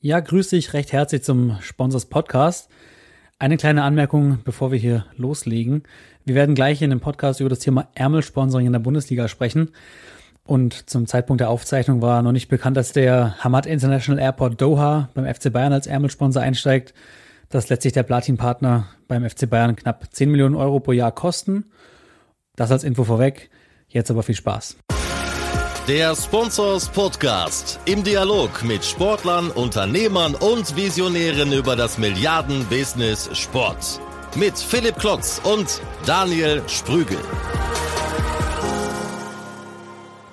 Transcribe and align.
Ja, 0.00 0.20
grüß 0.20 0.50
dich 0.50 0.74
recht 0.74 0.92
herzlich 0.92 1.24
zum 1.24 1.58
Sponsors 1.60 2.06
Podcast. 2.06 2.70
Eine 3.40 3.56
kleine 3.56 3.82
Anmerkung, 3.82 4.38
bevor 4.44 4.70
wir 4.70 4.78
hier 4.78 5.06
loslegen. 5.16 5.82
Wir 6.24 6.36
werden 6.36 6.54
gleich 6.54 6.82
in 6.82 6.90
dem 6.90 7.00
Podcast 7.00 7.40
über 7.40 7.48
das 7.48 7.58
Thema 7.58 7.88
Ärmelsponsoring 7.96 8.66
in 8.66 8.72
der 8.72 8.78
Bundesliga 8.78 9.26
sprechen. 9.26 9.72
Und 10.44 10.88
zum 10.88 11.08
Zeitpunkt 11.08 11.40
der 11.40 11.50
Aufzeichnung 11.50 12.00
war 12.00 12.22
noch 12.22 12.30
nicht 12.30 12.46
bekannt, 12.46 12.76
dass 12.76 12.92
der 12.92 13.42
Hamad 13.42 13.66
International 13.66 14.22
Airport 14.22 14.60
Doha 14.60 15.08
beim 15.14 15.26
FC 15.26 15.52
Bayern 15.52 15.72
als 15.72 15.88
Ärmelsponsor 15.88 16.42
einsteigt. 16.42 16.94
Das 17.48 17.68
letztlich 17.68 17.92
der 17.92 18.04
Platin-Partner 18.04 18.86
beim 19.08 19.28
FC 19.28 19.50
Bayern 19.50 19.74
knapp 19.74 20.14
10 20.14 20.30
Millionen 20.30 20.54
Euro 20.54 20.78
pro 20.78 20.92
Jahr 20.92 21.10
kosten. 21.10 21.72
Das 22.54 22.70
als 22.70 22.84
Info 22.84 23.02
vorweg. 23.02 23.50
Jetzt 23.88 24.12
aber 24.12 24.22
viel 24.22 24.36
Spaß. 24.36 24.76
Der 25.88 26.14
Sponsors 26.14 26.86
Podcast 26.86 27.80
im 27.86 28.04
Dialog 28.04 28.62
mit 28.62 28.84
Sportlern, 28.84 29.50
Unternehmern 29.50 30.34
und 30.34 30.76
Visionären 30.76 31.50
über 31.50 31.76
das 31.76 31.96
Milliarden-Business 31.96 33.30
Sport. 33.32 33.98
Mit 34.36 34.58
Philipp 34.58 34.98
Klotz 34.98 35.40
und 35.50 35.80
Daniel 36.04 36.60
Sprügel. 36.66 37.16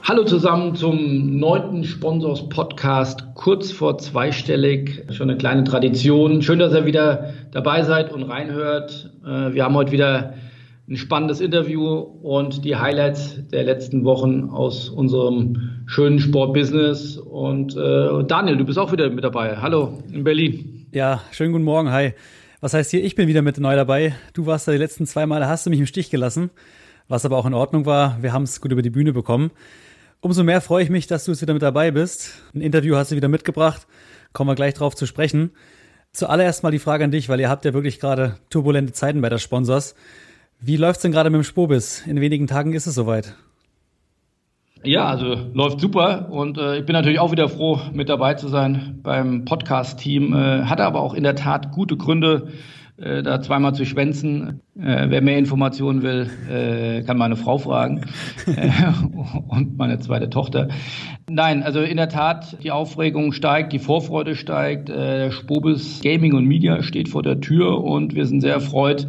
Hallo 0.04 0.26
zusammen 0.26 0.76
zum 0.76 1.40
neunten 1.40 1.85
Sponsors 1.85 2.49
Podcast, 2.49 3.24
kurz 3.35 3.72
vor 3.72 3.98
zweistellig. 3.98 5.05
Schon 5.12 5.30
eine 5.30 5.38
kleine 5.38 5.63
Tradition. 5.63 6.41
Schön, 6.41 6.60
dass 6.60 6.74
ihr 6.74 6.85
wieder 6.85 7.34
dabei 7.52 7.84
seid 7.84 8.12
und 8.12 8.24
reinhört. 8.24 9.10
Äh, 9.26 9.54
wir 9.54 9.63
haben 9.63 9.76
heute 9.76 9.94
wieder 9.94 10.34
ein 10.88 10.98
spannendes 10.98 11.41
Interview 11.41 11.98
und 11.98 12.63
die 12.63 12.75
Highlights 12.75 13.39
der 13.52 13.63
letzten 13.63 14.03
Wochen 14.03 14.49
aus 14.52 14.89
unserem 14.89 15.81
schönen 15.88 16.20
Sportbusiness. 16.20 17.17
Und 17.17 17.76
äh, 17.76 18.23
Daniel, 18.27 18.57
du 18.57 18.66
bist 18.66 18.77
auch 18.77 18.91
wieder 18.91 19.09
mit 19.09 19.23
dabei. 19.23 19.57
Hallo 19.57 20.03
in 20.12 20.23
Berlin. 20.23 20.85
Ja, 20.91 21.23
schönen 21.31 21.53
guten 21.53 21.63
Morgen. 21.63 21.91
Hi. 21.91 22.13
Was 22.62 22.76
heißt 22.76 22.91
hier, 22.91 23.03
ich 23.03 23.16
bin 23.16 23.27
wieder 23.27 23.41
mit 23.41 23.60
neu 23.60 23.76
dabei. 23.76 24.15
Du 24.34 24.45
warst 24.45 24.68
da 24.68 24.71
die 24.73 24.77
letzten 24.77 25.07
zwei 25.07 25.26
Male, 25.26 25.48
hast 25.48 25.65
du 25.65 25.71
mich 25.71 25.79
im 25.79 25.87
Stich 25.87 26.12
gelassen, 26.12 26.51
was 27.07 27.26
aber 27.26 27.38
auch 27.38 27.48
in 27.48 27.55
Ordnung 27.55 27.88
war. 27.88 28.21
Wir 28.21 28.32
haben 28.32 28.43
es 28.43 28.62
gut 28.62 28.71
über 28.71 28.84
die 28.84 28.91
Bühne 28.91 29.12
bekommen. 29.12 29.49
Umso 30.21 30.43
mehr 30.43 30.62
freue 30.62 30.84
ich 30.84 30.90
mich, 30.91 31.07
dass 31.07 31.26
du 31.26 31.32
jetzt 31.32 31.41
wieder 31.41 31.54
mit 31.54 31.63
dabei 31.63 31.90
bist. 31.90 32.43
Ein 32.54 32.62
Interview 32.62 32.95
hast 32.95 33.12
du 33.12 33.15
wieder 33.15 33.27
mitgebracht. 33.27 33.88
Kommen 34.34 34.51
wir 34.51 34.55
gleich 34.55 34.76
drauf 34.76 34.95
zu 34.95 35.07
sprechen. 35.07 35.51
Zuallererst 36.12 36.62
mal 36.62 36.71
die 36.71 36.79
Frage 36.79 37.04
an 37.04 37.12
dich, 37.12 37.27
weil 37.27 37.40
ihr 37.40 37.49
habt 37.49 37.65
ja 37.65 37.73
wirklich 37.73 37.99
gerade 37.99 38.38
turbulente 38.49 38.93
Zeiten 38.93 39.21
bei 39.21 39.29
der 39.29 39.40
Sponsors. 39.40 39.95
Wie 40.68 40.77
läuft's 40.77 41.04
denn 41.04 41.12
gerade 41.12 41.30
mit 41.30 41.38
dem 41.38 41.44
Spobis? 41.44 42.08
In 42.08 42.20
wenigen 42.21 42.48
Tagen 42.48 42.74
ist 42.74 42.88
es 42.88 42.96
soweit. 42.96 43.35
Ja, 44.84 45.05
also 45.05 45.38
läuft 45.54 45.80
super 45.80 46.32
und 46.32 46.57
äh, 46.57 46.80
ich 46.80 46.85
bin 46.88 46.94
natürlich 46.94 47.20
auch 47.20 47.32
wieder 47.32 47.49
froh, 47.49 47.80
mit 47.94 48.10
dabei 48.10 48.34
zu 48.34 48.48
sein 48.48 48.99
beim 49.04 49.46
Podcast-Team. 49.46 50.34
Äh, 50.34 50.63
hatte 50.63 50.84
aber 50.84 51.02
auch 51.02 51.13
in 51.13 51.22
der 51.22 51.35
Tat 51.35 51.72
gute 51.72 51.98
Gründe, 51.98 52.48
äh, 52.98 53.22
da 53.22 53.44
zweimal 53.44 53.76
zu 53.76 53.85
schwänzen. 53.85 54.62
Äh, 54.76 55.05
wer 55.10 55.22
mehr 55.22 55.38
Informationen 55.38 56.02
will, 56.02 56.32
äh, 56.49 57.04
kann 57.04 57.20
meine 57.20 57.35
Frau 57.35 57.60
fragen 57.60 58.02
äh, 58.48 58.72
und 59.48 59.77
meine 59.77 60.00
zweite 60.00 60.32
Tochter. 60.32 60.70
Nein, 61.29 61.62
also 61.62 61.82
in 61.82 61.98
der 61.98 62.10
Tat, 62.10 62.57
die 62.63 62.72
Aufregung 62.72 63.34
steigt, 63.34 63.72
die 63.72 63.77
Vorfreude 63.77 64.35
steigt. 64.35 64.91
Spobis 65.29 66.02
Gaming 66.02 66.34
und 66.34 66.46
Media 66.46 66.81
steht 66.81 67.07
vor 67.07 67.22
der 67.22 67.40
Tür 67.40 67.84
und 67.84 68.16
wir 68.16 68.25
sind 68.25 68.41
sehr 68.41 68.53
erfreut, 68.53 69.06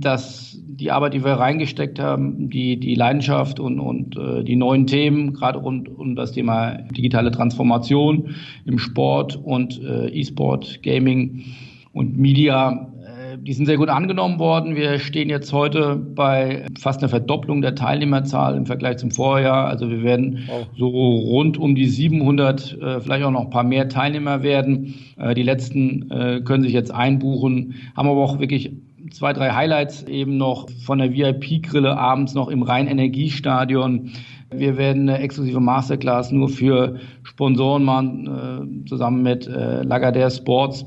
dass 0.00 0.58
die 0.78 0.90
Arbeit, 0.90 1.14
die 1.14 1.24
wir 1.24 1.32
reingesteckt 1.32 1.98
haben, 1.98 2.50
die, 2.50 2.78
die 2.78 2.94
Leidenschaft 2.94 3.58
und, 3.58 3.80
und 3.80 4.16
äh, 4.16 4.44
die 4.44 4.56
neuen 4.56 4.86
Themen, 4.86 5.32
gerade 5.32 5.58
rund 5.58 5.88
um 5.88 6.14
das 6.14 6.32
Thema 6.32 6.78
digitale 6.96 7.30
Transformation 7.30 8.34
im 8.64 8.78
Sport 8.78 9.36
und 9.36 9.82
äh, 9.82 10.08
E-Sport, 10.08 10.82
Gaming 10.82 11.44
und 11.92 12.16
Media, 12.16 12.92
äh, 13.04 13.38
die 13.38 13.52
sind 13.52 13.66
sehr 13.66 13.76
gut 13.76 13.88
angenommen 13.88 14.38
worden. 14.38 14.76
Wir 14.76 15.00
stehen 15.00 15.28
jetzt 15.28 15.52
heute 15.52 15.96
bei 15.96 16.66
fast 16.78 17.00
einer 17.00 17.08
Verdopplung 17.08 17.60
der 17.60 17.74
Teilnehmerzahl 17.74 18.56
im 18.56 18.66
Vergleich 18.66 18.98
zum 18.98 19.10
Vorjahr. 19.10 19.66
Also 19.66 19.90
wir 19.90 20.04
werden 20.04 20.44
wow. 20.46 20.66
so 20.76 20.88
rund 20.88 21.58
um 21.58 21.74
die 21.74 21.86
700, 21.86 22.78
äh, 22.80 23.00
vielleicht 23.00 23.24
auch 23.24 23.32
noch 23.32 23.46
ein 23.46 23.50
paar 23.50 23.64
mehr 23.64 23.88
Teilnehmer 23.88 24.44
werden. 24.44 24.94
Äh, 25.16 25.34
die 25.34 25.42
letzten 25.42 26.08
äh, 26.10 26.40
können 26.44 26.62
sich 26.62 26.72
jetzt 26.72 26.92
einbuchen, 26.92 27.74
haben 27.96 28.08
aber 28.08 28.22
auch 28.22 28.38
wirklich 28.38 28.70
zwei, 29.10 29.32
drei 29.32 29.50
Highlights 29.50 30.02
eben 30.04 30.36
noch 30.36 30.68
von 30.84 30.98
der 30.98 31.12
VIP-Grille 31.12 31.96
abends 31.96 32.34
noch 32.34 32.48
im 32.48 32.62
Rhein-Energiestadion. 32.62 34.10
Wir 34.50 34.76
werden 34.78 35.08
eine 35.08 35.18
exklusive 35.18 35.60
Masterclass 35.60 36.32
nur 36.32 36.48
für 36.48 36.96
Sponsoren 37.22 37.84
machen, 37.84 38.82
äh, 38.84 38.88
zusammen 38.88 39.22
mit 39.22 39.46
äh, 39.46 39.82
Lagardère 39.82 40.34
Sports. 40.34 40.86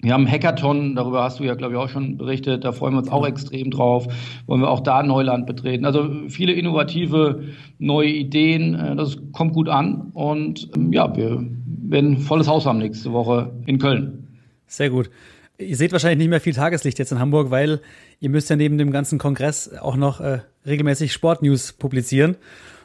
Wir 0.00 0.12
haben 0.12 0.30
Hackathon, 0.30 0.94
darüber 0.94 1.22
hast 1.22 1.40
du 1.40 1.44
ja, 1.44 1.54
glaube 1.54 1.74
ich, 1.74 1.78
auch 1.78 1.88
schon 1.88 2.16
berichtet. 2.16 2.64
Da 2.64 2.72
freuen 2.72 2.94
wir 2.94 2.98
uns 2.98 3.10
auch 3.10 3.26
extrem 3.26 3.70
drauf. 3.70 4.06
Wollen 4.46 4.60
wir 4.60 4.70
auch 4.70 4.80
da 4.80 5.02
Neuland 5.02 5.46
betreten. 5.46 5.84
Also 5.84 6.08
viele 6.28 6.52
innovative 6.52 7.44
neue 7.78 8.10
Ideen. 8.10 8.74
Äh, 8.74 8.96
das 8.96 9.18
kommt 9.32 9.54
gut 9.54 9.68
an. 9.68 10.10
Und 10.12 10.68
ähm, 10.76 10.92
ja, 10.92 11.14
wir 11.16 11.44
werden 11.88 12.18
volles 12.18 12.46
Haus 12.46 12.66
haben 12.66 12.78
nächste 12.78 13.12
Woche 13.12 13.52
in 13.66 13.78
Köln. 13.78 14.28
Sehr 14.66 14.90
gut. 14.90 15.10
Ihr 15.58 15.76
seht 15.76 15.92
wahrscheinlich 15.92 16.18
nicht 16.18 16.28
mehr 16.28 16.40
viel 16.40 16.54
Tageslicht 16.54 16.98
jetzt 16.98 17.12
in 17.12 17.18
Hamburg, 17.18 17.50
weil 17.50 17.80
ihr 18.20 18.28
müsst 18.28 18.50
ja 18.50 18.56
neben 18.56 18.76
dem 18.76 18.90
ganzen 18.90 19.18
Kongress 19.18 19.72
auch 19.72 19.96
noch 19.96 20.20
äh, 20.20 20.40
regelmäßig 20.66 21.12
Sportnews 21.12 21.72
publizieren. 21.72 22.36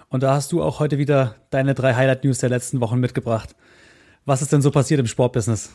Und 0.10 0.24
da 0.24 0.34
hast 0.34 0.52
du 0.52 0.62
auch 0.62 0.80
heute 0.80 0.98
wieder 0.98 1.36
deine 1.50 1.74
drei 1.74 1.96
Highlight-News 1.96 2.40
der 2.40 2.50
letzten 2.50 2.80
Wochen 2.80 3.00
mitgebracht. 3.00 3.56
Was 4.26 4.42
ist 4.42 4.54
denn 4.54 4.62
so 4.62 4.72
passiert 4.72 5.00
im 5.00 5.08
Sportbusiness? 5.08 5.72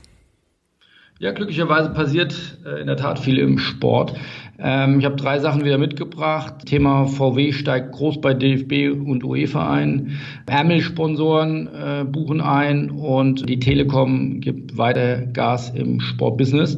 Ja, 1.19 1.33
glücklicherweise 1.33 1.89
passiert 1.95 2.59
äh, 2.67 2.79
in 2.79 2.89
der 2.89 2.99
Tat 2.99 3.19
viel 3.19 3.39
im 3.39 3.59
Sport. 3.59 4.13
Ähm, 4.59 4.99
ich 4.99 5.07
habe 5.07 5.17
drei 5.17 5.39
Sachen 5.39 5.65
wieder 5.65 5.79
mitgebracht. 5.79 6.67
Thema 6.67 7.07
VW 7.07 7.53
steigt 7.53 7.93
groß 7.93 8.21
bei 8.21 8.35
DFB 8.35 8.91
und 8.93 9.25
UEFA 9.25 9.73
ein. 9.73 10.19
Ärmel-Sponsoren 10.45 11.69
äh, 11.69 12.05
buchen 12.05 12.43
ein 12.43 12.91
und 12.91 13.49
die 13.49 13.59
Telekom 13.59 14.41
gibt 14.41 14.77
weiter 14.77 15.25
Gas 15.25 15.71
im 15.71 16.01
Sportbusiness. 16.01 16.77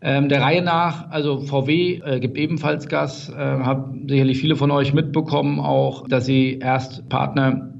Ähm, 0.00 0.28
der 0.28 0.42
Reihe 0.42 0.62
nach, 0.62 1.10
also 1.10 1.40
VW 1.40 2.02
äh, 2.04 2.20
gibt 2.20 2.38
ebenfalls 2.38 2.88
Gas, 2.88 3.30
äh, 3.30 3.34
haben 3.34 4.06
sicherlich 4.08 4.38
viele 4.38 4.54
von 4.54 4.70
euch 4.70 4.94
mitbekommen 4.94 5.58
auch, 5.58 6.06
dass 6.06 6.24
sie 6.24 6.60
erst 6.60 7.08
Partner 7.08 7.71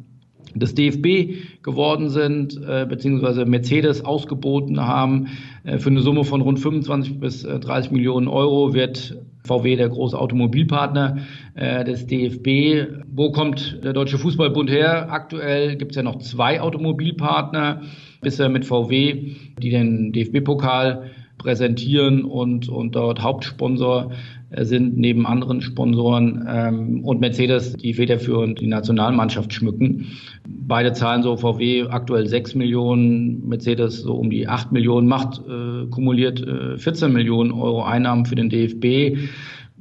des 0.54 0.74
DFB 0.74 1.62
geworden 1.62 2.08
sind, 2.08 2.60
äh, 2.66 2.86
beziehungsweise 2.88 3.44
Mercedes 3.44 4.04
ausgeboten 4.04 4.80
haben. 4.80 5.28
Äh, 5.64 5.78
für 5.78 5.90
eine 5.90 6.00
Summe 6.00 6.24
von 6.24 6.40
rund 6.40 6.60
25 6.60 7.20
bis 7.20 7.44
äh, 7.44 7.58
30 7.58 7.92
Millionen 7.92 8.28
Euro 8.28 8.74
wird 8.74 9.16
VW 9.44 9.76
der 9.76 9.88
große 9.88 10.18
Automobilpartner 10.18 11.18
äh, 11.54 11.84
des 11.84 12.06
DFB. 12.06 13.02
Wo 13.12 13.32
kommt 13.32 13.80
der 13.82 13.92
Deutsche 13.92 14.18
Fußballbund 14.18 14.70
her? 14.70 15.10
Aktuell 15.10 15.76
gibt 15.76 15.92
es 15.92 15.96
ja 15.96 16.02
noch 16.02 16.18
zwei 16.18 16.60
Automobilpartner, 16.60 17.82
bisher 18.20 18.48
mit 18.48 18.64
VW, 18.64 19.32
die 19.58 19.70
den 19.70 20.12
DFB-Pokal 20.12 21.10
präsentieren 21.38 22.24
und, 22.24 22.68
und 22.68 22.94
dort 22.94 23.22
Hauptsponsor 23.22 24.12
äh, 24.12 24.16
sind 24.60 24.96
neben 24.96 25.26
anderen 25.26 25.60
Sponsoren 25.60 26.46
ähm, 26.48 27.04
und 27.04 27.20
Mercedes, 27.20 27.74
die 27.74 27.94
federführend 27.94 28.60
die 28.60 28.66
Nationalmannschaft 28.66 29.52
schmücken. 29.52 30.06
Beide 30.46 30.92
zahlen 30.92 31.22
so 31.22 31.36
VW 31.36 31.88
aktuell 31.88 32.26
6 32.26 32.54
Millionen, 32.54 33.48
Mercedes 33.48 34.02
so 34.02 34.14
um 34.14 34.30
die 34.30 34.48
8 34.48 34.72
Millionen, 34.72 35.08
macht 35.08 35.40
äh, 35.46 35.86
kumuliert 35.86 36.46
äh, 36.46 36.76
14 36.76 37.12
Millionen 37.12 37.52
Euro 37.52 37.82
Einnahmen 37.82 38.26
für 38.26 38.34
den 38.34 38.50
DFB. 38.50 39.18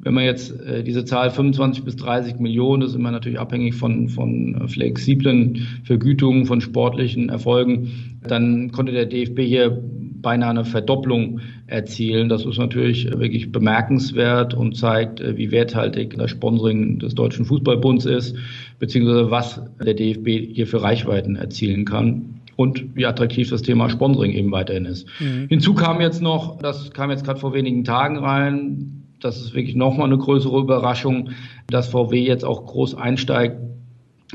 Wenn 0.04 0.14
man 0.14 0.24
jetzt 0.24 0.59
äh, 0.62 0.84
diese 0.84 1.06
Zahl 1.06 1.30
25 1.30 1.84
bis 1.84 1.96
30 1.98 2.40
Millionen, 2.40 2.82
das 2.82 2.92
ist 2.92 2.96
immer 2.96 3.12
natürlich 3.12 3.40
abhängig 3.40 3.76
von, 3.76 4.09
von 4.09 4.68
flexiblen 4.68 5.68
Vergütungen, 5.84 6.46
von 6.46 6.62
sportlichen 6.62 7.30
Erfolgen, 7.30 8.20
dann 8.28 8.72
konnte 8.72 8.94
der 8.94 9.06
DFB 9.06 9.42
hier 9.42 9.84
beinahe 10.22 10.52
eine 10.52 10.66
Verdopplung 10.66 11.41
erzielen. 11.68 12.29
Das 12.29 12.46
ist 12.46 12.58
natürlich 12.58 13.06
wirklich 13.06 13.52
bemerkenswert 13.52 14.53
und 14.53 14.76
zeigt, 14.76 15.20
äh, 15.20 15.38
wie 15.38 15.52
werthaltig 15.52 16.16
das 16.18 16.32
Sponsoring 16.32 17.00
des 17.00 17.16
Deutschen 17.16 17.46
Fußballbunds 17.46 18.06
ist, 18.06 18.35
beziehungsweise 18.79 19.32
was 19.32 19.62
der 19.84 19.94
DFB 19.94 20.53
hier 20.53 20.68
für 20.68 20.82
Reichweiten 20.82 21.35
erzielen 21.35 21.85
kann 21.85 22.41
und 22.56 22.96
wie 22.96 23.06
attraktiv 23.06 23.50
das 23.50 23.62
Thema 23.62 23.90
Sponsoring 23.90 24.34
eben 24.34 24.52
weiterhin 24.52 24.85
ist. 24.85 25.08
Mhm. 25.20 25.47
Hinzu 25.50 25.73
kam 25.73 26.02
jetzt 26.02 26.22
noch, 26.22 26.59
das 26.59 26.91
kam 26.91 27.09
jetzt 27.09 27.26
gerade 27.26 27.40
vor 27.40 27.53
wenigen 27.53 27.84
Tagen 27.84 28.18
rein, 28.18 29.03
das 29.20 29.40
ist 29.40 29.53
wirklich 29.53 29.76
nochmal 29.76 30.08
eine 30.08 30.18
größere 30.18 30.59
Überraschung, 30.59 31.29
dass 31.68 31.90
VW 31.90 32.20
jetzt 32.22 32.44
auch 32.44 32.66
groß 32.66 32.96
einsteigt 32.96 33.58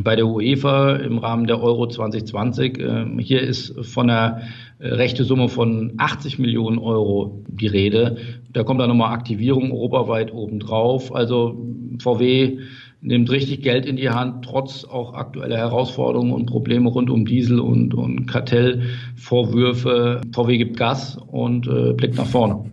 bei 0.02 0.16
der 0.16 0.26
UEFA 0.26 0.96
im 0.96 1.18
Rahmen 1.18 1.46
der 1.46 1.62
Euro 1.62 1.88
2020. 1.88 2.78
Ähm, 2.78 3.18
hier 3.18 3.40
ist 3.40 3.74
von 3.84 4.10
einer 4.10 4.42
äh, 4.78 4.88
rechte 4.88 5.24
Summe 5.24 5.48
von 5.48 5.94
80 5.96 6.38
Millionen 6.38 6.78
Euro 6.78 7.42
die 7.48 7.66
Rede. 7.66 8.16
Da 8.52 8.62
kommt 8.62 8.80
dann 8.80 8.88
nochmal 8.88 9.12
Aktivierung 9.12 9.72
europaweit 9.72 10.32
obendrauf. 10.32 11.14
Also 11.14 11.56
VW 12.00 12.58
nimmt 13.00 13.30
richtig 13.30 13.62
Geld 13.62 13.86
in 13.86 13.96
die 13.96 14.10
Hand, 14.10 14.44
trotz 14.44 14.84
auch 14.84 15.14
aktueller 15.14 15.56
Herausforderungen 15.56 16.32
und 16.32 16.46
Probleme 16.46 16.90
rund 16.90 17.08
um 17.10 17.24
Diesel 17.24 17.60
und, 17.60 17.94
und 17.94 18.26
Kartellvorwürfe. 18.26 20.20
VW 20.32 20.58
gibt 20.58 20.76
Gas 20.76 21.16
und 21.26 21.66
äh, 21.68 21.92
blickt 21.92 22.16
nach 22.16 22.26
vorne. 22.26 22.70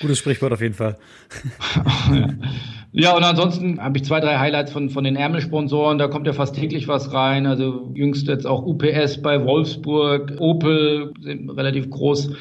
Gutes 0.00 0.18
Sprichwort 0.18 0.52
auf 0.52 0.60
jeden 0.60 0.74
Fall. 0.74 0.96
ja. 2.12 2.28
Ja, 2.92 3.16
und 3.16 3.22
ansonsten 3.22 3.80
habe 3.80 3.98
ich 3.98 4.04
zwei, 4.04 4.18
drei 4.18 4.38
Highlights 4.38 4.72
von, 4.72 4.90
von 4.90 5.04
den 5.04 5.14
Ärmelsponsoren. 5.14 5.98
Da 5.98 6.08
kommt 6.08 6.26
ja 6.26 6.32
fast 6.32 6.56
täglich 6.56 6.88
was 6.88 7.12
rein. 7.12 7.46
Also 7.46 7.92
jüngst 7.94 8.26
jetzt 8.26 8.46
auch 8.46 8.66
UPS 8.66 9.22
bei 9.22 9.44
Wolfsburg, 9.44 10.32
Opel 10.38 11.12
sind 11.20 11.50
relativ 11.50 11.88
groß 11.88 12.32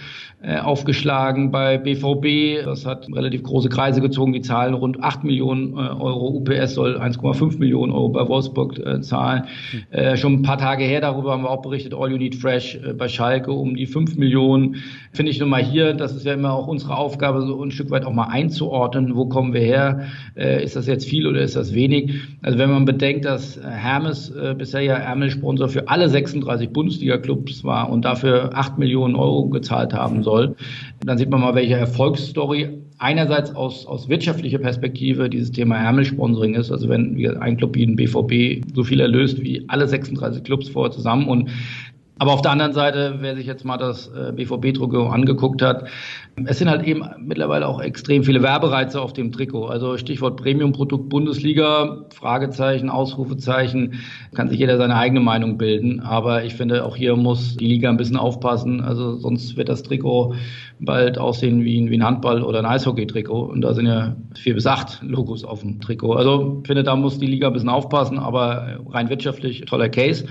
äh, 0.42 0.58
aufgeschlagen 0.58 1.52
bei 1.52 1.78
BVB. 1.78 2.66
Das 2.66 2.86
hat 2.86 3.08
relativ 3.14 3.44
große 3.44 3.70
Kreise 3.70 4.02
gezogen. 4.02 4.32
Die 4.34 4.42
zahlen 4.42 4.74
rund 4.74 5.04
8 5.04 5.24
Millionen 5.24 5.74
äh, 5.74 5.82
Euro. 5.82 6.30
UPS 6.30 6.76
soll 6.76 6.98
1,5 6.98 7.60
Millionen 7.60 7.92
Euro 7.92 8.10
bei 8.10 8.28
Wolfsburg 8.28 8.80
äh, 8.80 9.02
zahlen. 9.02 9.44
Äh, 9.92 10.18
schon 10.18 10.36
ein 10.36 10.42
paar 10.42 10.58
Tage 10.58 10.84
her, 10.84 11.02
darüber 11.02 11.34
haben 11.34 11.44
wir 11.44 11.50
auch 11.50 11.62
berichtet, 11.62 11.94
All 11.94 12.10
You 12.10 12.18
Need 12.18 12.36
Fresh 12.36 12.80
bei 12.98 13.08
Schalke 13.08 13.52
um 13.52 13.76
die 13.76 13.86
5 13.86 14.16
Millionen. 14.16 14.78
Finde 15.12 15.32
ich 15.32 15.40
nun 15.40 15.50
mal 15.50 15.64
hier, 15.64 15.94
das 15.94 16.16
ist 16.16 16.26
ja 16.26 16.34
immer 16.34 16.54
auch 16.54 16.68
unsere 16.68 16.96
Aufgabe, 16.96 17.42
so 17.42 17.64
ein 17.64 17.72
Stück 17.72 17.90
weit 17.90 18.06
auch 18.06 18.14
mal 18.14 18.28
einzuordnen. 18.28 19.16
Wo 19.16 19.26
kommen 19.26 19.54
wir 19.54 19.62
her? 19.62 20.08
Äh, 20.36 20.64
ist 20.64 20.76
das 20.76 20.86
jetzt 20.86 21.08
viel 21.08 21.26
oder 21.26 21.42
ist 21.42 21.56
das 21.56 21.74
wenig? 21.74 22.14
Also 22.42 22.60
wenn 22.60 22.70
man 22.70 22.86
bedenkt, 22.86 23.26
dass 23.26 23.60
Hermes 23.62 24.30
äh, 24.30 24.54
bisher 24.58 24.82
ja 24.82 24.96
Ärmelsponsor 24.96 25.70
für 25.70 25.88
alle 25.88 26.10
36 26.10 26.70
Bundesliga-Clubs 26.70 27.64
war 27.64 27.90
und 27.90 28.06
dafür 28.06 28.52
8 28.54 28.78
Millionen 28.78 29.16
Euro 29.16 29.50
gezahlt 29.50 29.94
haben 29.94 30.24
soll, 30.24 30.56
dann 31.04 31.18
sieht 31.18 31.30
man 31.30 31.42
mal, 31.42 31.56
welche 31.56 31.76
Erfolgsstory 31.76 32.70
einerseits 33.00 33.56
aus, 33.56 33.86
aus 33.86 34.10
wirtschaftlicher 34.10 34.60
Perspektive 34.60 35.30
dieses 35.30 35.52
Thema 35.52 35.78
Ärmelsponsoring 35.78 36.54
ist. 36.54 36.70
Also 36.70 36.90
wenn 36.90 37.16
ein 37.40 37.58
Club 37.58 37.76
wie 37.76 37.84
ein 37.84 37.96
BVB 37.96 38.66
so 38.76 38.84
viel 38.84 39.00
erlöst 39.00 39.42
wie 39.42 39.64
alle 39.70 39.88
36 39.88 40.44
Clubs 40.44 40.70
vorher 40.70 40.92
zusammen 40.92 41.28
und 41.28 41.50
aber 42.20 42.34
auf 42.34 42.42
der 42.42 42.52
anderen 42.52 42.74
Seite, 42.74 43.16
wer 43.20 43.36
sich 43.36 43.46
jetzt 43.46 43.64
mal 43.64 43.78
das 43.78 44.08
äh, 44.08 44.34
BVB-Trikot 44.34 45.08
angeguckt 45.08 45.62
hat, 45.62 45.88
es 46.46 46.60
sind 46.60 46.70
halt 46.70 46.86
eben 46.86 47.04
mittlerweile 47.18 47.66
auch 47.66 47.82
extrem 47.82 48.24
viele 48.26 48.44
Werbereize 48.44 49.02
auf 49.02 49.14
dem 49.14 49.32
Trikot. 49.32 49.68
Also 49.68 49.98
Stichwort 49.98 50.36
Premium-Produkt 50.36 51.08
Bundesliga, 51.08 52.06
Fragezeichen, 52.14 52.90
Ausrufezeichen, 52.90 54.02
kann 54.36 54.50
sich 54.50 54.60
jeder 54.60 54.78
seine 54.78 54.96
eigene 54.96 55.22
Meinung 55.22 55.58
bilden. 55.58 56.02
Aber 56.02 56.44
ich 56.44 56.56
finde, 56.56 56.84
auch 56.86 56.98
hier 56.98 57.16
muss 57.16 57.56
die 57.56 57.68
Liga 57.68 57.90
ein 57.90 57.98
bisschen 57.98 58.18
aufpassen. 58.18 58.82
Also 58.82 59.16
sonst 59.16 59.56
wird 59.56 59.70
das 59.70 59.84
Trikot 59.84 60.36
bald 60.82 61.18
aussehen 61.18 61.64
wie 61.64 61.80
ein, 61.80 62.04
Handball- 62.04 62.44
oder 62.44 62.60
ein 62.60 62.66
Eishockey-Trikot. 62.66 63.44
Und 63.44 63.62
da 63.62 63.74
sind 63.74 63.86
ja 63.86 64.18
vier 64.36 64.56
bis 64.56 64.68
acht 64.68 65.02
Logos 65.04 65.46
auf 65.46 65.62
dem 65.62 65.80
Trikot. 65.80 66.14
Also 66.14 66.60
ich 66.62 66.68
finde, 66.68 66.84
da 66.84 66.98
muss 66.98 67.18
die 67.18 67.28
Liga 67.28 67.48
ein 67.48 67.54
bisschen 67.54 67.70
aufpassen, 67.70 68.20
aber 68.20 68.80
rein 68.90 69.10
wirtschaftlich 69.10 69.62
toller 69.62 69.88
Case. 69.88 70.26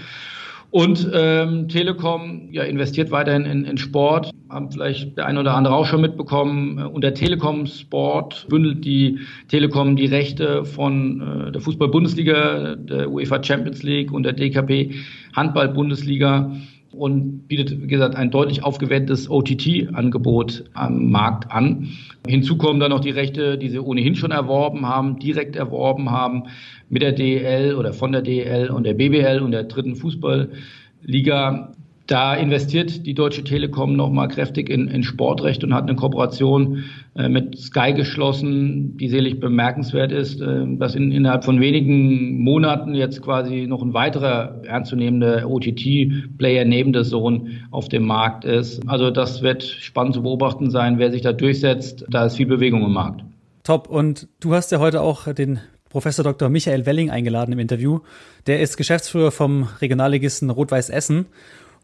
Und 0.71 1.11
ähm, 1.15 1.69
Telekom 1.69 2.49
ja, 2.53 2.63
investiert 2.63 3.11
weiterhin 3.11 3.47
in, 3.47 3.65
in 3.65 3.79
Sport, 3.79 4.31
haben 4.51 4.71
vielleicht 4.71 5.17
der 5.17 5.25
eine 5.25 5.41
oder 5.41 5.55
andere 5.55 5.75
auch 5.75 5.87
schon 5.87 6.03
mitbekommen. 6.03 6.79
Äh, 6.79 6.83
unter 6.83 7.15
Telekom 7.15 7.67
Sport 7.67 8.47
bündelt 8.51 8.85
die 8.85 9.19
Telekom 9.49 9.97
die 9.97 10.07
Rechte 10.07 10.67
von 10.67 11.49
äh, 11.49 11.53
der 11.53 11.63
Fußball-Bundesliga, 11.63 12.77
der 12.77 13.11
UEFA 13.11 13.43
Champions 13.43 13.83
League 13.83 14.13
und 14.13 14.25
der 14.25 14.35
DKP 14.35 14.95
Handball-Bundesliga 15.35 16.53
und 16.93 17.49
bietet, 17.49 17.83
wie 17.83 17.87
gesagt, 17.87 18.17
ein 18.17 18.31
deutlich 18.31 18.65
aufgewertetes 18.65 19.29
OTT-Angebot 19.31 20.65
am 20.75 21.11
Markt 21.11 21.51
an. 21.51 21.89
Hinzu 22.27 22.57
kommen 22.57 22.81
dann 22.81 22.91
noch 22.91 23.01
die 23.01 23.11
Rechte, 23.11 23.59
die 23.59 23.69
sie 23.69 23.79
ohnehin 23.79 24.15
schon 24.15 24.31
erworben 24.31 24.87
haben, 24.87 25.19
direkt 25.19 25.57
erworben 25.57 26.11
haben 26.11 26.45
mit 26.89 27.03
der 27.03 27.13
DEL 27.13 27.75
oder 27.75 27.93
von 27.93 28.13
der 28.13 28.23
DEL 28.23 28.71
und 28.71 28.85
der 28.85 28.95
BBL 28.95 29.41
und 29.41 29.53
der 29.53 29.65
dritten 29.65 29.97
Fußballliga. 29.97 31.73
Da 32.09 32.35
investiert 32.35 33.05
die 33.05 33.13
Deutsche 33.13 33.45
Telekom 33.45 33.95
nochmal 33.95 34.29
kräftig 34.29 34.71
in, 34.71 34.89
in 34.89 35.03
Sportrecht 35.03 35.63
und 35.63 35.75
hat 35.75 35.83
eine 35.83 35.95
Kooperation 35.95 36.85
äh, 37.15 37.29
mit 37.29 37.59
Sky 37.59 37.93
geschlossen, 37.93 38.97
die 38.97 39.11
sicherlich 39.11 39.41
bemerkenswert 39.41 40.11
ist, 40.11 40.41
äh, 40.41 40.65
dass 40.79 40.95
in, 40.95 41.13
innerhalb 41.13 41.45
von 41.45 41.61
wenigen 41.61 42.43
Monaten 42.43 42.95
jetzt 42.95 43.21
quasi 43.21 43.67
noch 43.67 43.83
ein 43.83 43.93
weiterer 43.93 44.63
ernstzunehmender 44.65 45.51
OTT-Player 45.51 46.65
neben 46.65 46.95
der 46.95 47.05
Zone 47.05 47.51
auf 47.71 47.91
dem 47.91 48.07
Markt 48.07 48.47
ist. 48.47 48.81
Also 48.89 49.11
das 49.11 49.43
wird 49.43 49.63
spannend 49.63 50.15
zu 50.15 50.23
beobachten 50.23 50.71
sein, 50.71 50.99
wer 50.99 51.11
sich 51.11 51.21
da 51.21 51.35
durchsetzt. 51.35 52.07
Da 52.09 52.25
ist 52.25 52.39
viel 52.39 52.47
Bewegung 52.47 52.87
im 52.87 52.93
Markt. 52.95 53.23
Top. 53.65 53.87
Und 53.87 54.29
du 54.41 54.55
hast 54.55 54.73
ja 54.73 54.79
heute 54.79 55.03
auch 55.03 55.31
den 55.35 55.61
Professor 55.91 56.25
Dr. 56.25 56.49
Michael 56.49 56.87
Welling 56.87 57.11
eingeladen 57.11 57.53
im 57.53 57.59
Interview. 57.59 58.01
Der 58.47 58.61
ist 58.61 58.79
Geschäftsführer 58.79 59.31
vom 59.31 59.69
Regionalligisten 59.83 60.49
Rot-Weiß 60.49 60.89
Essen 60.89 61.27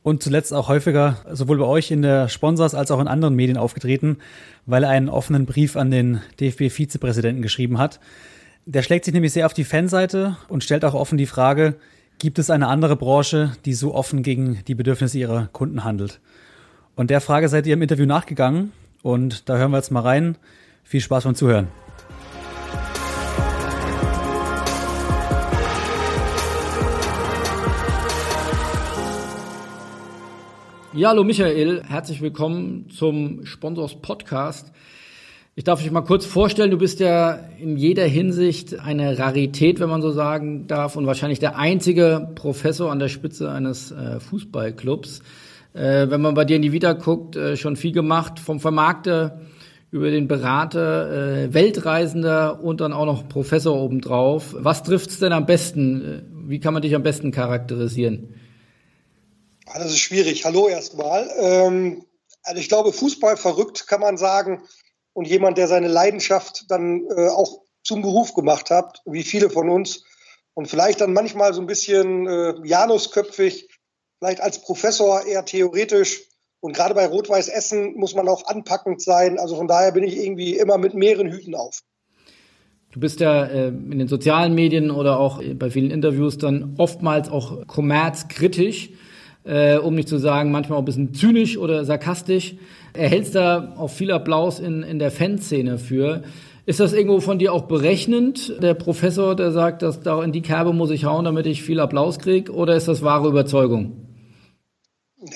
und 0.05 0.23
zuletzt 0.23 0.53
auch 0.53 0.69
häufiger 0.69 1.17
sowohl 1.33 1.57
bei 1.59 1.65
euch 1.65 1.91
in 1.91 2.03
der 2.03 2.29
Sponsors 2.29 2.75
als 2.75 2.91
auch 2.91 3.01
in 3.01 3.09
anderen 3.09 3.35
Medien 3.35 3.57
aufgetreten, 3.57 4.19
weil 4.67 4.85
er 4.85 4.91
einen 4.91 5.09
offenen 5.09 5.47
Brief 5.47 5.77
an 5.77 5.91
den 5.91 6.21
DFB-Vizepräsidenten 6.39 7.41
geschrieben 7.41 7.79
hat. 7.79 8.01
Der 8.67 8.83
schlägt 8.83 9.07
sich 9.07 9.15
nämlich 9.15 9.33
sehr 9.33 9.47
auf 9.47 9.55
die 9.55 9.65
Fanseite 9.65 10.37
und 10.49 10.63
stellt 10.63 10.85
auch 10.85 10.93
offen 10.93 11.17
die 11.17 11.27
Frage, 11.27 11.77
gibt 12.19 12.39
es 12.39 12.51
eine 12.51 12.69
andere 12.69 12.97
Branche, 12.97 13.53
die 13.65 13.73
so 13.73 13.95
offen 13.95 14.23
gegen 14.23 14.61
die 14.69 14.75
Bedürfnisse 14.75 15.19
ihrer 15.19 15.49
Kunden 15.53 15.85
handelt? 15.85 16.21
Und 16.97 17.09
der 17.09 17.23
Frage 17.23 17.49
seid 17.49 17.67
ihr 17.67 17.73
im 17.73 17.83
Interview 17.83 18.07
nachgegangen 18.07 18.73
und 19.03 19.49
da 19.49 19.57
hören 19.57 19.71
wir 19.71 19.79
jetzt 19.79 19.91
mal 19.91 20.01
rein. 20.01 20.37
Viel 20.85 21.01
Spaß 21.01 21.25
beim 21.25 21.35
Zuhören. 21.35 21.69
Ja, 30.97 31.09
hallo 31.09 31.25
Michael, 31.25 31.83
herzlich 31.83 32.23
willkommen 32.23 32.89
zum 32.89 33.45
Sponsors 33.45 34.01
Podcast. 34.01 34.71
Ich 35.57 35.65
darf 35.65 35.83
dich 35.83 35.91
mal 35.91 36.03
kurz 36.03 36.25
vorstellen, 36.25 36.71
du 36.71 36.79
bist 36.79 37.01
ja 37.01 37.41
in 37.59 37.77
jeder 37.77 38.05
Hinsicht 38.05 38.79
eine 38.79 39.19
Rarität, 39.19 39.81
wenn 39.81 39.89
man 39.89 40.03
so 40.03 40.13
sagen 40.13 40.69
darf, 40.69 40.95
und 40.95 41.09
wahrscheinlich 41.09 41.41
der 41.41 41.59
einzige 41.59 42.29
Professor 42.37 42.93
an 42.93 43.01
der 43.01 43.09
Spitze 43.09 43.51
eines 43.51 43.91
äh, 43.91 44.21
Fußballclubs. 44.21 45.19
Äh, 45.73 46.11
wenn 46.11 46.21
man 46.21 46.35
bei 46.35 46.45
dir 46.45 46.55
in 46.55 46.63
die 46.63 46.71
Vita 46.71 46.93
guckt, 46.93 47.35
äh, 47.35 47.57
schon 47.57 47.75
viel 47.75 47.91
gemacht, 47.91 48.39
vom 48.39 48.61
Vermarkter 48.61 49.41
über 49.91 50.13
den 50.13 50.29
Berater, 50.29 51.11
äh, 51.43 51.55
Weltreisender 51.55 52.63
und 52.63 52.81
dann 52.81 52.93
auch 52.93 53.07
noch 53.07 53.29
Professor 53.29 53.77
obendrauf. 53.77 54.55
Was 54.57 54.85
trifft's 54.85 55.19
denn 55.19 55.33
am 55.33 55.45
besten? 55.45 56.05
Äh, 56.05 56.23
wie 56.47 56.61
kann 56.61 56.73
man 56.73 56.83
dich 56.83 56.95
am 56.95 57.03
besten 57.03 57.33
charakterisieren? 57.33 58.29
Das 59.75 59.87
ist 59.87 59.99
schwierig. 59.99 60.45
Hallo 60.45 60.69
erstmal. 60.69 61.29
Ähm, 61.37 62.05
also 62.45 62.61
ich 62.61 62.69
glaube, 62.69 62.93
Fußball 62.93 63.37
verrückt 63.37 63.89
kann 63.89 64.01
man 64.01 64.17
sagen. 64.17 64.63
Und 65.13 65.27
jemand, 65.27 65.59
der 65.59 65.67
seine 65.67 65.89
Leidenschaft 65.89 66.67
dann 66.69 67.05
äh, 67.09 67.29
auch 67.29 67.63
zum 67.83 68.01
Beruf 68.01 68.35
gemacht 68.35 68.71
hat, 68.71 69.03
wie 69.05 69.25
viele 69.25 69.51
von 69.51 69.69
uns. 69.69 70.05
Und 70.55 70.69
vielleicht 70.69 71.01
dann 71.01 71.13
manchmal 71.13 71.55
so 71.55 71.61
ein 71.61 71.67
bisschen 71.67 72.29
äh, 72.29 72.55
Janusköpfig, 72.65 73.69
vielleicht 74.19 74.41
als 74.41 74.61
Professor 74.61 75.27
eher 75.27 75.45
theoretisch. 75.45 76.23
Und 76.61 76.75
gerade 76.75 76.95
bei 76.95 77.07
Rot-Weiß 77.07 77.49
Essen 77.49 77.95
muss 77.97 78.15
man 78.15 78.29
auch 78.29 78.47
anpackend 78.47 79.03
sein. 79.03 79.41
Also 79.41 79.57
von 79.57 79.67
daher 79.67 79.91
bin 79.91 80.05
ich 80.05 80.17
irgendwie 80.17 80.57
immer 80.57 80.79
mit 80.79 80.95
mehreren 80.95 81.31
Hüten 81.31 81.57
auf. 81.57 81.83
Du 82.93 83.01
bist 83.01 83.19
ja 83.19 83.45
äh, 83.45 83.69
in 83.69 83.99
den 83.99 84.07
sozialen 84.07 84.55
Medien 84.55 84.93
oder 84.93 85.19
auch 85.19 85.43
bei 85.55 85.69
vielen 85.69 85.91
Interviews 85.91 86.39
dann 86.39 86.77
oftmals 86.79 87.29
auch 87.29 87.67
kommerzkritisch 87.67 88.91
äh, 89.45 89.77
um 89.77 89.95
nicht 89.95 90.09
zu 90.09 90.19
sagen, 90.19 90.51
manchmal 90.51 90.79
auch 90.79 90.83
ein 90.83 90.87
bisschen 90.87 91.15
zynisch 91.15 91.59
oder 91.59 91.85
sarkastisch. 91.85 92.55
Erhältst 92.93 93.35
da 93.35 93.75
auch 93.77 93.91
viel 93.91 94.11
Applaus 94.11 94.59
in, 94.59 94.83
in 94.83 94.99
der 94.99 95.11
Fanszene 95.11 95.79
für. 95.79 96.23
Ist 96.67 96.81
das 96.81 96.95
irgendwo 96.95 97.21
von 97.21 97.39
dir 97.39 97.53
auch 97.53 97.63
berechnend, 97.63 98.55
der 98.63 98.73
Professor, 98.73 99.37
der 99.37 99.53
sagt, 99.53 99.83
dass 99.83 100.01
da 100.01 100.23
in 100.23 100.33
die 100.33 100.41
Kerbe 100.41 100.73
muss 100.73 100.91
ich 100.91 101.05
hauen, 101.05 101.27
damit 101.27 101.45
ich 101.47 101.63
viel 101.63 101.79
Applaus 101.79 102.19
kriege, 102.19 102.53
oder 102.53 102.75
ist 102.75 102.89
das 102.89 103.03
wahre 103.03 103.29
Überzeugung? 103.29 104.05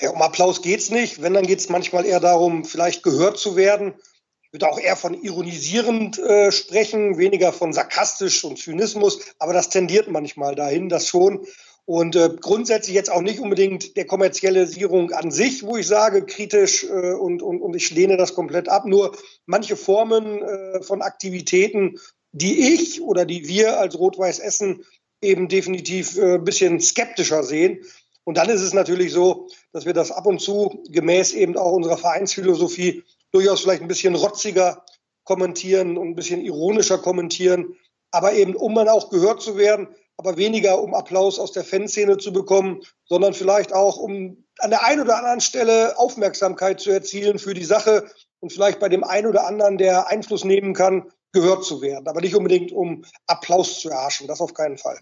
Ja, 0.01 0.09
um 0.09 0.21
Applaus 0.21 0.61
geht's 0.63 0.89
nicht. 0.89 1.21
Wenn, 1.21 1.35
dann 1.35 1.45
geht's 1.45 1.69
manchmal 1.69 2.05
eher 2.05 2.19
darum, 2.19 2.65
vielleicht 2.65 3.03
gehört 3.03 3.37
zu 3.37 3.55
werden. 3.55 3.93
Ich 4.41 4.53
würde 4.53 4.69
auch 4.69 4.79
eher 4.79 4.95
von 4.95 5.13
ironisierend 5.13 6.17
äh, 6.17 6.51
sprechen, 6.51 7.19
weniger 7.19 7.53
von 7.53 7.73
sarkastisch 7.73 8.43
und 8.43 8.57
Zynismus, 8.57 9.19
aber 9.37 9.53
das 9.53 9.69
tendiert 9.69 10.09
manchmal 10.09 10.55
dahin, 10.55 10.89
das 10.89 11.07
schon. 11.07 11.45
Und 11.89 12.15
äh, 12.15 12.29
grundsätzlich 12.39 12.95
jetzt 12.95 13.11
auch 13.11 13.23
nicht 13.23 13.39
unbedingt 13.39 13.97
der 13.97 14.05
Kommerzialisierung 14.05 15.09
an 15.09 15.31
sich, 15.31 15.63
wo 15.63 15.75
ich 15.75 15.87
sage, 15.87 16.23
kritisch 16.23 16.83
äh, 16.83 17.13
und, 17.13 17.41
und, 17.41 17.63
und 17.63 17.75
ich 17.75 17.89
lehne 17.89 18.15
das 18.15 18.35
komplett 18.35 18.69
ab. 18.69 18.85
Nur 18.85 19.17
manche 19.47 19.75
Formen 19.75 20.43
äh, 20.43 20.83
von 20.83 21.01
Aktivitäten, 21.01 21.97
die 22.31 22.75
ich 22.75 23.01
oder 23.01 23.25
die 23.25 23.47
wir 23.47 23.79
als 23.79 23.97
Rot-Weiß 23.97 24.37
Essen 24.37 24.85
eben 25.19 25.47
definitiv 25.47 26.15
äh, 26.15 26.37
bisschen 26.37 26.79
skeptischer 26.79 27.41
sehen. 27.41 27.83
Und 28.23 28.37
dann 28.37 28.49
ist 28.49 28.61
es 28.61 28.75
natürlich 28.75 29.11
so, 29.11 29.47
dass 29.73 29.87
wir 29.87 29.93
das 29.93 30.11
ab 30.11 30.27
und 30.27 30.39
zu 30.39 30.83
gemäß 30.89 31.33
eben 31.33 31.57
auch 31.57 31.71
unserer 31.71 31.97
Vereinsphilosophie 31.97 33.03
durchaus 33.31 33.61
vielleicht 33.61 33.81
ein 33.81 33.87
bisschen 33.87 34.13
rotziger 34.13 34.85
kommentieren 35.23 35.97
und 35.97 36.09
ein 36.09 36.15
bisschen 36.15 36.41
ironischer 36.41 36.99
kommentieren, 36.99 37.75
aber 38.11 38.33
eben 38.33 38.55
um 38.55 38.75
dann 38.75 38.89
auch 38.89 39.09
gehört 39.09 39.41
zu 39.41 39.57
werden, 39.57 39.87
aber 40.19 40.35
weniger 40.35 40.83
um 40.83 40.93
Applaus 40.93 41.39
aus 41.39 41.53
der 41.53 41.63
Fanszene 41.63 42.17
zu 42.17 42.33
bekommen, 42.33 42.81
sondern 43.05 43.33
vielleicht 43.33 43.73
auch 43.73 43.95
um 43.95 44.43
an 44.59 44.69
der 44.69 44.85
einen 44.85 45.01
oder 45.01 45.15
anderen 45.15 45.39
Stelle 45.39 45.97
Aufmerksamkeit 45.97 46.81
zu 46.81 46.91
erzielen 46.91 47.39
für 47.39 47.53
die 47.53 47.63
Sache 47.63 48.03
und 48.41 48.51
vielleicht 48.51 48.81
bei 48.81 48.89
dem 48.89 49.05
einen 49.05 49.27
oder 49.27 49.47
anderen, 49.47 49.77
der 49.77 50.09
Einfluss 50.09 50.43
nehmen 50.43 50.73
kann, 50.73 51.05
gehört 51.31 51.63
zu 51.63 51.81
werden. 51.81 52.05
Aber 52.09 52.19
nicht 52.19 52.35
unbedingt 52.35 52.73
um 52.73 53.05
Applaus 53.27 53.79
zu 53.79 53.89
erhaschen, 53.89 54.27
das 54.27 54.41
auf 54.41 54.53
keinen 54.53 54.77
Fall. 54.77 54.97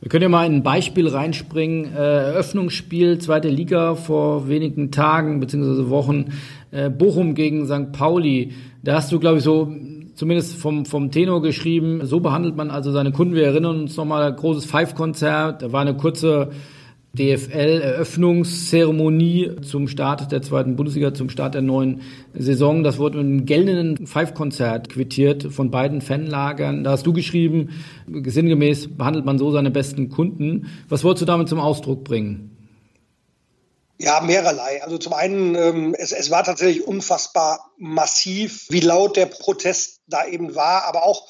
Wir 0.00 0.10
können 0.10 0.24
ja 0.24 0.28
mal 0.28 0.44
ein 0.44 0.62
Beispiel 0.62 1.08
reinspringen. 1.08 1.96
Äh, 1.96 1.98
Eröffnungsspiel, 1.98 3.18
zweite 3.20 3.48
Liga 3.48 3.94
vor 3.94 4.46
wenigen 4.46 4.92
Tagen 4.92 5.40
bzw. 5.40 5.88
Wochen. 5.88 6.34
Äh, 6.70 6.90
Bochum 6.90 7.34
gegen 7.34 7.66
St. 7.66 7.92
Pauli. 7.92 8.52
Da 8.82 8.96
hast 8.96 9.10
du, 9.10 9.18
glaube 9.18 9.38
ich, 9.38 9.44
so 9.44 9.72
zumindest 10.18 10.56
vom, 10.56 10.84
vom 10.84 11.10
Tenor 11.12 11.40
geschrieben, 11.42 12.04
so 12.04 12.18
behandelt 12.18 12.56
man 12.56 12.72
also 12.72 12.90
seine 12.90 13.12
Kunden. 13.12 13.36
Wir 13.36 13.46
erinnern 13.46 13.82
uns 13.82 13.96
nochmal, 13.96 14.34
großes 14.34 14.64
Five-Konzert. 14.64 15.62
Da 15.62 15.70
war 15.70 15.82
eine 15.82 15.96
kurze 15.96 16.50
DFL-Eröffnungszeremonie 17.16 19.52
zum 19.62 19.86
Start 19.86 20.32
der 20.32 20.42
zweiten 20.42 20.74
Bundesliga, 20.74 21.14
zum 21.14 21.30
Start 21.30 21.54
der 21.54 21.62
neuen 21.62 22.00
Saison. 22.34 22.82
Das 22.82 22.98
wurde 22.98 23.18
mit 23.18 23.26
einem 23.26 23.46
geltenden 23.46 24.08
Five-Konzert 24.08 24.88
quittiert 24.88 25.44
von 25.44 25.70
beiden 25.70 26.00
Fanlagern. 26.00 26.82
Da 26.82 26.90
hast 26.90 27.06
du 27.06 27.12
geschrieben, 27.12 27.68
sinngemäß 28.08 28.96
behandelt 28.96 29.24
man 29.24 29.38
so 29.38 29.52
seine 29.52 29.70
besten 29.70 30.08
Kunden. 30.08 30.66
Was 30.88 31.04
wolltest 31.04 31.22
du 31.22 31.26
damit 31.26 31.48
zum 31.48 31.60
Ausdruck 31.60 32.02
bringen? 32.02 32.47
Ja, 34.00 34.20
mehrerlei. 34.20 34.82
Also 34.82 34.96
zum 34.96 35.12
einen, 35.12 35.56
ähm, 35.56 35.94
es, 35.98 36.12
es 36.12 36.30
war 36.30 36.44
tatsächlich 36.44 36.86
unfassbar 36.86 37.72
massiv, 37.78 38.66
wie 38.70 38.80
laut 38.80 39.16
der 39.16 39.26
Protest 39.26 40.02
da 40.06 40.24
eben 40.24 40.54
war, 40.54 40.84
aber 40.84 41.02
auch 41.02 41.28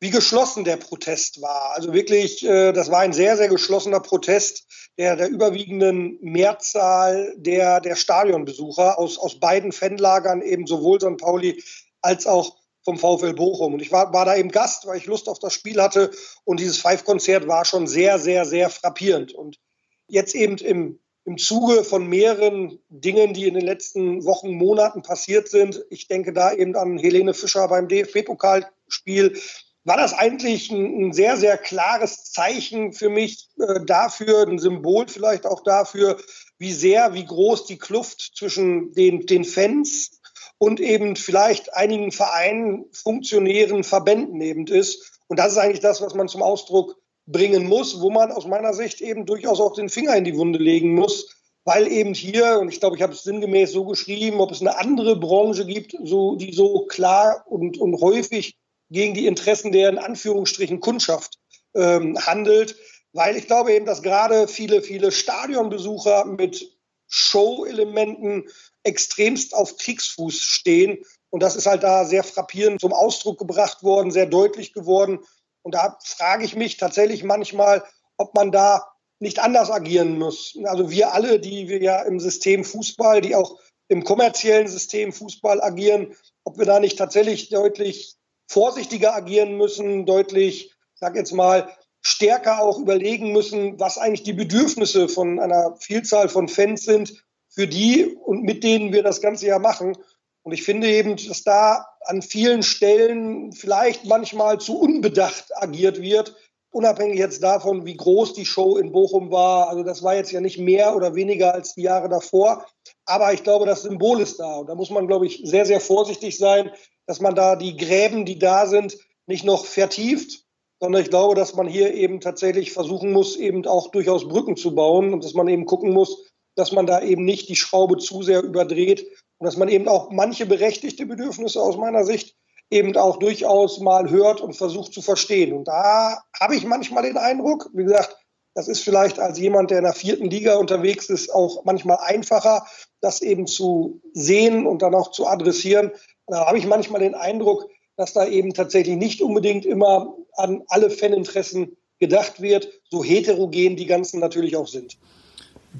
wie 0.00 0.10
geschlossen 0.10 0.64
der 0.64 0.76
Protest 0.76 1.40
war. 1.40 1.72
Also 1.72 1.94
wirklich, 1.94 2.44
äh, 2.44 2.72
das 2.72 2.90
war 2.90 3.00
ein 3.00 3.14
sehr, 3.14 3.38
sehr 3.38 3.48
geschlossener 3.48 4.00
Protest 4.00 4.66
der, 4.98 5.16
der 5.16 5.28
überwiegenden 5.28 6.18
Mehrzahl 6.20 7.34
der, 7.36 7.80
der 7.80 7.96
Stadionbesucher 7.96 8.98
aus, 8.98 9.18
aus 9.18 9.40
beiden 9.40 9.72
Fanlagern, 9.72 10.42
eben 10.42 10.66
sowohl 10.66 11.00
St. 11.00 11.16
Pauli 11.16 11.62
als 12.02 12.26
auch 12.26 12.56
vom 12.84 12.98
VfL 12.98 13.34
Bochum. 13.34 13.74
Und 13.74 13.82
ich 13.82 13.92
war, 13.92 14.12
war 14.12 14.26
da 14.26 14.36
eben 14.36 14.50
Gast, 14.50 14.86
weil 14.86 14.98
ich 14.98 15.06
Lust 15.06 15.28
auf 15.28 15.38
das 15.38 15.54
Spiel 15.54 15.80
hatte. 15.80 16.10
Und 16.44 16.60
dieses 16.60 16.78
Five-Konzert 16.78 17.46
war 17.46 17.64
schon 17.64 17.86
sehr, 17.86 18.18
sehr, 18.18 18.44
sehr 18.44 18.68
frappierend. 18.68 19.32
Und 19.32 19.58
jetzt 20.06 20.34
eben 20.34 20.56
im, 20.58 20.98
im 21.24 21.38
Zuge 21.38 21.84
von 21.84 22.08
mehreren 22.08 22.78
Dingen, 22.88 23.34
die 23.34 23.46
in 23.46 23.54
den 23.54 23.64
letzten 23.64 24.24
Wochen, 24.24 24.54
Monaten 24.54 25.02
passiert 25.02 25.48
sind, 25.48 25.84
ich 25.90 26.08
denke 26.08 26.32
da 26.32 26.52
eben 26.52 26.76
an 26.76 26.98
Helene 26.98 27.34
Fischer 27.34 27.68
beim 27.68 27.88
DFB-Pokalspiel, 27.88 29.38
war 29.84 29.96
das 29.96 30.12
eigentlich 30.12 30.70
ein, 30.70 31.06
ein, 31.06 31.12
sehr, 31.12 31.36
sehr 31.36 31.56
klares 31.56 32.30
Zeichen 32.32 32.92
für 32.92 33.08
mich 33.08 33.48
äh, 33.58 33.84
dafür, 33.84 34.46
ein 34.46 34.58
Symbol 34.58 35.08
vielleicht 35.08 35.46
auch 35.46 35.62
dafür, 35.62 36.18
wie 36.58 36.72
sehr, 36.72 37.14
wie 37.14 37.24
groß 37.24 37.66
die 37.66 37.78
Kluft 37.78 38.32
zwischen 38.36 38.92
den, 38.92 39.26
den 39.26 39.44
Fans 39.44 40.20
und 40.58 40.80
eben 40.80 41.16
vielleicht 41.16 41.74
einigen 41.74 42.12
Vereinen, 42.12 42.84
Funktionären, 42.92 43.82
Verbänden 43.82 44.40
eben 44.42 44.66
ist. 44.66 45.20
Und 45.28 45.38
das 45.38 45.52
ist 45.52 45.58
eigentlich 45.58 45.80
das, 45.80 46.02
was 46.02 46.14
man 46.14 46.28
zum 46.28 46.42
Ausdruck 46.42 46.96
bringen 47.30 47.66
muss, 47.66 48.00
wo 48.00 48.10
man 48.10 48.32
aus 48.32 48.46
meiner 48.46 48.74
Sicht 48.74 49.00
eben 49.00 49.26
durchaus 49.26 49.60
auch 49.60 49.74
den 49.74 49.88
Finger 49.88 50.16
in 50.16 50.24
die 50.24 50.36
Wunde 50.36 50.58
legen 50.58 50.94
muss, 50.94 51.36
weil 51.64 51.86
eben 51.86 52.14
hier, 52.14 52.58
und 52.60 52.68
ich 52.68 52.80
glaube, 52.80 52.96
ich 52.96 53.02
habe 53.02 53.12
es 53.12 53.22
sinngemäß 53.22 53.72
so 53.72 53.84
geschrieben, 53.84 54.40
ob 54.40 54.50
es 54.50 54.60
eine 54.60 54.78
andere 54.78 55.16
Branche 55.16 55.66
gibt, 55.66 55.96
so, 56.04 56.36
die 56.36 56.52
so 56.52 56.86
klar 56.86 57.44
und, 57.46 57.78
und 57.78 58.00
häufig 58.00 58.56
gegen 58.90 59.14
die 59.14 59.26
Interessen 59.26 59.72
der 59.72 59.88
in 59.88 59.98
Anführungsstrichen 59.98 60.80
Kundschaft 60.80 61.38
ähm, 61.74 62.18
handelt, 62.18 62.76
weil 63.12 63.36
ich 63.36 63.46
glaube 63.46 63.72
eben, 63.72 63.86
dass 63.86 64.02
gerade 64.02 64.48
viele, 64.48 64.82
viele 64.82 65.12
Stadionbesucher 65.12 66.24
mit 66.24 66.76
Show-Elementen 67.08 68.48
extremst 68.82 69.54
auf 69.54 69.76
Kriegsfuß 69.76 70.40
stehen. 70.40 71.04
Und 71.28 71.42
das 71.42 71.56
ist 71.56 71.66
halt 71.66 71.82
da 71.82 72.04
sehr 72.04 72.24
frappierend 72.24 72.80
zum 72.80 72.92
Ausdruck 72.92 73.38
gebracht 73.38 73.82
worden, 73.82 74.10
sehr 74.10 74.26
deutlich 74.26 74.72
geworden. 74.72 75.20
Und 75.62 75.74
da 75.74 75.98
frage 76.02 76.44
ich 76.44 76.56
mich 76.56 76.76
tatsächlich 76.76 77.24
manchmal, 77.24 77.84
ob 78.16 78.34
man 78.34 78.52
da 78.52 78.86
nicht 79.18 79.38
anders 79.38 79.70
agieren 79.70 80.18
muss. 80.18 80.58
Also 80.64 80.90
wir 80.90 81.12
alle, 81.12 81.40
die 81.40 81.68
wir 81.68 81.82
ja 81.82 82.02
im 82.02 82.20
System 82.20 82.64
Fußball, 82.64 83.20
die 83.20 83.36
auch 83.36 83.58
im 83.88 84.04
kommerziellen 84.04 84.68
System 84.68 85.12
Fußball 85.12 85.62
agieren, 85.62 86.14
ob 86.44 86.58
wir 86.58 86.64
da 86.64 86.80
nicht 86.80 86.96
tatsächlich 86.96 87.50
deutlich 87.50 88.16
vorsichtiger 88.48 89.14
agieren 89.14 89.56
müssen, 89.56 90.06
deutlich, 90.06 90.74
sag 90.94 91.16
jetzt 91.16 91.32
mal, 91.32 91.68
stärker 92.02 92.62
auch 92.62 92.78
überlegen 92.78 93.32
müssen, 93.32 93.78
was 93.78 93.98
eigentlich 93.98 94.22
die 94.22 94.32
Bedürfnisse 94.32 95.08
von 95.08 95.38
einer 95.38 95.76
Vielzahl 95.76 96.28
von 96.28 96.48
Fans 96.48 96.84
sind, 96.84 97.22
für 97.48 97.66
die 97.66 98.06
und 98.06 98.42
mit 98.42 98.64
denen 98.64 98.92
wir 98.92 99.02
das 99.02 99.20
ganze 99.20 99.46
ja 99.46 99.58
machen. 99.58 99.96
Und 100.42 100.52
ich 100.52 100.62
finde 100.62 100.88
eben, 100.88 101.16
dass 101.16 101.42
da 101.42 101.86
an 102.06 102.22
vielen 102.22 102.62
Stellen 102.62 103.52
vielleicht 103.52 104.06
manchmal 104.06 104.58
zu 104.58 104.78
unbedacht 104.78 105.46
agiert 105.56 106.00
wird, 106.00 106.34
unabhängig 106.70 107.18
jetzt 107.18 107.42
davon, 107.42 107.84
wie 107.84 107.96
groß 107.96 108.32
die 108.32 108.46
Show 108.46 108.76
in 108.76 108.92
Bochum 108.92 109.30
war. 109.30 109.68
Also 109.68 109.82
das 109.82 110.02
war 110.02 110.14
jetzt 110.14 110.30
ja 110.30 110.40
nicht 110.40 110.58
mehr 110.58 110.96
oder 110.96 111.14
weniger 111.14 111.52
als 111.52 111.74
die 111.74 111.82
Jahre 111.82 112.08
davor. 112.08 112.66
Aber 113.04 113.32
ich 113.32 113.42
glaube, 113.42 113.66
das 113.66 113.82
Symbol 113.82 114.20
ist 114.20 114.38
da. 114.38 114.56
Und 114.56 114.68
da 114.68 114.74
muss 114.74 114.90
man, 114.90 115.06
glaube 115.06 115.26
ich, 115.26 115.42
sehr, 115.44 115.66
sehr 115.66 115.80
vorsichtig 115.80 116.38
sein, 116.38 116.70
dass 117.06 117.20
man 117.20 117.34
da 117.34 117.56
die 117.56 117.76
Gräben, 117.76 118.24
die 118.24 118.38
da 118.38 118.66
sind, 118.66 118.96
nicht 119.26 119.44
noch 119.44 119.64
vertieft, 119.64 120.44
sondern 120.80 121.02
ich 121.02 121.10
glaube, 121.10 121.34
dass 121.34 121.54
man 121.54 121.68
hier 121.68 121.92
eben 121.92 122.20
tatsächlich 122.20 122.72
versuchen 122.72 123.12
muss, 123.12 123.36
eben 123.36 123.66
auch 123.66 123.90
durchaus 123.90 124.26
Brücken 124.28 124.56
zu 124.56 124.74
bauen 124.74 125.12
und 125.12 125.24
dass 125.24 125.34
man 125.34 125.48
eben 125.48 125.66
gucken 125.66 125.92
muss, 125.92 126.30
dass 126.54 126.72
man 126.72 126.86
da 126.86 127.00
eben 127.00 127.24
nicht 127.24 127.48
die 127.48 127.56
Schraube 127.56 127.98
zu 127.98 128.22
sehr 128.22 128.42
überdreht 128.42 129.06
und 129.40 129.46
dass 129.46 129.56
man 129.56 129.68
eben 129.68 129.88
auch 129.88 130.10
manche 130.10 130.44
berechtigte 130.44 131.06
Bedürfnisse 131.06 131.60
aus 131.62 131.78
meiner 131.78 132.04
Sicht 132.04 132.36
eben 132.70 132.94
auch 132.96 133.16
durchaus 133.16 133.80
mal 133.80 134.10
hört 134.10 134.40
und 134.40 134.54
versucht 134.54 134.92
zu 134.92 135.00
verstehen. 135.00 135.54
Und 135.54 135.66
da 135.66 136.22
habe 136.38 136.54
ich 136.54 136.64
manchmal 136.64 137.02
den 137.04 137.16
Eindruck, 137.16 137.70
wie 137.72 137.84
gesagt, 137.84 138.16
das 138.54 138.68
ist 138.68 138.80
vielleicht 138.80 139.18
als 139.18 139.38
jemand, 139.38 139.70
der 139.70 139.78
in 139.78 139.84
der 139.84 139.94
vierten 139.94 140.28
Liga 140.28 140.56
unterwegs 140.56 141.08
ist, 141.08 141.32
auch 141.32 141.64
manchmal 141.64 141.98
einfacher, 142.02 142.66
das 143.00 143.22
eben 143.22 143.46
zu 143.46 144.02
sehen 144.12 144.66
und 144.66 144.82
dann 144.82 144.94
auch 144.94 145.10
zu 145.10 145.26
adressieren, 145.26 145.92
da 146.26 146.46
habe 146.46 146.58
ich 146.58 146.66
manchmal 146.66 147.00
den 147.00 147.14
Eindruck, 147.14 147.68
dass 147.96 148.12
da 148.12 148.26
eben 148.26 148.52
tatsächlich 148.52 148.96
nicht 148.96 149.22
unbedingt 149.22 149.64
immer 149.64 150.14
an 150.34 150.62
alle 150.68 150.90
Faninteressen 150.90 151.76
gedacht 151.98 152.42
wird, 152.42 152.68
so 152.90 153.02
heterogen 153.02 153.76
die 153.76 153.86
ganzen 153.86 154.20
natürlich 154.20 154.56
auch 154.56 154.68
sind. 154.68 154.98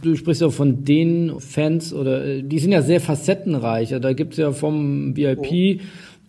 Du 0.03 0.15
sprichst 0.17 0.41
ja 0.41 0.51
von 0.51 0.85
den 0.85 1.41
Fans 1.41 1.93
oder 1.93 2.43
die 2.43 2.59
sind 2.59 2.73
ja 2.73 2.83
sehr 2.83 3.01
facettenreich. 3.01 3.95
Da 4.01 4.13
gibt 4.13 4.33
es 4.33 4.39
ja 4.39 4.53
vom 4.53 5.17
VIP 5.17 5.81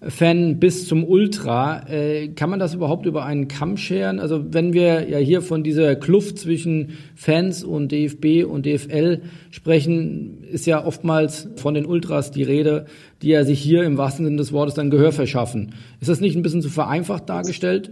Fan 0.07 0.59
bis 0.59 0.87
zum 0.87 1.03
Ultra. 1.03 1.87
Äh, 1.87 2.29
kann 2.29 2.49
man 2.49 2.59
das 2.59 2.73
überhaupt 2.73 3.05
über 3.05 3.23
einen 3.23 3.47
Kamm 3.47 3.77
scheren? 3.77 4.19
Also 4.19 4.43
wenn 4.51 4.73
wir 4.73 5.07
ja 5.07 5.19
hier 5.19 5.43
von 5.43 5.63
dieser 5.63 5.95
Kluft 5.95 6.39
zwischen 6.39 6.97
Fans 7.13 7.63
und 7.63 7.91
DFB 7.91 8.43
und 8.49 8.65
DFL 8.65 9.21
sprechen, 9.51 10.43
ist 10.51 10.65
ja 10.65 10.83
oftmals 10.83 11.49
von 11.55 11.75
den 11.75 11.85
Ultras 11.85 12.31
die 12.31 12.41
Rede, 12.41 12.87
die 13.21 13.29
ja 13.29 13.43
sich 13.43 13.59
hier 13.59 13.83
im 13.83 13.97
wahrsten 13.97 14.25
Sinne 14.25 14.37
des 14.37 14.51
Wortes 14.51 14.73
dann 14.73 14.89
Gehör 14.89 15.11
verschaffen. 15.11 15.75
Ist 15.99 16.09
das 16.09 16.19
nicht 16.19 16.35
ein 16.35 16.41
bisschen 16.41 16.63
zu 16.63 16.69
vereinfacht 16.69 17.29
dargestellt? 17.29 17.91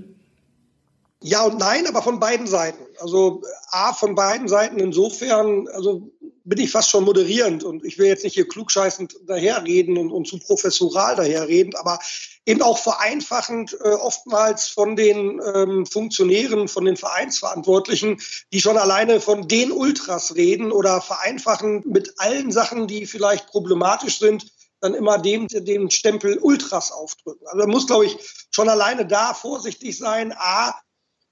Ja 1.22 1.44
und 1.44 1.58
nein, 1.58 1.86
aber 1.86 2.02
von 2.02 2.20
beiden 2.20 2.48
Seiten. 2.48 2.86
Also 3.00 3.42
A, 3.72 3.94
von 3.94 4.16
beiden 4.16 4.48
Seiten 4.48 4.80
insofern, 4.80 5.68
also 5.68 6.12
bin 6.46 6.60
ich 6.60 6.72
fast 6.72 6.90
schon 6.90 7.04
moderierend 7.04 7.64
und 7.64 7.84
ich 7.86 8.00
will 8.00 8.08
jetzt 8.08 8.24
nicht 8.24 8.34
hier 8.34 8.48
klugscheißend 8.48 9.16
daherreden 9.28 9.98
und, 9.98 10.12
und 10.12 10.28
zu 10.28 10.40
professoral 10.40 11.16
daherreden, 11.16 11.76
aber 11.76 12.00
eben 12.46 12.62
auch 12.62 12.78
vereinfachend 12.78 13.78
äh, 13.84 13.90
oftmals 13.90 14.70
von 14.70 14.96
den 14.96 15.42
ähm, 15.54 15.86
Funktionären, 15.86 16.68
von 16.68 16.86
den 16.86 16.98
Vereinsverantwortlichen, 16.98 18.20
die 18.52 18.62
schon 18.62 18.78
alleine 18.78 19.20
von 19.20 19.48
den 19.48 19.72
Ultras 19.72 20.36
reden 20.36 20.72
oder 20.72 21.02
vereinfachen 21.02 21.84
mit 21.86 22.14
allen 22.18 22.52
Sachen, 22.52 22.88
die 22.88 23.06
vielleicht 23.06 23.48
problematisch 23.48 24.20
sind, 24.20 24.46
dann 24.82 24.96
immer 24.96 25.18
dem 25.20 25.48
den 25.48 25.92
Stempel 25.92 26.38
Ultras 26.40 26.92
aufdrücken. 26.92 27.46
Also 27.46 27.58
man 27.58 27.70
muss, 27.70 27.88
glaube 27.88 28.06
ich, 28.06 28.18
schon 28.50 28.70
alleine 28.70 29.06
da 29.06 29.34
vorsichtig 29.34 29.98
sein. 29.98 30.34
A, 30.36 30.74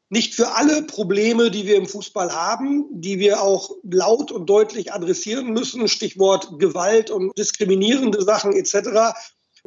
nicht 0.10 0.36
für 0.36 0.56
alle 0.56 0.84
Probleme, 0.84 1.52
die 1.52 1.66
wir 1.66 1.76
im 1.76 1.88
Fußball 1.88 2.34
haben, 2.34 2.86
die 2.92 3.20
wir 3.20 3.42
auch 3.42 3.72
laut 3.84 4.32
und 4.32 4.50
deutlich 4.50 4.94
adressieren 4.94 5.52
müssen, 5.52 5.88
Stichwort 5.88 6.60
Gewalt 6.60 7.12
und 7.12 7.38
diskriminierende 7.38 8.24
Sachen 8.24 8.54
etc., 8.54 9.14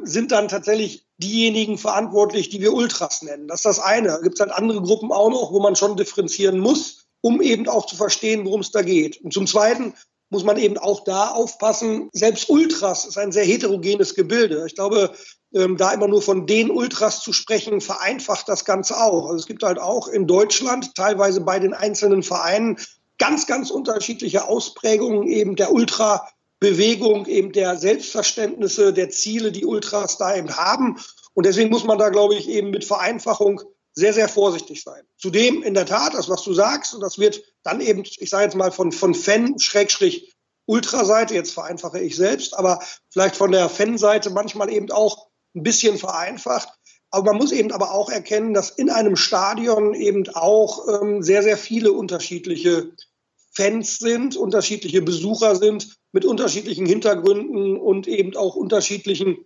sind 0.03 0.31
dann 0.31 0.47
tatsächlich 0.47 1.05
diejenigen 1.17 1.77
verantwortlich, 1.77 2.49
die 2.49 2.61
wir 2.61 2.73
Ultras 2.73 3.21
nennen. 3.21 3.47
Das 3.47 3.59
ist 3.59 3.65
das 3.65 3.79
eine. 3.79 4.07
Da 4.07 4.17
gibt 4.17 4.35
es 4.35 4.39
halt 4.39 4.51
andere 4.51 4.81
Gruppen 4.81 5.11
auch 5.11 5.29
noch, 5.29 5.51
wo 5.51 5.59
man 5.59 5.75
schon 5.75 5.95
differenzieren 5.95 6.57
muss, 6.57 7.05
um 7.21 7.41
eben 7.41 7.67
auch 7.67 7.85
zu 7.85 7.95
verstehen, 7.95 8.45
worum 8.45 8.61
es 8.61 8.71
da 8.71 8.81
geht. 8.81 9.21
Und 9.21 9.33
zum 9.33 9.45
Zweiten 9.45 9.93
muss 10.31 10.43
man 10.43 10.57
eben 10.57 10.77
auch 10.77 11.03
da 11.03 11.29
aufpassen, 11.29 12.09
selbst 12.13 12.49
Ultras 12.49 13.05
ist 13.05 13.17
ein 13.17 13.31
sehr 13.31 13.45
heterogenes 13.45 14.15
Gebilde. 14.15 14.63
Ich 14.65 14.75
glaube, 14.75 15.13
ähm, 15.53 15.77
da 15.77 15.91
immer 15.91 16.07
nur 16.07 16.21
von 16.21 16.45
den 16.47 16.71
Ultras 16.71 17.21
zu 17.21 17.33
sprechen, 17.33 17.81
vereinfacht 17.81 18.47
das 18.47 18.65
Ganze 18.65 18.97
auch. 18.97 19.25
Also 19.25 19.35
es 19.35 19.45
gibt 19.45 19.63
halt 19.63 19.79
auch 19.79 20.07
in 20.07 20.27
Deutschland 20.27 20.95
teilweise 20.95 21.41
bei 21.41 21.59
den 21.59 21.73
einzelnen 21.73 22.23
Vereinen 22.23 22.77
ganz, 23.17 23.47
ganz 23.47 23.69
unterschiedliche 23.69 24.47
Ausprägungen 24.47 25.27
eben 25.27 25.55
der 25.55 25.71
Ultra-Bewegung, 25.71 27.27
eben 27.27 27.51
der 27.51 27.77
Selbstverständnisse, 27.77 28.93
der 28.93 29.09
Ziele, 29.09 29.51
die 29.51 29.65
Ultras 29.65 30.17
da 30.17 30.35
eben 30.35 30.55
haben. 30.55 30.99
Und 31.33 31.45
deswegen 31.45 31.69
muss 31.69 31.83
man 31.83 31.97
da, 31.97 32.09
glaube 32.09 32.35
ich, 32.35 32.49
eben 32.49 32.71
mit 32.71 32.83
Vereinfachung 32.83 33.61
sehr, 33.93 34.13
sehr 34.13 34.29
vorsichtig 34.29 34.81
sein. 34.83 35.03
Zudem 35.17 35.63
in 35.63 35.73
der 35.73 35.85
Tat, 35.85 36.13
das, 36.13 36.29
was 36.29 36.43
du 36.43 36.53
sagst, 36.53 36.93
und 36.95 37.01
das 37.01 37.19
wird 37.19 37.43
dann 37.63 37.81
eben, 37.81 38.03
ich 38.05 38.29
sage 38.29 38.45
jetzt 38.45 38.55
mal 38.55 38.71
von, 38.71 38.91
von 38.91 39.13
Fan, 39.13 39.59
Schrägstrich, 39.59 40.33
Ultraseite, 40.65 41.33
jetzt 41.33 41.53
vereinfache 41.53 41.99
ich 41.99 42.15
selbst, 42.15 42.57
aber 42.57 42.79
vielleicht 43.09 43.35
von 43.35 43.51
der 43.51 43.67
Fanseite 43.67 44.29
manchmal 44.29 44.71
eben 44.71 44.89
auch 44.91 45.27
ein 45.55 45.63
bisschen 45.63 45.97
vereinfacht. 45.97 46.69
Aber 47.09 47.31
man 47.31 47.37
muss 47.37 47.51
eben 47.51 47.71
aber 47.71 47.93
auch 47.93 48.09
erkennen, 48.09 48.53
dass 48.53 48.69
in 48.69 48.89
einem 48.89 49.17
Stadion 49.17 49.93
eben 49.93 50.27
auch 50.29 50.87
ähm, 51.01 51.21
sehr, 51.21 51.43
sehr 51.43 51.57
viele 51.57 51.91
unterschiedliche 51.91 52.93
Fans 53.53 53.99
sind, 53.99 54.37
unterschiedliche 54.37 55.01
Besucher 55.01 55.57
sind 55.57 55.97
mit 56.13 56.25
unterschiedlichen 56.25 56.85
Hintergründen 56.85 57.77
und 57.77 58.07
eben 58.07 58.35
auch 58.37 58.55
unterschiedlichen 58.55 59.45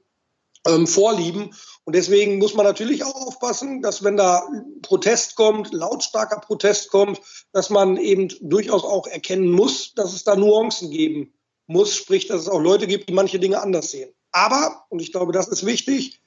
ähm, 0.68 0.88
Vorlieben. 0.88 1.52
Und 1.86 1.96
deswegen 1.96 2.38
muss 2.38 2.56
man 2.56 2.66
natürlich 2.66 3.04
auch 3.04 3.16
aufpassen, 3.16 3.82
dass 3.82 4.04
wenn 4.04 4.18
da 4.18 4.48
Protest 4.82 5.36
kommt, 5.36 5.74
lautstarker 5.74 6.40
Protest 6.40 6.90
kommt, 6.90 7.20
dass 7.52 7.70
man 7.70 7.98
eben 7.98 8.30
durchaus 8.42 8.84
auch 8.84 9.08
erkennen 9.08 9.50
muss, 9.50 9.94
dass 9.94 10.14
es 10.14 10.24
da 10.24 10.36
Nuancen 10.36 10.90
geben 10.90 11.34
muss, 11.68 11.96
sprich, 11.96 12.28
dass 12.28 12.42
es 12.42 12.50
auch 12.50 12.60
Leute 12.60 12.88
gibt, 12.88 13.10
die 13.10 13.14
manche 13.14 13.40
Dinge 13.40 13.62
anders 13.62 13.92
sehen. 13.92 14.15
Aber, 14.36 14.84
und 14.90 15.02
ich 15.02 15.14
glaube, 15.14 15.32
das 15.32 15.48
ist 15.48 15.66
wichtig, 15.66 16.20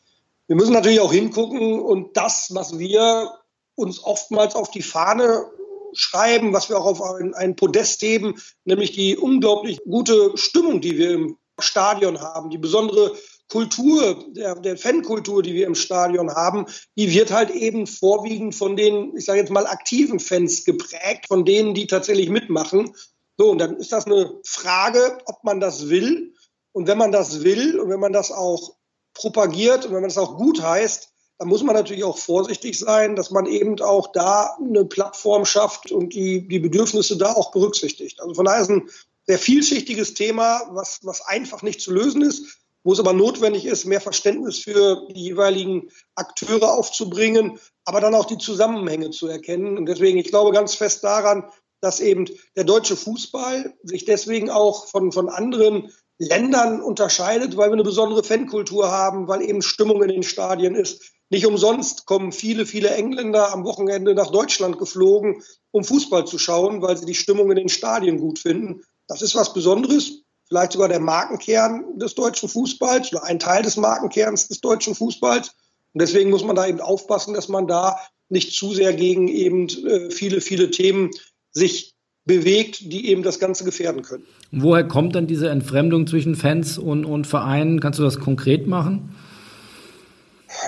wir 0.47 0.57
müssen 0.57 0.73
natürlich 0.73 1.01
auch 1.01 1.13
hingucken 1.13 1.79
und 1.79 2.17
das, 2.17 2.55
was 2.55 2.79
wir 2.79 3.35
uns 3.75 4.03
oftmals 4.03 4.55
auf 4.55 4.71
die 4.71 4.81
Fahne 4.81 5.45
schreiben, 5.93 6.55
was 6.55 6.71
wir 6.71 6.79
auch 6.79 6.87
auf 6.87 7.03
ein, 7.03 7.55
Podest 7.55 8.01
heben, 8.01 8.41
nämlich 8.65 8.93
die 8.93 9.19
unglaublich 9.19 9.83
gute 9.85 10.33
Stimmung, 10.37 10.81
die 10.81 10.97
wir 10.97 11.11
im 11.11 11.37
Stadion 11.61 12.19
haben, 12.23 12.49
die 12.49 12.57
besondere 12.57 13.15
Kultur, 13.51 14.25
der, 14.29 14.55
der 14.55 14.79
Fankultur, 14.79 15.43
die 15.43 15.53
wir 15.53 15.67
im 15.67 15.75
Stadion 15.75 16.31
haben, 16.31 16.65
die 16.97 17.13
wird 17.13 17.31
halt 17.31 17.51
eben 17.51 17.87
vorwiegend 17.87 18.55
von 18.55 18.75
den, 18.75 19.15
ich 19.19 19.27
sage 19.27 19.41
jetzt 19.41 19.53
mal, 19.53 19.67
aktiven 19.67 20.19
Fans 20.19 20.65
geprägt, 20.65 21.27
von 21.29 21.45
denen, 21.45 21.75
die 21.75 21.87
tatsächlich 21.87 22.31
mitmachen. 22.31 22.95
So, 23.37 23.51
und 23.51 23.59
dann 23.59 23.77
ist 23.77 23.93
das 23.93 24.07
eine 24.07 24.41
Frage, 24.47 25.19
ob 25.27 25.45
man 25.45 25.61
das 25.61 25.91
will. 25.91 26.33
Und 26.79 26.87
wenn 26.87 26.97
man 26.97 27.11
das 27.11 27.43
will 27.43 27.81
und 27.81 27.91
wenn 27.91 27.99
man 27.99 28.13
das 28.13 28.31
auch 28.31 28.77
propagiert 29.13 29.85
und 29.85 29.93
wenn 29.93 30.01
man 30.01 30.11
das 30.11 30.17
auch 30.17 30.37
gut 30.37 30.63
heißt, 30.63 31.09
dann 31.39 31.49
muss 31.49 31.65
man 31.65 31.75
natürlich 31.75 32.05
auch 32.05 32.19
vorsichtig 32.19 32.79
sein, 32.79 33.17
dass 33.17 33.33
man 33.33 33.47
eben 33.47 33.81
auch 33.81 34.13
da 34.13 34.57
eine 34.61 34.85
Plattform 34.85 35.45
schafft 35.45 35.91
und 35.91 36.15
die, 36.15 36.47
die 36.47 36.61
Bedürfnisse 36.61 37.17
da 37.17 37.33
auch 37.33 37.51
berücksichtigt. 37.51 38.21
Also 38.21 38.35
von 38.35 38.45
daher 38.45 38.63
ist 38.63 38.71
ein 38.71 38.89
sehr 39.27 39.41
vielschichtiges 39.41 40.15
Thema, 40.15 40.69
was, 40.71 41.01
was 41.03 41.21
einfach 41.21 41.63
nicht 41.63 41.81
zu 41.81 41.93
lösen 41.93 42.23
ist 42.23 42.61
wo 42.85 42.93
es 42.93 43.01
aber 43.01 43.13
notwendig 43.13 43.67
ist, 43.67 43.87
mehr 43.87 44.01
Verständnis 44.01 44.61
für 44.61 45.07
die 45.11 45.21
jeweiligen 45.21 45.91
Akteure 46.15 46.73
aufzubringen, 46.73 47.59
aber 47.85 48.01
dann 48.01 48.15
auch 48.15 48.25
die 48.25 48.39
Zusammenhänge 48.39 49.11
zu 49.11 49.27
erkennen. 49.27 49.77
Und 49.77 49.87
deswegen, 49.87 50.17
ich 50.17 50.29
glaube 50.29 50.53
ganz 50.53 50.77
fest 50.77 51.03
daran, 51.05 51.45
dass 51.81 52.01
eben 52.01 52.27
der 52.57 52.65
deutsche 52.65 52.97
Fußball 52.97 53.75
sich 53.83 54.05
deswegen 54.05 54.49
auch 54.49 54.87
von, 54.87 55.13
von 55.13 55.29
anderen 55.29 55.93
Ländern 56.19 56.81
unterscheidet, 56.81 57.57
weil 57.57 57.71
wir 57.71 57.75
eine 57.75 57.85
besondere 57.85 58.25
Fankultur 58.25 58.91
haben, 58.91 59.29
weil 59.29 59.43
eben 59.43 59.63
Stimmung 59.63 60.03
in 60.03 60.09
den 60.09 60.23
Stadien 60.23 60.75
ist. 60.75 61.13
Nicht 61.31 61.47
umsonst 61.47 62.07
kommen 62.07 62.33
viele, 62.33 62.67
viele 62.67 62.91
Engländer 62.91 63.53
am 63.53 63.65
Wochenende 63.65 64.15
nach 64.15 64.31
Deutschland 64.31 64.79
geflogen, 64.79 65.43
um 65.71 65.85
Fußball 65.85 66.27
zu 66.27 66.39
schauen, 66.39 66.83
weil 66.83 66.97
sie 66.97 67.07
die 67.07 67.15
Stimmung 67.15 67.51
in 67.51 67.57
den 67.57 67.69
Stadien 67.69 68.19
gut 68.19 68.39
finden. 68.39 68.83
Das 69.07 69.23
ist 69.23 69.35
was 69.35 69.53
Besonderes 69.53 70.23
vielleicht 70.49 70.73
sogar 70.73 70.89
der 70.89 71.01
Markenkern 71.01 71.99
des 71.99 72.15
deutschen 72.15 72.49
Fußballs 72.49 73.13
oder 73.13 73.25
ein 73.25 73.39
Teil 73.39 73.63
des 73.63 73.77
Markenkerns 73.77 74.49
des 74.49 74.61
deutschen 74.61 74.95
Fußballs. 74.95 75.49
Und 75.93 76.03
deswegen 76.03 76.31
muss 76.31 76.45
man 76.45 76.57
da 76.57 76.67
eben 76.67 76.81
aufpassen, 76.81 77.35
dass 77.35 77.49
man 77.49 77.67
da 77.67 77.99
nicht 78.29 78.55
zu 78.55 78.75
sehr 78.75 78.93
gegen 78.95 79.29
eben 79.29 79.69
äh, 79.87 80.11
viele, 80.11 80.41
viele 80.41 80.71
Themen 80.71 81.11
sich 81.53 81.95
bewegt, 82.29 82.93
die 82.93 83.09
eben 83.09 83.25
das 83.25 83.41
Ganze 83.41 83.65
gefährden 83.65 84.03
können. 84.03 84.25
Woher 84.53 84.85
kommt 84.87 85.17
dann 85.17 85.27
diese 85.27 85.49
Entfremdung 85.49 86.07
zwischen 86.07 86.37
Fans 86.37 86.79
und, 86.79 87.05
und 87.05 87.27
Vereinen? 87.27 87.81
Kannst 87.81 87.99
du 87.99 88.05
das 88.05 88.21
konkret 88.21 88.69
machen? 88.69 89.13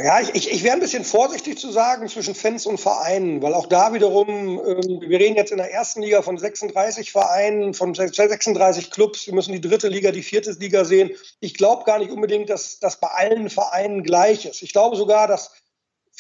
Ja, 0.03 0.21
ich, 0.21 0.35
ich, 0.35 0.51
ich 0.53 0.63
wäre 0.63 0.75
ein 0.75 0.81
bisschen 0.81 1.05
vorsichtig 1.05 1.59
zu 1.59 1.71
sagen 1.71 2.07
zwischen 2.09 2.35
Fans 2.35 2.67
und 2.67 2.79
Vereinen, 2.79 3.43
weil 3.43 3.55
auch 3.55 3.67
da 3.67 3.93
wiederum, 3.93 4.29
ähm, 4.29 5.01
wir 5.01 5.19
reden 5.19 5.37
jetzt 5.37 5.53
in 5.53 5.59
der 5.59 5.73
ersten 5.73 6.03
Liga 6.03 6.23
von 6.23 6.39
36 6.39 7.11
Vereinen, 7.11 7.75
von 7.75 7.95
36 7.95 8.91
Clubs, 8.91 9.27
wir 9.27 9.35
müssen 9.35 9.53
die 9.53 9.61
dritte 9.61 9.89
Liga, 9.89 10.13
die 10.13 10.23
vierte 10.23 10.53
Liga 10.53 10.85
sehen. 10.85 11.11
Ich 11.41 11.55
glaube 11.55 11.85
gar 11.85 11.99
nicht 11.99 12.11
unbedingt, 12.11 12.51
dass 12.51 12.79
das 12.79 13.01
bei 13.01 13.09
allen 13.09 13.51
Vereinen 13.51 14.03
gleich 14.03 14.47
ist. 14.47 14.63
Ich 14.63 14.73
glaube 14.73 14.97
sogar, 14.97 15.27
dass 15.27 15.51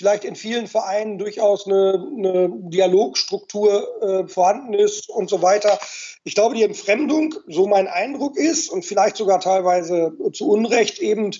vielleicht 0.01 0.25
in 0.25 0.35
vielen 0.35 0.67
Vereinen 0.67 1.19
durchaus 1.19 1.67
eine, 1.67 2.07
eine 2.17 2.51
Dialogstruktur 2.71 4.03
äh, 4.03 4.29
vorhanden 4.29 4.73
ist 4.73 5.11
und 5.11 5.29
so 5.29 5.43
weiter. 5.43 5.79
Ich 6.25 6.35
glaube, 6.35 6.55
die 6.55 6.63
Entfremdung, 6.63 7.35
so 7.49 7.67
mein 7.67 7.87
Eindruck 7.87 8.39
ist 8.39 8.71
und 8.71 8.87
vielleicht 8.87 9.19
sogar 9.19 9.41
teilweise 9.41 10.17
zu 10.33 10.49
Unrecht 10.49 11.01
eben 11.01 11.33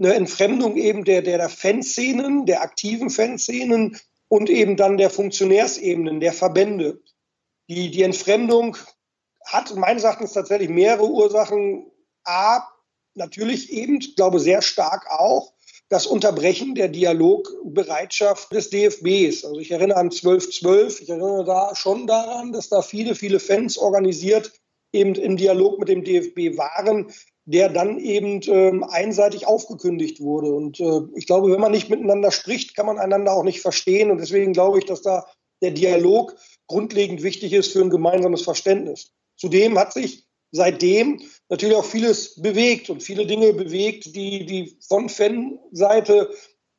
eine 0.00 0.14
Entfremdung 0.14 0.76
eben 0.76 1.04
der, 1.04 1.22
der, 1.22 1.38
der 1.38 1.48
Fanszenen, 1.48 2.44
der 2.44 2.62
aktiven 2.62 3.08
Fanszenen 3.08 3.96
und 4.26 4.50
eben 4.50 4.76
dann 4.76 4.96
der 4.96 5.10
Funktionärsebenen, 5.10 6.18
der 6.18 6.32
Verbände. 6.32 7.00
Die, 7.68 7.92
die 7.92 8.02
Entfremdung 8.02 8.76
hat 9.46 9.76
meines 9.76 10.02
Erachtens 10.02 10.32
tatsächlich 10.32 10.70
mehrere 10.70 11.08
Ursachen. 11.08 11.86
A, 12.24 12.66
natürlich 13.14 13.72
eben, 13.72 13.98
ich 14.00 14.16
glaube 14.16 14.40
sehr 14.40 14.60
stark 14.60 15.08
auch, 15.08 15.52
das 15.88 16.06
Unterbrechen 16.06 16.74
der 16.74 16.88
Dialogbereitschaft 16.88 18.52
des 18.52 18.70
DFBs. 18.70 19.44
Also 19.44 19.58
ich 19.58 19.70
erinnere 19.70 19.98
an 19.98 20.06
1212, 20.06 21.00
ich 21.00 21.08
erinnere 21.08 21.44
da 21.44 21.74
schon 21.74 22.06
daran, 22.06 22.52
dass 22.52 22.68
da 22.68 22.82
viele, 22.82 23.14
viele 23.14 23.40
Fans 23.40 23.78
organisiert 23.78 24.52
eben 24.92 25.14
im 25.14 25.36
Dialog 25.36 25.78
mit 25.78 25.88
dem 25.88 26.04
DFB 26.04 26.58
waren, 26.58 27.10
der 27.46 27.70
dann 27.70 27.98
eben 27.98 28.42
ähm, 28.46 28.84
einseitig 28.84 29.46
aufgekündigt 29.46 30.20
wurde. 30.20 30.52
Und 30.52 30.80
äh, 30.80 31.00
ich 31.14 31.26
glaube, 31.26 31.50
wenn 31.50 31.60
man 31.60 31.72
nicht 31.72 31.88
miteinander 31.88 32.30
spricht, 32.30 32.74
kann 32.76 32.86
man 32.86 32.98
einander 32.98 33.32
auch 33.32 33.44
nicht 33.44 33.60
verstehen. 33.60 34.10
Und 34.10 34.18
deswegen 34.18 34.52
glaube 34.52 34.78
ich, 34.78 34.84
dass 34.84 35.00
da 35.00 35.26
der 35.62 35.70
Dialog 35.70 36.36
grundlegend 36.66 37.22
wichtig 37.22 37.54
ist 37.54 37.72
für 37.72 37.80
ein 37.80 37.90
gemeinsames 37.90 38.42
Verständnis. 38.42 39.12
Zudem 39.36 39.78
hat 39.78 39.94
sich 39.94 40.27
seitdem 40.50 41.20
natürlich 41.48 41.76
auch 41.76 41.84
vieles 41.84 42.40
bewegt 42.40 42.90
und 42.90 43.02
viele 43.02 43.26
Dinge 43.26 43.52
bewegt, 43.52 44.06
die, 44.14 44.46
die 44.46 44.76
von 44.86 45.08
Fanseite 45.08 46.30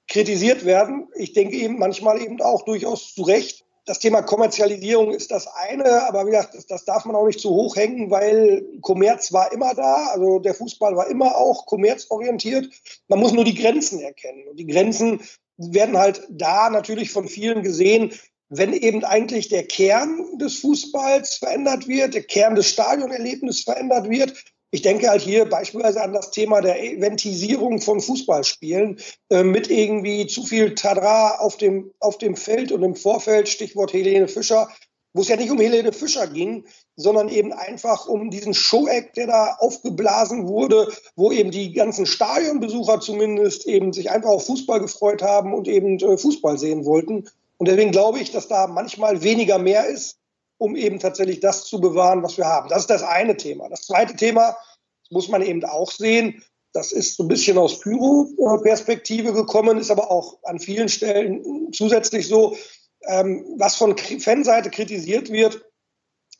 kritisiert 0.08 0.66
werden. 0.66 1.08
Ich 1.16 1.34
denke 1.34 1.56
eben 1.56 1.78
manchmal 1.78 2.22
eben 2.22 2.42
auch 2.42 2.64
durchaus 2.66 3.14
zu 3.14 3.24
Recht 3.24 3.66
das 3.90 3.98
Thema 3.98 4.22
Kommerzialisierung 4.22 5.12
ist 5.12 5.32
das 5.32 5.48
eine, 5.48 6.08
aber 6.08 6.28
wie 6.28 6.30
gesagt, 6.30 6.54
das, 6.54 6.68
das, 6.68 6.86
darf 6.86 7.06
man 7.06 7.16
auch 7.16 7.26
nicht 7.26 7.40
zu 7.40 7.50
hoch 7.50 7.76
hängen, 7.76 8.12
weil 8.12 8.64
Kommerz 8.82 9.34
war 9.34 9.52
immer 9.52 9.74
da, 9.74 10.10
also 10.12 10.38
der 10.38 10.54
Fußball 10.54 10.96
war 10.96 11.08
immer 11.08 11.36
auch 11.36 11.66
kommerzorientiert. 11.66 12.70
Man 13.08 13.20
muss 13.20 13.34
nur 13.34 13.46
die 13.46 13.56
Grenzen 13.56 14.00
erkennen. 14.00 14.48
Und 14.48 14.58
die 14.58 14.68
Grenzen 14.68 15.22
werden 15.58 15.98
halt 15.98 16.22
da 16.30 16.70
natürlich 16.70 17.10
von 17.10 17.28
vielen 17.28 17.64
gesehen, 17.64 18.14
wenn 18.50 18.74
eben 18.74 19.04
eigentlich 19.04 19.48
der 19.50 19.66
Kern 19.66 20.38
des 20.40 20.60
Fußballs 20.60 21.36
verändert 21.36 21.88
wird, 21.88 22.16
der 22.16 22.24
Kern 22.24 22.56
des 22.56 22.68
Stadionerlebnisses 22.68 23.64
verändert 23.64 24.10
wird, 24.10 24.34
ich 24.72 24.82
denke 24.84 25.10
halt 25.10 25.22
hier 25.22 25.46
beispielsweise 25.46 26.02
an 26.02 26.14
das 26.14 26.30
Thema 26.30 26.62
der 26.62 26.84
Eventisierung 26.84 27.82
von 27.82 28.02
Fußballspielen 28.02 29.00
äh, 29.30 29.44
mit 29.44 29.70
irgendwie 29.70 30.28
zu 30.28 30.44
viel 30.44 30.76
Tadra 30.76 31.38
auf 31.40 31.58
dem, 31.58 31.92
auf 32.00 32.20
dem 32.20 32.36
Feld 32.36 32.72
und 32.72 32.84
im 32.84 32.96
Vorfeld, 32.96 33.50
Stichwort 33.50 33.94
Helene 33.94 34.28
Fischer, 34.28 34.70
wo 35.14 35.22
es 35.22 35.28
ja 35.28 35.38
nicht 35.38 35.50
um 35.50 35.60
Helene 35.60 35.92
Fischer 35.92 36.28
ging, 36.28 36.66
sondern 36.96 37.30
eben 37.30 37.52
einfach 37.52 38.08
um 38.08 38.30
diesen 38.30 38.54
Show-Act, 38.54 39.18
der 39.18 39.26
da 39.26 39.56
aufgeblasen 39.58 40.48
wurde, 40.48 40.92
wo 41.16 41.32
eben 41.32 41.50
die 41.50 41.74
ganzen 41.74 42.06
Stadionbesucher 42.06 43.00
zumindest 43.00 43.66
eben 43.66 43.92
sich 43.92 44.12
einfach 44.12 44.30
auf 44.30 44.46
Fußball 44.46 44.82
gefreut 44.82 45.24
haben 45.24 45.56
und 45.56 45.68
eben 45.68 45.98
äh, 45.98 46.16
Fußball 46.16 46.60
sehen 46.60 46.86
wollten. 46.86 47.28
Und 47.60 47.68
deswegen 47.68 47.92
glaube 47.92 48.20
ich, 48.20 48.32
dass 48.32 48.48
da 48.48 48.66
manchmal 48.66 49.22
weniger 49.22 49.60
mehr 49.60 49.86
ist 49.86 50.20
um 50.60 50.76
eben 50.76 51.00
tatsächlich 51.00 51.40
das 51.40 51.66
zu 51.66 51.82
bewahren, 51.82 52.22
was 52.22 52.38
wir 52.38 52.46
haben. 52.46 52.70
Das 52.70 52.82
ist 52.82 52.90
das 52.90 53.02
eine 53.02 53.38
Thema. 53.38 53.70
Das 53.70 53.84
zweite 53.84 54.16
Thema 54.16 54.58
muss 55.10 55.30
man 55.30 55.42
eben 55.42 55.64
auch 55.64 55.90
sehen. 55.90 56.44
Das 56.74 56.92
ist 56.92 57.16
so 57.16 57.24
ein 57.24 57.30
bisschen 57.30 57.58
aus 57.58 57.80
Pyro-Perspektive 57.80 59.34
gekommen, 59.34 59.80
ist 59.80 59.90
aber 59.90 60.12
auch 60.12 60.38
an 60.44 60.60
vielen 60.60 60.90
Stellen 60.90 61.72
zusätzlich 61.74 62.28
so. 62.28 62.56
Ähm, 63.08 63.56
was 63.58 63.78
von 63.78 63.98
Fanseite 63.98 64.70
kritisiert 64.70 65.32
wird, 65.32 65.66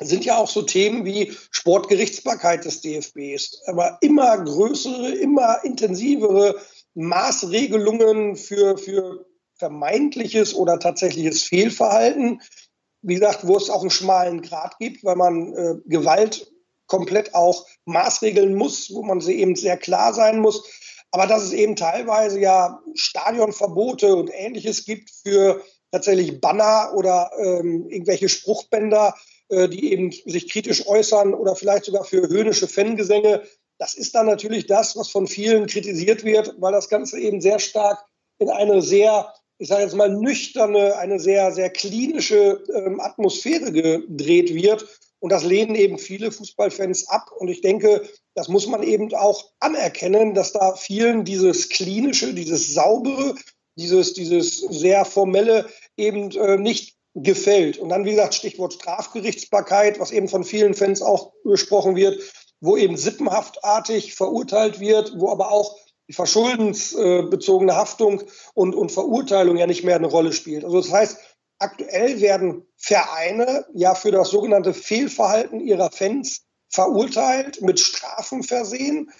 sind 0.02 0.26
ja 0.26 0.38
auch 0.38 0.50
so 0.50 0.62
Themen 0.62 1.06
wie 1.06 1.34
Sportgerichtsbarkeit 1.52 2.66
des 2.66 2.82
DFBs. 2.82 3.62
Aber 3.68 3.98
immer 4.02 4.38
größere, 4.44 5.12
immer 5.14 5.64
intensivere 5.64 6.60
Maßregelungen 6.94 8.36
für, 8.36 8.78
für 8.78 9.26
vermeintliches 9.60 10.56
oder 10.56 10.80
tatsächliches 10.80 11.44
Fehlverhalten. 11.44 12.42
Wie 13.02 13.16
gesagt, 13.16 13.46
wo 13.46 13.56
es 13.56 13.70
auch 13.70 13.82
einen 13.82 13.92
schmalen 13.92 14.42
Grad 14.42 14.78
gibt, 14.80 15.04
weil 15.04 15.16
man 15.16 15.54
äh, 15.54 15.76
Gewalt 15.86 16.52
komplett 16.88 17.36
auch 17.36 17.66
maßregeln 17.86 18.56
muss, 18.56 18.92
wo 18.94 19.04
man 19.04 19.22
sie 19.22 19.40
eben 19.40 19.56
sehr 19.56 19.78
klar 19.78 20.14
sein 20.14 20.40
muss. 20.40 20.64
Aber 21.12 21.28
dass 21.28 21.44
es 21.44 21.54
eben 21.54 21.76
teilweise 21.76 22.40
ja 22.40 22.82
Stadionverbote 22.96 24.16
und 24.16 24.32
ähnliches 24.34 24.86
gibt 24.86 25.12
für 25.24 25.62
tatsächlich 25.92 26.40
Banner 26.40 26.92
oder 26.96 27.32
ähm, 27.38 27.88
irgendwelche 27.90 28.30
Spruchbänder, 28.30 29.16
äh, 29.50 29.68
die 29.70 29.92
eben 29.92 30.12
sich 30.12 30.50
kritisch 30.50 30.88
äußern 30.88 31.34
oder 31.34 31.56
vielleicht 31.56 31.86
sogar 31.86 32.04
für 32.04 32.28
höhnische 32.28 32.68
Fangesänge. 32.68 33.44
Das 33.80 33.96
ist 33.96 34.14
dann 34.14 34.26
natürlich 34.26 34.68
das, 34.68 34.98
was 34.98 35.10
von 35.10 35.26
vielen 35.26 35.68
kritisiert 35.68 36.24
wird, 36.24 36.56
weil 36.60 36.74
das 36.74 36.90
Ganze 36.90 37.20
eben 37.20 37.42
sehr 37.42 37.60
stark 37.60 38.06
in 38.38 38.50
eine 38.50 38.82
sehr, 38.82 39.34
ich 39.60 39.68
sage 39.68 39.84
jetzt 39.84 39.96
mal 39.96 40.10
nüchterne, 40.10 40.96
eine 40.98 41.20
sehr, 41.20 41.52
sehr 41.52 41.70
klinische 41.70 42.64
ähm, 42.74 43.00
Atmosphäre 43.00 43.72
gedreht 43.72 44.54
wird. 44.56 44.88
Und 45.20 45.34
das 45.34 45.44
lehnen 45.44 45.76
eben 45.76 45.98
viele 45.98 46.32
Fußballfans 46.32 47.10
ab. 47.10 47.30
Und 47.38 47.50
ich 47.50 47.60
denke, 47.60 48.08
das 48.36 48.48
muss 48.48 48.68
man 48.68 48.84
eben 48.84 49.14
auch 49.14 49.52
anerkennen, 49.60 50.34
dass 50.34 50.54
da 50.54 50.76
vielen 50.76 51.26
dieses 51.26 51.68
klinische, 51.68 52.34
dieses 52.34 52.74
saubere, 52.74 53.36
dieses, 53.76 54.14
dieses 54.14 54.60
sehr 54.60 55.04
formelle 55.04 55.68
eben 55.98 56.32
äh, 56.32 56.58
nicht 56.58 56.96
gefällt. 57.16 57.80
Und 57.80 57.90
dann, 57.90 58.06
wie 58.06 58.12
gesagt, 58.12 58.36
Stichwort 58.36 58.74
Strafgerichtsbarkeit, 58.74 60.00
was 60.00 60.12
eben 60.12 60.30
von 60.30 60.46
vielen 60.46 60.74
Fans 60.74 61.02
auch 61.02 61.34
besprochen 61.44 61.98
wird, 61.98 62.18
wo 62.62 62.78
eben 62.78 62.96
sippenhaftartig 62.96 64.16
verurteilt 64.16 64.80
wird, 64.80 65.14
wo 65.18 65.30
aber 65.30 65.52
auch 65.52 65.78
verschuldensbezogene 66.10 67.76
Haftung 67.76 68.24
und, 68.54 68.76
und 68.76 68.92
Verurteilung 68.92 69.58
ja 69.58 69.68
nicht 69.68 69.84
mehr 69.84 69.96
eine 69.96 70.08
Rolle 70.08 70.34
spielt. 70.34 70.66
Also 70.66 70.82
das 70.82 70.92
heißt, 70.92 71.18
aktuell 71.60 72.22
werden 72.22 72.66
Vereine 72.78 73.66
ja 73.74 73.96
für 73.96 74.12
das 74.12 74.30
sogenannte 74.30 74.74
Fehlverhalten 74.74 75.60
ihrer 75.60 75.92
Fans 75.92 76.46
verurteilt, 76.70 77.62
mit 77.62 77.80
Strafen 77.80 78.44
versehen 78.44 79.12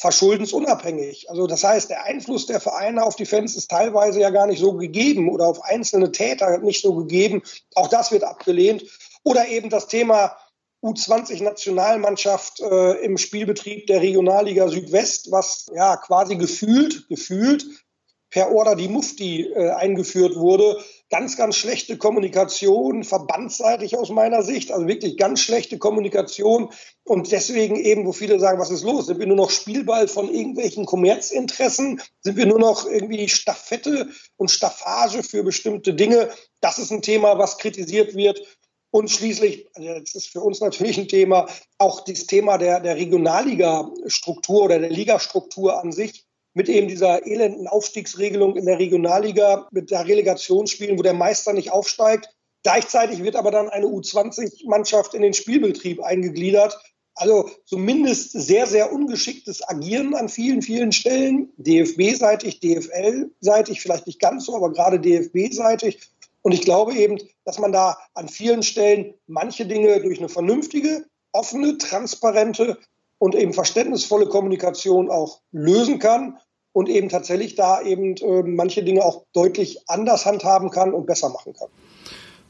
verschuldensunabhängig. 0.00 1.28
Also 1.28 1.46
das 1.46 1.62
heißt, 1.62 1.90
der 1.90 2.04
Einfluss 2.04 2.46
der 2.46 2.58
Vereine 2.58 3.04
auf 3.04 3.16
die 3.16 3.26
Fans 3.26 3.54
ist 3.54 3.70
teilweise 3.70 4.18
ja 4.20 4.30
gar 4.30 4.46
nicht 4.46 4.58
so 4.58 4.72
gegeben 4.72 5.30
oder 5.30 5.46
auf 5.46 5.62
einzelne 5.62 6.10
Täter 6.10 6.56
nicht 6.58 6.80
so 6.80 6.94
gegeben. 6.94 7.42
Auch 7.74 7.88
das 7.88 8.10
wird 8.10 8.24
abgelehnt. 8.24 8.82
Oder 9.24 9.48
eben 9.48 9.68
das 9.68 9.88
Thema 9.88 10.38
U20-Nationalmannschaft 10.82 12.60
äh, 12.60 13.04
im 13.04 13.18
Spielbetrieb 13.18 13.86
der 13.86 14.00
Regionalliga 14.00 14.68
Südwest, 14.68 15.30
was 15.30 15.66
ja 15.74 15.96
quasi 15.96 16.36
gefühlt, 16.36 17.08
gefühlt 17.08 17.66
per 18.30 18.52
Order 18.52 18.76
die 18.76 18.88
Mufti 18.88 19.42
äh, 19.42 19.70
eingeführt 19.70 20.36
wurde. 20.36 20.78
Ganz, 21.10 21.36
ganz 21.36 21.56
schlechte 21.56 21.98
Kommunikation, 21.98 23.02
verbandsseitig 23.02 23.98
aus 23.98 24.10
meiner 24.10 24.42
Sicht, 24.44 24.70
also 24.70 24.86
wirklich 24.86 25.16
ganz 25.16 25.40
schlechte 25.40 25.78
Kommunikation. 25.78 26.70
Und 27.02 27.32
deswegen 27.32 27.74
eben, 27.74 28.06
wo 28.06 28.12
viele 28.12 28.38
sagen, 28.38 28.60
was 28.60 28.70
ist 28.70 28.84
los? 28.84 29.06
Sind 29.06 29.18
wir 29.18 29.26
nur 29.26 29.36
noch 29.36 29.50
Spielball 29.50 30.06
von 30.06 30.32
irgendwelchen 30.32 30.86
Kommerzinteressen? 30.86 32.00
Sind 32.20 32.36
wir 32.36 32.46
nur 32.46 32.60
noch 32.60 32.86
irgendwie 32.86 33.28
Staffette 33.28 34.08
und 34.36 34.52
Staffage 34.52 35.24
für 35.24 35.42
bestimmte 35.42 35.94
Dinge? 35.94 36.30
Das 36.60 36.78
ist 36.78 36.92
ein 36.92 37.02
Thema, 37.02 37.38
was 37.38 37.58
kritisiert 37.58 38.14
wird. 38.14 38.40
Und 38.92 39.10
schließlich, 39.10 39.68
also 39.74 40.00
das 40.00 40.14
ist 40.14 40.28
für 40.28 40.40
uns 40.40 40.60
natürlich 40.60 40.98
ein 40.98 41.08
Thema, 41.08 41.46
auch 41.78 42.00
das 42.04 42.26
Thema 42.26 42.58
der, 42.58 42.80
der 42.80 42.96
Regionalliga-Struktur 42.96 44.64
oder 44.64 44.78
der 44.80 44.90
Ligastruktur 44.90 45.80
an 45.80 45.92
sich 45.92 46.26
mit 46.54 46.68
eben 46.68 46.88
dieser 46.88 47.24
elenden 47.26 47.68
Aufstiegsregelung 47.68 48.56
in 48.56 48.66
der 48.66 48.80
Regionalliga, 48.80 49.68
mit 49.70 49.90
der 49.90 50.06
Relegationsspielen, 50.06 50.98
wo 50.98 51.02
der 51.02 51.14
Meister 51.14 51.52
nicht 51.52 51.70
aufsteigt. 51.70 52.28
Gleichzeitig 52.64 53.22
wird 53.22 53.36
aber 53.36 53.52
dann 53.52 53.68
eine 53.68 53.86
U20-Mannschaft 53.86 55.14
in 55.14 55.22
den 55.22 55.34
Spielbetrieb 55.34 56.02
eingegliedert. 56.02 56.76
Also 57.14 57.50
zumindest 57.64 58.32
sehr, 58.32 58.66
sehr 58.66 58.92
ungeschicktes 58.92 59.66
Agieren 59.68 60.14
an 60.14 60.28
vielen, 60.28 60.62
vielen 60.62 60.92
Stellen. 60.92 61.52
DFB-seitig, 61.58 62.60
DFL-seitig, 62.60 63.80
vielleicht 63.80 64.06
nicht 64.06 64.20
ganz 64.20 64.46
so, 64.46 64.56
aber 64.56 64.72
gerade 64.72 64.98
DFB-seitig. 64.98 66.00
Und 66.42 66.52
ich 66.52 66.62
glaube 66.62 66.94
eben, 66.94 67.18
dass 67.44 67.58
man 67.58 67.72
da 67.72 67.98
an 68.14 68.28
vielen 68.28 68.62
Stellen 68.62 69.14
manche 69.26 69.66
Dinge 69.66 70.00
durch 70.00 70.18
eine 70.18 70.28
vernünftige, 70.28 71.04
offene, 71.32 71.78
transparente 71.78 72.78
und 73.18 73.34
eben 73.34 73.52
verständnisvolle 73.52 74.26
Kommunikation 74.26 75.10
auch 75.10 75.40
lösen 75.52 75.98
kann 75.98 76.38
und 76.72 76.88
eben 76.88 77.08
tatsächlich 77.08 77.54
da 77.56 77.82
eben 77.82 78.16
äh, 78.16 78.42
manche 78.42 78.82
Dinge 78.82 79.04
auch 79.04 79.24
deutlich 79.32 79.82
anders 79.88 80.24
handhaben 80.24 80.70
kann 80.70 80.94
und 80.94 81.06
besser 81.06 81.28
machen 81.28 81.52
kann. 81.52 81.68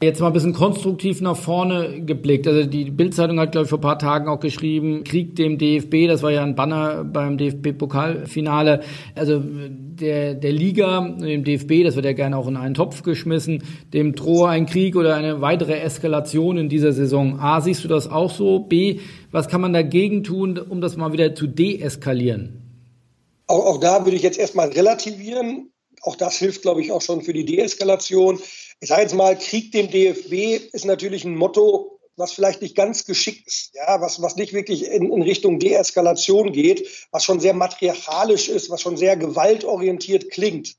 Jetzt 0.03 0.19
mal 0.19 0.27
ein 0.27 0.33
bisschen 0.33 0.53
konstruktiv 0.53 1.21
nach 1.21 1.37
vorne 1.37 2.01
geblickt. 2.03 2.47
Also 2.47 2.65
die 2.65 2.85
Bildzeitung 2.85 3.39
hat, 3.39 3.51
glaube 3.51 3.65
ich, 3.65 3.69
vor 3.69 3.77
ein 3.77 3.83
paar 3.83 3.99
Tagen 3.99 4.29
auch 4.29 4.39
geschrieben, 4.39 5.03
Krieg 5.03 5.35
dem 5.35 5.59
DFB, 5.59 6.07
das 6.07 6.23
war 6.23 6.31
ja 6.31 6.41
ein 6.41 6.55
Banner 6.55 7.03
beim 7.03 7.37
DFB-Pokalfinale. 7.37 8.81
Also 9.13 9.39
der, 9.43 10.33
der 10.33 10.51
Liga, 10.51 11.01
dem 11.01 11.43
DFB, 11.43 11.83
das 11.83 11.95
wird 11.95 12.05
ja 12.05 12.13
gerne 12.13 12.35
auch 12.35 12.47
in 12.47 12.57
einen 12.57 12.73
Topf 12.73 13.03
geschmissen, 13.03 13.63
dem 13.93 14.15
drohe 14.15 14.49
ein 14.49 14.65
Krieg 14.65 14.95
oder 14.95 15.13
eine 15.13 15.39
weitere 15.41 15.79
Eskalation 15.79 16.57
in 16.57 16.67
dieser 16.67 16.93
Saison. 16.93 17.39
A, 17.39 17.61
siehst 17.61 17.83
du 17.83 17.87
das 17.87 18.09
auch 18.09 18.31
so? 18.31 18.57
B, 18.57 19.01
was 19.29 19.49
kann 19.49 19.61
man 19.61 19.71
dagegen 19.71 20.23
tun, 20.23 20.57
um 20.57 20.81
das 20.81 20.97
mal 20.97 21.13
wieder 21.13 21.35
zu 21.35 21.45
deeskalieren? 21.45 22.57
Auch, 23.45 23.67
auch 23.67 23.79
da 23.79 24.03
würde 24.03 24.17
ich 24.17 24.23
jetzt 24.23 24.39
erstmal 24.39 24.69
relativieren. 24.69 25.69
Auch 26.01 26.15
das 26.15 26.37
hilft, 26.37 26.63
glaube 26.63 26.81
ich, 26.81 26.91
auch 26.91 27.03
schon 27.03 27.21
für 27.21 27.33
die 27.33 27.45
Deeskalation 27.45 28.39
ich 28.81 28.89
sage 28.89 29.03
jetzt 29.03 29.13
mal, 29.13 29.37
Krieg 29.37 29.71
dem 29.71 29.91
DFB 29.91 30.73
ist 30.73 30.85
natürlich 30.85 31.23
ein 31.23 31.35
Motto, 31.35 31.99
was 32.17 32.33
vielleicht 32.33 32.61
nicht 32.61 32.75
ganz 32.75 33.05
geschickt 33.05 33.47
ist, 33.47 33.75
ja, 33.75 34.01
was, 34.01 34.21
was 34.21 34.35
nicht 34.35 34.53
wirklich 34.53 34.85
in, 34.85 35.11
in 35.11 35.21
Richtung 35.21 35.59
Deeskalation 35.59 36.51
geht, 36.51 37.07
was 37.11 37.23
schon 37.23 37.39
sehr 37.39 37.53
matriarchalisch 37.53 38.49
ist, 38.49 38.69
was 38.69 38.81
schon 38.81 38.97
sehr 38.97 39.15
gewaltorientiert 39.17 40.31
klingt. 40.31 40.75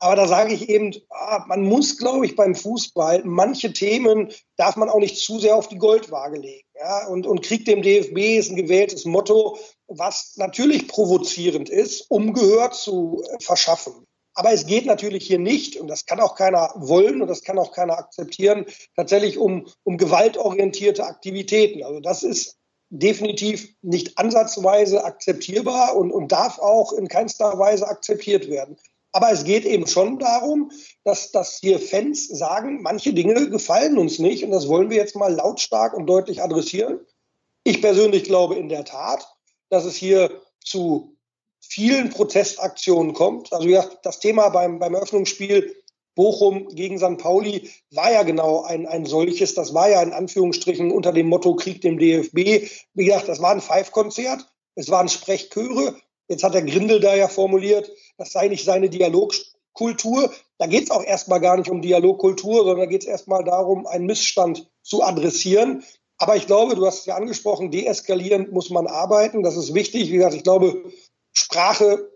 Aber 0.00 0.16
da 0.16 0.26
sage 0.26 0.52
ich 0.52 0.68
eben, 0.68 0.94
ah, 1.10 1.44
man 1.46 1.62
muss, 1.62 1.96
glaube 1.96 2.26
ich, 2.26 2.36
beim 2.36 2.54
Fußball 2.54 3.22
manche 3.24 3.72
Themen 3.72 4.32
darf 4.56 4.76
man 4.76 4.88
auch 4.88 4.98
nicht 4.98 5.16
zu 5.16 5.38
sehr 5.38 5.56
auf 5.56 5.68
die 5.68 5.78
Goldwaage 5.78 6.38
legen. 6.38 6.68
Ja? 6.74 7.06
Und, 7.06 7.26
und 7.26 7.42
Krieg 7.42 7.64
dem 7.64 7.82
DFB 7.82 8.18
ist 8.38 8.50
ein 8.50 8.56
gewähltes 8.56 9.04
Motto, 9.04 9.58
was 9.86 10.34
natürlich 10.36 10.88
provozierend 10.88 11.70
ist, 11.70 12.10
um 12.10 12.32
Gehör 12.32 12.72
zu 12.72 13.22
verschaffen. 13.40 14.06
Aber 14.34 14.52
es 14.52 14.66
geht 14.66 14.86
natürlich 14.86 15.26
hier 15.26 15.38
nicht, 15.38 15.76
und 15.76 15.88
das 15.88 16.06
kann 16.06 16.20
auch 16.20 16.34
keiner 16.34 16.72
wollen 16.74 17.22
und 17.22 17.28
das 17.28 17.42
kann 17.42 17.58
auch 17.58 17.72
keiner 17.72 17.98
akzeptieren, 17.98 18.66
tatsächlich 18.96 19.38
um, 19.38 19.66
um 19.84 19.96
gewaltorientierte 19.96 21.04
Aktivitäten. 21.04 21.84
Also 21.84 22.00
das 22.00 22.24
ist 22.24 22.58
definitiv 22.90 23.74
nicht 23.82 24.18
ansatzweise 24.18 25.04
akzeptierbar 25.04 25.96
und, 25.96 26.10
und 26.10 26.32
darf 26.32 26.58
auch 26.58 26.92
in 26.92 27.08
keinster 27.08 27.58
Weise 27.58 27.86
akzeptiert 27.86 28.48
werden. 28.48 28.76
Aber 29.12 29.30
es 29.30 29.44
geht 29.44 29.64
eben 29.64 29.86
schon 29.86 30.18
darum, 30.18 30.72
dass, 31.04 31.30
dass 31.30 31.58
hier 31.60 31.78
Fans 31.78 32.26
sagen, 32.26 32.82
manche 32.82 33.12
Dinge 33.12 33.48
gefallen 33.48 33.96
uns 33.96 34.18
nicht 34.18 34.44
und 34.44 34.50
das 34.50 34.66
wollen 34.66 34.90
wir 34.90 34.96
jetzt 34.96 35.14
mal 35.14 35.32
lautstark 35.32 35.94
und 35.94 36.06
deutlich 36.06 36.42
adressieren. 36.42 36.98
Ich 37.62 37.80
persönlich 37.80 38.24
glaube 38.24 38.56
in 38.56 38.68
der 38.68 38.84
Tat, 38.84 39.26
dass 39.70 39.84
es 39.84 39.94
hier 39.94 40.42
zu 40.64 41.13
vielen 41.68 42.10
Protestaktionen 42.10 43.14
kommt. 43.14 43.52
Also 43.52 43.68
ja, 43.68 43.84
das 44.02 44.20
Thema 44.20 44.48
beim, 44.48 44.78
beim 44.78 44.94
Eröffnungsspiel 44.94 45.74
Bochum 46.14 46.68
gegen 46.68 46.98
St. 46.98 47.18
Pauli 47.18 47.70
war 47.90 48.12
ja 48.12 48.22
genau 48.22 48.62
ein, 48.62 48.86
ein 48.86 49.04
solches. 49.04 49.54
Das 49.54 49.74
war 49.74 49.90
ja 49.90 50.02
in 50.02 50.12
Anführungsstrichen 50.12 50.90
unter 50.90 51.12
dem 51.12 51.28
Motto 51.28 51.56
Krieg 51.56 51.80
dem 51.80 51.98
DFB. 51.98 52.68
Wie 52.94 53.04
gesagt, 53.04 53.28
das 53.28 53.42
war 53.42 53.50
ein 53.50 53.60
Five-Konzert. 53.60 54.46
Es 54.76 54.90
waren 54.90 55.08
Sprechchöre. 55.08 55.96
Jetzt 56.28 56.44
hat 56.44 56.54
der 56.54 56.62
Grindel 56.62 57.00
da 57.00 57.14
ja 57.14 57.28
formuliert, 57.28 57.90
das 58.16 58.32
sei 58.32 58.48
nicht 58.48 58.64
seine 58.64 58.88
Dialogkultur. 58.88 60.32
Da 60.58 60.66
geht 60.66 60.84
es 60.84 60.90
auch 60.90 61.02
erstmal 61.02 61.40
gar 61.40 61.56
nicht 61.56 61.68
um 61.68 61.82
Dialogkultur, 61.82 62.58
sondern 62.58 62.78
da 62.78 62.86
geht 62.86 63.02
es 63.02 63.08
erstmal 63.08 63.44
darum, 63.44 63.86
einen 63.86 64.06
Missstand 64.06 64.70
zu 64.82 65.02
adressieren. 65.02 65.84
Aber 66.16 66.36
ich 66.36 66.46
glaube, 66.46 66.76
du 66.76 66.86
hast 66.86 67.00
es 67.00 67.06
ja 67.06 67.16
angesprochen, 67.16 67.70
deeskalierend 67.70 68.52
muss 68.52 68.70
man 68.70 68.86
arbeiten. 68.86 69.42
Das 69.42 69.56
ist 69.56 69.74
wichtig. 69.74 70.10
Wie 70.10 70.16
gesagt, 70.16 70.34
ich 70.34 70.44
glaube, 70.44 70.92
Sprache 71.34 72.10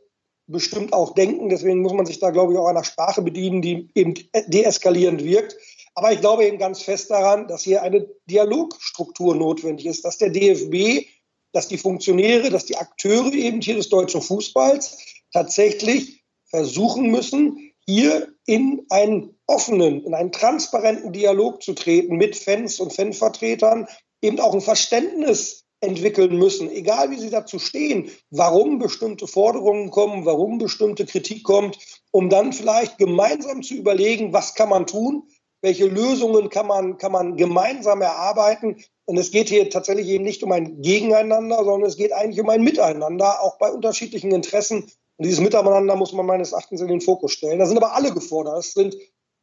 bestimmt 0.46 0.92
auch 0.92 1.14
denken. 1.14 1.48
Deswegen 1.48 1.83
muss 1.83 1.92
man 1.92 2.07
sich 2.07 2.18
da, 2.18 2.31
glaube 2.31 2.52
ich, 2.52 2.59
auch 2.59 2.66
einer 2.66 2.85
Sprache 2.85 3.22
bedienen, 3.22 3.62
die 3.62 3.90
eben 3.94 4.14
deeskalierend 4.46 5.22
wirkt. 5.22 5.57
Aber 5.94 6.12
ich 6.12 6.20
glaube 6.20 6.46
eben 6.46 6.59
ganz 6.59 6.83
fest 6.83 7.11
daran, 7.11 7.48
dass 7.48 7.62
hier 7.62 7.83
eine 7.83 8.09
Dialogstruktur 8.26 9.35
notwendig 9.35 9.87
ist, 9.87 10.04
dass 10.04 10.18
der 10.18 10.31
DFB, 10.31 11.07
dass 11.52 11.68
die 11.68 11.78
Funktionäre, 11.78 12.50
dass 12.50 12.66
die 12.66 12.76
Akteure 12.76 13.33
eben 13.33 13.61
hier 13.61 13.76
des 13.76 13.88
deutschen 13.88 14.22
Fußballs 14.22 14.98
tatsächlich 15.33 16.24
versuchen 16.46 17.11
müssen, 17.11 17.72
hier 17.87 18.33
in 18.46 18.87
einen 18.90 19.38
offenen, 19.46 20.04
in 20.04 20.14
einen 20.14 20.33
transparenten 20.33 21.12
Dialog 21.12 21.62
zu 21.62 21.74
treten 21.74 22.16
mit 22.16 22.37
Fans 22.37 22.81
und 22.81 22.92
Fanvertretern, 22.92 23.88
eben 24.22 24.40
auch 24.40 24.54
ein 24.54 24.61
Verständnis 24.61 25.64
entwickeln 25.81 26.37
müssen, 26.37 26.71
egal 26.71 27.11
wie 27.11 27.19
sie 27.19 27.31
dazu 27.31 27.59
stehen, 27.59 28.11
warum 28.31 28.79
bestimmte 28.79 29.27
Forderungen 29.27 29.91
kommen, 29.91 30.25
warum 30.27 30.59
bestimmte 30.59 31.07
Kritik 31.07 31.45
kommt, 31.45 31.79
um 32.11 32.29
dann 32.31 32.53
vielleicht 32.53 32.99
gemeinsam 32.99 33.62
zu 33.62 33.75
überlegen, 33.75 34.33
was 34.33 34.55
kann 34.55 34.69
man 34.69 34.87
tun, 34.87 35.29
welche 35.61 35.87
Lösungen 35.87 36.49
kann 36.51 36.67
man, 36.67 36.99
kann 36.99 37.12
man 37.12 37.37
gemeinsam 37.37 38.01
erarbeiten. 38.03 38.77
Und 39.05 39.17
es 39.17 39.31
geht 39.31 39.49
hier 39.49 39.71
tatsächlich 39.71 40.09
eben 40.09 40.25
nicht 40.25 40.43
um 40.43 40.53
ein 40.53 40.83
Gegeneinander, 40.83 41.64
sondern 41.64 41.88
es 41.88 41.97
geht 41.97 42.12
eigentlich 42.12 42.41
um 42.41 42.49
ein 42.51 42.62
Miteinander, 42.62 43.43
auch 43.43 43.59
bei 43.59 43.71
unterschiedlichen 43.71 44.33
Interessen. 44.33 44.83
Und 45.17 45.27
dieses 45.27 45.41
Miteinander 45.41 45.97
muss 45.97 46.12
man 46.12 46.27
meines 46.27 46.53
Erachtens 46.53 46.81
in 46.81 46.88
den 46.88 47.01
Fokus 47.01 47.33
stellen. 47.33 47.59
Da 47.59 47.67
sind 47.67 47.77
aber 47.77 47.95
alle 47.95 48.12
gefordert. 48.12 48.59
Es 48.59 48.73
sind 48.75 48.97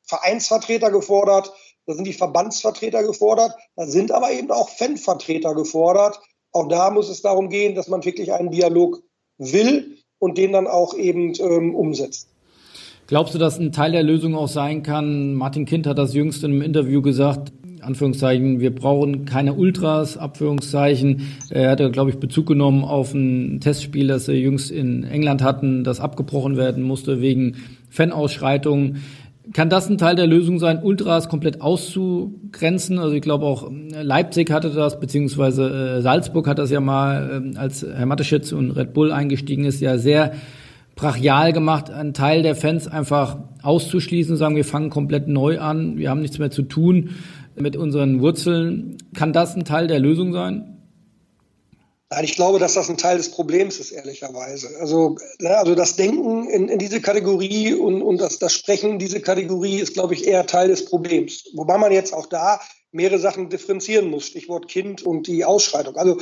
Vereinsvertreter 0.03 0.91
gefordert, 0.91 1.51
da 1.85 1.93
sind 1.93 2.07
die 2.07 2.13
Verbandsvertreter 2.13 3.03
gefordert, 3.03 3.53
da 3.75 3.85
sind 3.85 4.11
aber 4.11 4.31
eben 4.31 4.51
auch 4.51 4.69
Fanvertreter 4.69 5.53
gefordert. 5.53 6.19
Auch 6.51 6.67
da 6.67 6.89
muss 6.89 7.09
es 7.09 7.21
darum 7.21 7.49
gehen, 7.49 7.75
dass 7.75 7.87
man 7.87 8.03
wirklich 8.05 8.31
einen 8.33 8.51
Dialog 8.51 9.01
will 9.37 9.97
und 10.19 10.37
den 10.37 10.53
dann 10.53 10.67
auch 10.67 10.95
eben 10.95 11.33
ähm, 11.39 11.75
umsetzt. 11.75 12.29
Glaubst 13.07 13.35
du, 13.35 13.37
dass 13.37 13.59
ein 13.59 13.71
Teil 13.71 13.91
der 13.91 14.03
Lösung 14.03 14.35
auch 14.35 14.47
sein 14.47 14.81
kann? 14.81 15.35
Martin 15.35 15.65
Kind 15.65 15.85
hat 15.85 15.97
das 15.97 16.13
jüngst 16.13 16.43
in 16.43 16.51
einem 16.51 16.61
Interview 16.61 17.01
gesagt, 17.01 17.51
Anführungszeichen, 17.85 18.59
wir 18.59 18.73
brauchen 18.73 19.25
keine 19.25 19.53
Ultras, 19.53 20.17
Abführungszeichen. 20.17 21.27
Er 21.49 21.71
hat 21.71 21.93
glaube 21.93 22.09
ich, 22.09 22.17
Bezug 22.17 22.47
genommen 22.47 22.83
auf 22.83 23.13
ein 23.13 23.59
Testspiel, 23.61 24.07
das 24.07 24.25
sie 24.25 24.33
jüngst 24.33 24.71
in 24.71 25.03
England 25.03 25.43
hatten, 25.43 25.83
das 25.83 25.99
abgebrochen 25.99 26.57
werden 26.57 26.83
musste 26.83 27.21
wegen 27.21 27.57
Fanausschreitungen. 27.89 29.03
Kann 29.53 29.69
das 29.69 29.89
ein 29.89 29.97
Teil 29.97 30.15
der 30.15 30.27
Lösung 30.27 30.59
sein, 30.59 30.81
Ultras 30.81 31.29
komplett 31.29 31.61
auszugrenzen? 31.61 32.99
Also 32.99 33.13
ich 33.15 33.21
glaube 33.21 33.45
auch 33.45 33.71
Leipzig 33.91 34.51
hatte 34.51 34.69
das, 34.69 34.99
beziehungsweise 34.99 35.97
äh, 35.97 36.01
Salzburg 36.01 36.47
hat 36.47 36.59
das 36.59 36.71
ja 36.71 36.79
mal, 36.79 37.53
äh, 37.53 37.57
als 37.57 37.83
Herr 37.83 38.05
Mateschitz 38.05 38.51
und 38.51 38.71
Red 38.71 38.93
Bull 38.93 39.11
eingestiegen 39.11 39.65
ist, 39.65 39.81
ja 39.81 39.97
sehr 39.97 40.33
brachial 40.95 41.53
gemacht, 41.53 41.91
einen 41.91 42.13
Teil 42.13 42.41
der 42.41 42.55
Fans 42.55 42.87
einfach 42.87 43.37
auszuschließen, 43.61 44.37
sagen, 44.37 44.55
wir 44.55 44.65
fangen 44.65 44.89
komplett 44.89 45.27
neu 45.27 45.59
an, 45.59 45.97
wir 45.97 46.09
haben 46.09 46.21
nichts 46.21 46.39
mehr 46.39 46.51
zu 46.51 46.63
tun 46.63 47.09
mit 47.57 47.75
unseren 47.75 48.21
Wurzeln. 48.21 48.97
Kann 49.13 49.33
das 49.33 49.55
ein 49.55 49.65
Teil 49.65 49.87
der 49.87 49.99
Lösung 49.99 50.33
sein? 50.33 50.74
Nein, 52.15 52.23
ich 52.23 52.35
glaube, 52.37 52.59
dass 52.59 52.75
das 52.75 52.89
ein 52.89 52.95
Teil 52.95 53.17
des 53.17 53.29
Problems 53.29 53.77
ist, 53.77 53.91
ehrlicherweise. 53.91 54.69
Also, 54.79 55.17
ne, 55.39 55.57
also 55.57 55.75
das 55.75 55.97
Denken 55.97 56.49
in, 56.49 56.69
in 56.69 56.79
diese 56.79 57.01
Kategorie 57.01 57.73
und, 57.73 58.01
und 58.01 58.21
das, 58.21 58.39
das 58.39 58.53
Sprechen 58.53 58.91
in 58.91 58.99
diese 58.99 59.19
Kategorie 59.19 59.79
ist, 59.79 59.95
glaube 59.95 60.13
ich, 60.13 60.25
eher 60.25 60.45
Teil 60.45 60.69
des 60.69 60.85
Problems. 60.85 61.43
Wobei 61.55 61.77
man 61.77 61.91
jetzt 61.91 62.13
auch 62.13 62.27
da 62.27 62.61
mehrere 62.93 63.19
Sachen 63.19 63.49
differenzieren 63.49 64.09
muss, 64.09 64.27
Stichwort 64.27 64.69
Kind 64.69 65.03
und 65.03 65.27
die 65.27 65.43
Ausschreitung. 65.43 65.97
Also 65.97 66.17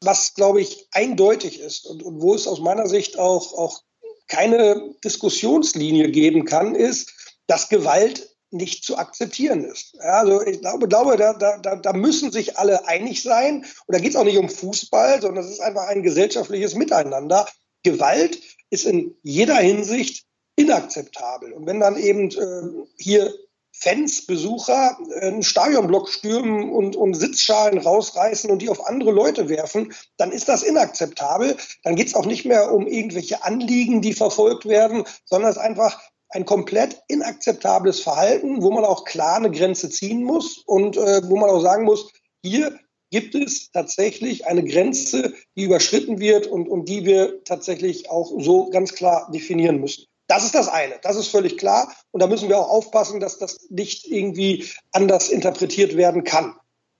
was, 0.00 0.34
glaube 0.34 0.60
ich, 0.60 0.88
eindeutig 0.90 1.60
ist 1.60 1.86
und, 1.86 2.02
und 2.02 2.20
wo 2.20 2.34
es 2.34 2.48
aus 2.48 2.58
meiner 2.58 2.88
Sicht 2.88 3.16
auch, 3.16 3.56
auch 3.56 3.82
keine 4.26 4.96
Diskussionslinie 5.04 6.10
geben 6.10 6.44
kann, 6.44 6.74
ist, 6.74 7.12
dass 7.46 7.68
Gewalt 7.68 8.35
nicht 8.56 8.84
zu 8.84 8.98
akzeptieren 8.98 9.64
ist. 9.64 9.98
Also 10.00 10.42
ich 10.42 10.60
glaube, 10.60 10.88
glaube 10.88 11.16
da, 11.16 11.32
da, 11.34 11.76
da 11.76 11.92
müssen 11.92 12.32
sich 12.32 12.58
alle 12.58 12.86
einig 12.86 13.22
sein. 13.22 13.64
Und 13.86 13.94
da 13.94 13.98
geht 13.98 14.10
es 14.10 14.16
auch 14.16 14.24
nicht 14.24 14.38
um 14.38 14.48
Fußball, 14.48 15.20
sondern 15.20 15.44
es 15.44 15.50
ist 15.50 15.60
einfach 15.60 15.86
ein 15.86 16.02
gesellschaftliches 16.02 16.74
Miteinander. 16.74 17.46
Gewalt 17.82 18.40
ist 18.70 18.84
in 18.84 19.16
jeder 19.22 19.56
Hinsicht 19.56 20.24
inakzeptabel. 20.56 21.52
Und 21.52 21.66
wenn 21.66 21.80
dann 21.80 21.96
eben 21.96 22.30
äh, 22.30 22.86
hier 22.98 23.32
Fans, 23.78 24.24
Besucher 24.26 24.96
äh, 25.10 25.26
einen 25.26 25.42
Stadionblock 25.42 26.08
stürmen 26.08 26.70
und, 26.70 26.96
und 26.96 27.14
Sitzschalen 27.14 27.78
rausreißen 27.78 28.50
und 28.50 28.62
die 28.62 28.70
auf 28.70 28.86
andere 28.86 29.12
Leute 29.12 29.48
werfen, 29.48 29.92
dann 30.16 30.32
ist 30.32 30.48
das 30.48 30.62
inakzeptabel. 30.62 31.56
Dann 31.84 31.94
geht 31.94 32.08
es 32.08 32.14
auch 32.14 32.26
nicht 32.26 32.46
mehr 32.46 32.72
um 32.72 32.86
irgendwelche 32.86 33.44
Anliegen, 33.44 34.00
die 34.00 34.14
verfolgt 34.14 34.66
werden, 34.66 35.04
sondern 35.24 35.50
es 35.50 35.56
ist 35.56 35.62
einfach 35.62 36.00
ein 36.30 36.44
komplett 36.44 37.02
inakzeptables 37.08 38.00
Verhalten, 38.00 38.62
wo 38.62 38.70
man 38.70 38.84
auch 38.84 39.04
klar 39.04 39.36
eine 39.36 39.50
Grenze 39.50 39.90
ziehen 39.90 40.22
muss 40.24 40.58
und 40.66 40.96
äh, 40.96 41.28
wo 41.28 41.36
man 41.36 41.50
auch 41.50 41.60
sagen 41.60 41.84
muss, 41.84 42.12
hier 42.42 42.78
gibt 43.10 43.34
es 43.34 43.70
tatsächlich 43.70 44.46
eine 44.46 44.64
Grenze, 44.64 45.32
die 45.56 45.64
überschritten 45.64 46.18
wird 46.18 46.46
und, 46.46 46.68
und 46.68 46.88
die 46.88 47.04
wir 47.04 47.44
tatsächlich 47.44 48.10
auch 48.10 48.32
so 48.38 48.70
ganz 48.70 48.94
klar 48.94 49.30
definieren 49.32 49.80
müssen. 49.80 50.06
Das 50.26 50.44
ist 50.44 50.56
das 50.56 50.68
eine, 50.68 50.94
das 51.02 51.16
ist 51.16 51.28
völlig 51.28 51.56
klar. 51.56 51.94
Und 52.10 52.20
da 52.20 52.26
müssen 52.26 52.48
wir 52.48 52.58
auch 52.58 52.68
aufpassen, 52.68 53.20
dass 53.20 53.38
das 53.38 53.58
nicht 53.70 54.06
irgendwie 54.06 54.68
anders 54.90 55.28
interpretiert 55.28 55.96
werden 55.96 56.24
kann. 56.24 56.56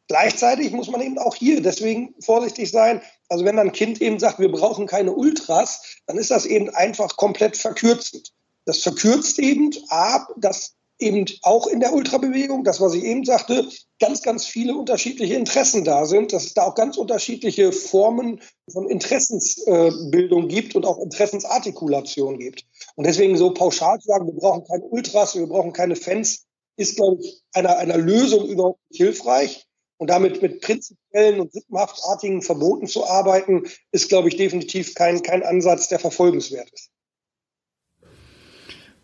Gleichzeitig 0.09 0.71
muss 0.71 0.89
man 0.89 1.01
eben 1.01 1.19
auch 1.19 1.35
hier 1.35 1.61
deswegen 1.61 2.15
vorsichtig 2.21 2.71
sein. 2.71 3.03
Also 3.29 3.45
wenn 3.45 3.59
ein 3.59 3.73
Kind 3.73 4.01
eben 4.01 4.21
sagt, 4.21 4.39
wir 4.39 4.53
brauchen 4.53 4.87
keine 4.87 5.13
Ultras, 5.13 5.97
dann 6.07 6.17
ist 6.17 6.31
das 6.31 6.47
eben 6.47 6.71
einfach 6.71 7.17
komplett 7.17 7.57
verkürzend. 7.57 8.33
Das 8.67 8.83
verkürzt 8.83 9.39
eben 9.39 9.71
A, 9.89 10.27
dass 10.37 10.77
eben 10.99 11.27
auch 11.43 11.67
in 11.67 11.81
der 11.81 11.93
Ultrabewegung, 11.93 12.65
das, 12.65 12.81
was 12.81 12.95
ich 12.95 13.05
eben 13.05 13.25
sagte, 13.25 13.69
ganz, 14.01 14.23
ganz 14.23 14.47
viele 14.47 14.75
unterschiedliche 14.75 15.35
Interessen 15.35 15.85
da 15.85 16.07
sind, 16.07 16.33
dass 16.33 16.45
es 16.45 16.55
da 16.55 16.65
auch 16.65 16.75
ganz 16.75 16.97
unterschiedliche 16.97 17.73
Formen 17.73 18.41
von 18.71 18.89
Interessensbildung 18.89 20.49
gibt 20.49 20.75
und 20.75 20.87
auch 20.87 20.99
Interessensartikulation 20.99 22.39
gibt. 22.39 22.65
Und 22.95 23.07
deswegen 23.07 23.37
so 23.37 23.53
pauschal 23.53 23.99
zu 23.99 24.09
sagen, 24.09 24.27
wir 24.27 24.35
brauchen 24.35 24.65
keine 24.65 24.85
Ultras, 24.85 25.35
wir 25.35 25.47
brauchen 25.47 25.73
keine 25.73 25.97
Fans, 25.97 26.47
ist, 26.77 26.97
glaube 26.97 27.23
ich, 27.23 27.43
einer, 27.53 27.77
einer 27.79 27.99
Lösung 27.99 28.47
überhaupt 28.47 28.81
nicht 28.91 28.99
hilfreich. 28.99 29.67
Und 29.99 30.11
damit 30.11 30.43
mit 30.43 30.61
prinzipiellen 30.61 31.41
und 31.41 31.53
sippenhaftartigen 31.55 32.43
Verboten 32.43 32.87
zu 32.87 33.07
arbeiten, 33.07 33.65
ist, 33.93 34.11
glaube 34.11 34.29
ich, 34.29 34.37
definitiv 34.37 34.95
kein, 34.95 35.23
kein 35.23 35.43
Ansatz, 35.43 35.89
der 35.89 35.99
verfolgenswert 35.99 36.71
ist. 36.71 36.91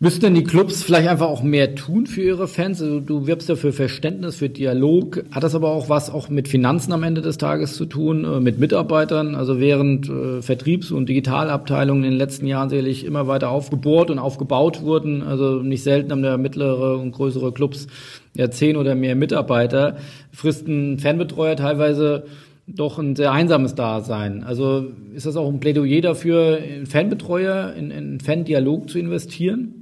Müssten 0.02 0.22
denn 0.22 0.34
die 0.34 0.42
Clubs 0.42 0.82
vielleicht 0.82 1.06
einfach 1.06 1.28
auch 1.28 1.44
mehr 1.44 1.76
tun 1.76 2.08
für 2.08 2.22
ihre 2.22 2.48
Fans? 2.48 2.82
Also 2.82 2.98
du 2.98 3.28
wirbst 3.28 3.48
ja 3.48 3.54
für 3.54 3.72
Verständnis, 3.72 4.34
für 4.34 4.48
Dialog. 4.48 5.22
Hat 5.30 5.44
das 5.44 5.54
aber 5.54 5.68
auch 5.68 5.88
was 5.88 6.10
auch 6.10 6.28
mit 6.28 6.48
Finanzen 6.48 6.92
am 6.92 7.04
Ende 7.04 7.22
des 7.22 7.38
Tages 7.38 7.76
zu 7.76 7.86
tun, 7.86 8.24
äh, 8.24 8.40
mit 8.40 8.58
Mitarbeitern? 8.58 9.36
Also 9.36 9.60
während 9.60 10.08
äh, 10.08 10.42
Vertriebs- 10.42 10.90
und 10.90 11.08
Digitalabteilungen 11.08 12.02
in 12.02 12.10
den 12.10 12.18
letzten 12.18 12.48
Jahren 12.48 12.68
sicherlich 12.68 13.04
immer 13.04 13.28
weiter 13.28 13.50
aufgebohrt 13.50 14.10
und 14.10 14.18
aufgebaut 14.18 14.82
wurden. 14.82 15.22
Also 15.22 15.62
nicht 15.62 15.84
selten 15.84 16.10
haben 16.10 16.24
da 16.24 16.36
mittlere 16.36 16.98
und 16.98 17.12
größere 17.12 17.52
Clubs 17.52 17.86
ja 18.34 18.50
zehn 18.50 18.76
oder 18.76 18.96
mehr 18.96 19.14
Mitarbeiter, 19.14 19.98
fristen 20.32 20.98
Fanbetreuer 20.98 21.54
teilweise 21.54 22.24
doch 22.66 22.98
ein 22.98 23.14
sehr 23.14 23.30
einsames 23.30 23.76
Dasein. 23.76 24.42
Also 24.42 24.84
ist 25.14 25.26
das 25.26 25.36
auch 25.36 25.48
ein 25.48 25.60
Plädoyer 25.60 26.00
dafür, 26.00 26.58
in 26.58 26.86
Fanbetreuer, 26.86 27.74
in, 27.78 27.92
in 27.92 28.18
Fandialog 28.18 28.90
zu 28.90 28.98
investieren? 28.98 29.81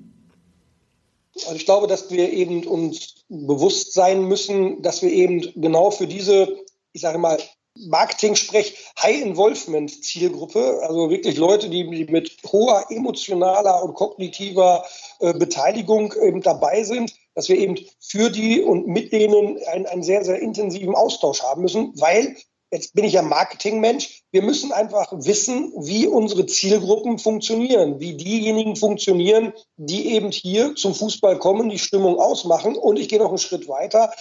Also 1.35 1.55
ich 1.55 1.65
glaube, 1.65 1.87
dass 1.87 2.11
wir 2.11 2.33
eben 2.33 2.67
uns 2.67 3.15
bewusst 3.29 3.93
sein 3.93 4.25
müssen, 4.25 4.83
dass 4.83 5.03
wir 5.03 5.11
eben 5.11 5.41
genau 5.61 5.91
für 5.91 6.07
diese, 6.07 6.59
ich 6.93 7.01
sage 7.01 7.19
mal, 7.19 7.39
Marketing-Sprech 7.79 8.77
High-Involvement-Zielgruppe, 9.01 10.81
also 10.83 11.09
wirklich 11.09 11.37
Leute, 11.37 11.71
die, 11.71 11.85
mit 11.85 12.37
hoher 12.51 12.85
emotionaler 12.91 13.83
und 13.83 13.95
kognitiver 13.95 14.85
äh, 15.21 15.33
Beteiligung 15.33 16.13
eben 16.21 16.43
dabei 16.43 16.83
sind, 16.83 17.15
dass 17.35 17.49
wir 17.49 17.57
eben 17.57 17.79
für 18.01 18.31
die 18.31 18.61
und 18.61 18.89
mit 18.89 19.13
denen 19.13 19.63
einen, 19.69 19.87
einen 19.87 20.03
sehr, 20.03 20.25
sehr 20.25 20.41
intensiven 20.41 20.95
Austausch 20.95 21.43
haben 21.43 21.63
müssen, 21.63 21.93
weil 21.97 22.37
jetzt 22.71 22.95
bin 22.95 23.05
ich 23.05 23.15
ja 23.15 23.23
Marketingmensch, 23.23 24.23
wir 24.31 24.43
müssen 24.43 24.73
einfach 24.73 25.13
wissen, 25.13 25.73
wie 25.77 26.07
unsere 26.07 26.47
Zielgruppen 26.47 27.19
funktionieren, 27.19 28.01
wie 28.01 28.17
diejenigen 28.17 28.77
funktionieren, 28.77 29.53
die 29.77 30.15
eben 30.15 30.31
hier 30.31 30.75
zum 30.75 30.95
Fußball 30.95 31.39
kommen, 31.39 31.69
die 31.69 31.79
Stimmung 31.79 32.19
ausmachen. 32.19 32.77
Und 32.77 32.99
ich 32.99 33.09
gehe 33.09 33.19
noch 33.19 33.29
einen 33.29 33.39
Schritt 33.39 33.69
weiter, 33.69 34.13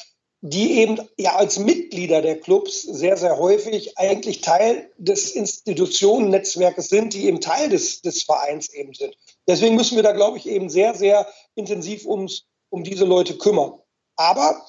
die 0.42 0.80
eben 0.80 1.00
ja 1.18 1.36
als 1.36 1.60
Mitglieder 1.60 2.22
der 2.22 2.40
Clubs 2.40 2.82
sehr, 2.82 3.18
sehr 3.18 3.38
häufig 3.38 3.98
eigentlich 3.98 4.42
Teil 4.42 4.90
des 4.98 5.32
Institutionennetzwerkes 5.32 6.88
sind, 6.88 7.14
die 7.14 7.26
eben 7.26 7.42
Teil 7.42 7.70
des, 7.70 8.02
des 8.02 8.24
Vereins 8.24 8.70
eben 8.70 8.94
sind. 8.94 9.18
Deswegen 9.48 9.76
müssen 9.76 9.98
wir 9.98 10.04
da, 10.04 10.14
glaube 10.14 10.38
ich, 10.38 10.48
eben 10.48 10.70
sehr, 10.70 10.96
sehr 10.96 11.28
intensiv 11.56 12.06
uns 12.06 12.46
um 12.70 12.84
diese 12.84 13.06
Leute 13.06 13.38
kümmern. 13.38 13.74
Aber 14.16 14.66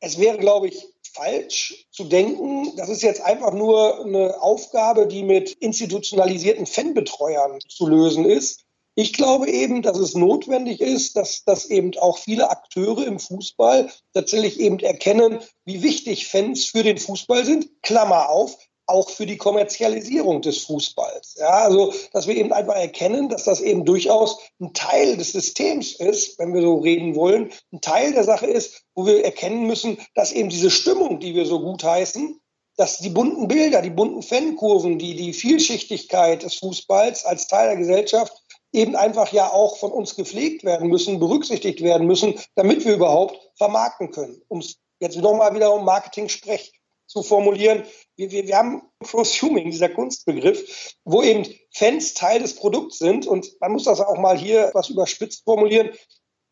es 0.00 0.18
wäre, 0.18 0.38
glaube 0.38 0.68
ich, 0.68 0.86
falsch 1.14 1.86
zu 1.90 2.04
denken, 2.04 2.74
das 2.76 2.88
ist 2.88 3.02
jetzt 3.02 3.22
einfach 3.22 3.52
nur 3.52 4.04
eine 4.04 4.40
Aufgabe, 4.40 5.06
die 5.06 5.22
mit 5.22 5.52
institutionalisierten 5.52 6.66
Fanbetreuern 6.66 7.58
zu 7.68 7.86
lösen 7.86 8.24
ist. 8.24 8.64
Ich 8.94 9.14
glaube 9.14 9.48
eben, 9.48 9.80
dass 9.80 9.98
es 9.98 10.14
notwendig 10.14 10.80
ist, 10.80 11.16
dass, 11.16 11.44
dass 11.44 11.64
eben 11.64 11.96
auch 11.98 12.18
viele 12.18 12.50
Akteure 12.50 13.06
im 13.06 13.18
Fußball 13.18 13.90
tatsächlich 14.12 14.60
eben 14.60 14.78
erkennen, 14.80 15.40
wie 15.64 15.82
wichtig 15.82 16.26
Fans 16.26 16.66
für 16.66 16.82
den 16.82 16.98
Fußball 16.98 17.44
sind. 17.44 17.70
Klammer 17.82 18.28
auf, 18.28 18.58
auch 18.86 19.10
für 19.10 19.26
die 19.26 19.36
Kommerzialisierung 19.36 20.42
des 20.42 20.58
Fußballs. 20.64 21.36
Ja, 21.38 21.48
also, 21.48 21.92
dass 22.12 22.26
wir 22.26 22.36
eben 22.36 22.52
einfach 22.52 22.74
erkennen, 22.74 23.28
dass 23.28 23.44
das 23.44 23.60
eben 23.60 23.84
durchaus 23.84 24.38
ein 24.60 24.72
Teil 24.74 25.16
des 25.16 25.32
Systems 25.32 25.92
ist, 25.92 26.38
wenn 26.38 26.52
wir 26.52 26.62
so 26.62 26.78
reden 26.78 27.14
wollen, 27.14 27.52
ein 27.72 27.80
Teil 27.80 28.12
der 28.12 28.24
Sache 28.24 28.46
ist, 28.46 28.82
wo 28.94 29.06
wir 29.06 29.24
erkennen 29.24 29.66
müssen, 29.66 29.98
dass 30.14 30.32
eben 30.32 30.48
diese 30.48 30.70
Stimmung, 30.70 31.20
die 31.20 31.34
wir 31.34 31.46
so 31.46 31.60
gut 31.60 31.84
heißen, 31.84 32.38
dass 32.76 32.98
die 32.98 33.10
bunten 33.10 33.48
Bilder, 33.48 33.82
die 33.82 33.90
bunten 33.90 34.22
Fankurven, 34.22 34.98
die, 34.98 35.14
die 35.14 35.32
Vielschichtigkeit 35.32 36.42
des 36.42 36.54
Fußballs 36.56 37.24
als 37.24 37.46
Teil 37.46 37.68
der 37.68 37.76
Gesellschaft 37.76 38.32
eben 38.72 38.96
einfach 38.96 39.32
ja 39.32 39.52
auch 39.52 39.76
von 39.76 39.92
uns 39.92 40.16
gepflegt 40.16 40.64
werden 40.64 40.88
müssen, 40.88 41.20
berücksichtigt 41.20 41.82
werden 41.82 42.06
müssen, 42.06 42.34
damit 42.54 42.84
wir 42.84 42.94
überhaupt 42.94 43.38
vermarkten 43.56 44.10
können. 44.10 44.42
Um 44.48 44.62
jetzt 45.00 45.18
nochmal 45.18 45.54
wieder 45.54 45.74
um 45.74 45.84
Marketing-Sprech 45.84 46.72
zu 47.12 47.22
formulieren. 47.22 47.84
Wir, 48.16 48.30
wir, 48.30 48.46
wir 48.46 48.56
haben 48.56 48.82
Prosuming, 49.00 49.70
dieser 49.70 49.88
Kunstbegriff, 49.88 50.94
wo 51.04 51.22
eben 51.22 51.46
Fans 51.70 52.14
Teil 52.14 52.40
des 52.40 52.56
Produkts 52.56 52.98
sind. 52.98 53.26
Und 53.26 53.52
man 53.60 53.72
muss 53.72 53.84
das 53.84 54.00
auch 54.00 54.18
mal 54.18 54.36
hier 54.36 54.70
was 54.74 54.88
überspitzt 54.88 55.44
formulieren. 55.44 55.90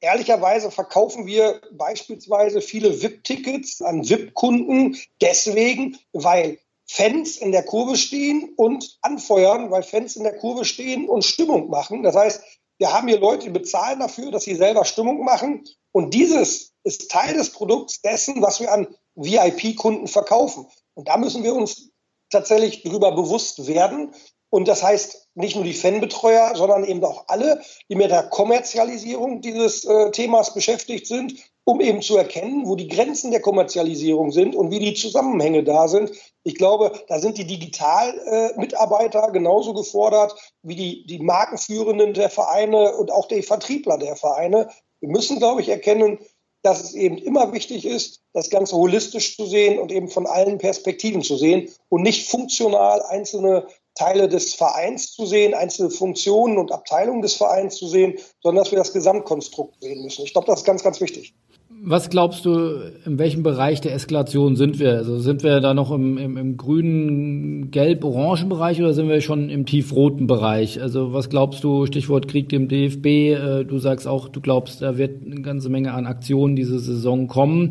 Ehrlicherweise 0.00 0.70
verkaufen 0.70 1.26
wir 1.26 1.60
beispielsweise 1.72 2.60
viele 2.60 3.02
VIP-Tickets 3.02 3.82
an 3.82 4.08
VIP-Kunden 4.08 4.96
deswegen, 5.20 5.98
weil 6.12 6.58
Fans 6.86 7.36
in 7.36 7.52
der 7.52 7.62
Kurve 7.62 7.96
stehen 7.96 8.54
und 8.56 8.98
anfeuern, 9.02 9.70
weil 9.70 9.82
Fans 9.82 10.16
in 10.16 10.24
der 10.24 10.36
Kurve 10.36 10.64
stehen 10.64 11.08
und 11.08 11.24
Stimmung 11.24 11.68
machen. 11.68 12.02
Das 12.02 12.16
heißt, 12.16 12.42
wir 12.78 12.92
haben 12.92 13.08
hier 13.08 13.20
Leute, 13.20 13.44
die 13.44 13.50
bezahlen 13.50 14.00
dafür, 14.00 14.30
dass 14.30 14.44
sie 14.44 14.54
selber 14.54 14.84
Stimmung 14.84 15.22
machen. 15.22 15.64
Und 15.92 16.14
dieses 16.14 16.72
ist 16.82 17.10
Teil 17.10 17.34
des 17.34 17.50
Produkts 17.50 18.00
dessen, 18.00 18.40
was 18.40 18.58
wir 18.58 18.72
an 18.72 18.88
VIP-Kunden 19.14 20.08
verkaufen. 20.08 20.66
Und 20.94 21.08
da 21.08 21.16
müssen 21.16 21.44
wir 21.44 21.54
uns 21.54 21.90
tatsächlich 22.30 22.82
darüber 22.82 23.12
bewusst 23.12 23.66
werden. 23.66 24.14
Und 24.50 24.66
das 24.66 24.82
heißt 24.82 25.28
nicht 25.34 25.54
nur 25.54 25.64
die 25.64 25.74
Fanbetreuer, 25.74 26.52
sondern 26.56 26.84
eben 26.84 27.04
auch 27.04 27.24
alle, 27.28 27.62
die 27.88 27.94
mit 27.94 28.10
der 28.10 28.24
Kommerzialisierung 28.24 29.40
dieses 29.40 29.84
äh, 29.84 30.10
Themas 30.10 30.54
beschäftigt 30.54 31.06
sind, 31.06 31.34
um 31.64 31.80
eben 31.80 32.02
zu 32.02 32.16
erkennen, 32.16 32.66
wo 32.66 32.74
die 32.74 32.88
Grenzen 32.88 33.30
der 33.30 33.40
Kommerzialisierung 33.40 34.32
sind 34.32 34.56
und 34.56 34.72
wie 34.72 34.80
die 34.80 34.94
Zusammenhänge 34.94 35.62
da 35.62 35.86
sind. 35.86 36.10
Ich 36.42 36.56
glaube, 36.56 36.92
da 37.06 37.20
sind 37.20 37.38
die 37.38 37.46
Digital-Mitarbeiter 37.46 39.28
äh, 39.28 39.32
genauso 39.32 39.72
gefordert 39.72 40.34
wie 40.62 40.74
die, 40.74 41.06
die 41.06 41.20
Markenführenden 41.20 42.14
der 42.14 42.28
Vereine 42.28 42.96
und 42.96 43.12
auch 43.12 43.28
die 43.28 43.42
Vertriebler 43.42 43.98
der 43.98 44.16
Vereine. 44.16 44.68
Wir 44.98 45.10
müssen, 45.10 45.38
glaube 45.38 45.60
ich, 45.60 45.68
erkennen, 45.68 46.18
dass 46.62 46.82
es 46.82 46.94
eben 46.94 47.16
immer 47.18 47.52
wichtig 47.52 47.86
ist, 47.86 48.20
das 48.32 48.50
Ganze 48.50 48.76
holistisch 48.76 49.36
zu 49.36 49.46
sehen 49.46 49.78
und 49.78 49.90
eben 49.90 50.08
von 50.08 50.26
allen 50.26 50.58
Perspektiven 50.58 51.22
zu 51.22 51.36
sehen 51.36 51.68
und 51.88 52.02
nicht 52.02 52.28
funktional 52.28 53.02
einzelne 53.02 53.66
Teile 53.94 54.28
des 54.28 54.54
Vereins 54.54 55.12
zu 55.12 55.26
sehen, 55.26 55.54
einzelne 55.54 55.90
Funktionen 55.90 56.58
und 56.58 56.72
Abteilungen 56.72 57.22
des 57.22 57.34
Vereins 57.34 57.76
zu 57.76 57.88
sehen, 57.88 58.18
sondern 58.42 58.64
dass 58.64 58.72
wir 58.72 58.78
das 58.78 58.92
Gesamtkonstrukt 58.92 59.80
sehen 59.80 60.02
müssen. 60.02 60.24
Ich 60.24 60.32
glaube, 60.32 60.46
das 60.46 60.60
ist 60.60 60.66
ganz, 60.66 60.82
ganz 60.82 61.00
wichtig. 61.00 61.34
Was 61.82 62.10
glaubst 62.10 62.44
du, 62.44 62.74
in 63.06 63.18
welchem 63.18 63.42
Bereich 63.42 63.80
der 63.80 63.94
Eskalation 63.94 64.54
sind 64.54 64.78
wir? 64.78 64.96
Also 64.96 65.18
sind 65.18 65.42
wir 65.42 65.60
da 65.60 65.72
noch 65.72 65.90
im, 65.90 66.18
im, 66.18 66.36
im 66.36 66.58
grünen, 66.58 67.70
gelb-orangen 67.70 68.50
Bereich 68.50 68.78
oder 68.80 68.92
sind 68.92 69.08
wir 69.08 69.22
schon 69.22 69.48
im 69.48 69.64
tiefroten 69.64 70.26
Bereich? 70.26 70.82
Also 70.82 71.14
was 71.14 71.30
glaubst 71.30 71.64
du, 71.64 71.86
Stichwort 71.86 72.28
Krieg 72.28 72.50
dem 72.50 72.68
DFB, 72.68 73.06
äh, 73.06 73.64
du 73.64 73.78
sagst 73.78 74.06
auch, 74.06 74.28
du 74.28 74.42
glaubst, 74.42 74.82
da 74.82 74.98
wird 74.98 75.24
eine 75.24 75.40
ganze 75.40 75.70
Menge 75.70 75.94
an 75.94 76.06
Aktionen 76.06 76.54
diese 76.54 76.78
Saison 76.80 77.28
kommen. 77.28 77.70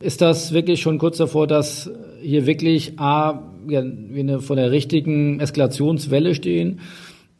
Ist 0.00 0.22
das 0.22 0.54
wirklich 0.54 0.80
schon 0.80 0.96
kurz 0.96 1.18
davor, 1.18 1.46
dass 1.46 1.90
hier 2.22 2.46
wirklich 2.46 2.98
A, 2.98 3.42
ja, 3.68 3.84
wir 3.84 4.20
eine, 4.20 4.40
vor 4.40 4.56
der 4.56 4.70
richtigen 4.70 5.40
Eskalationswelle 5.40 6.34
stehen 6.34 6.80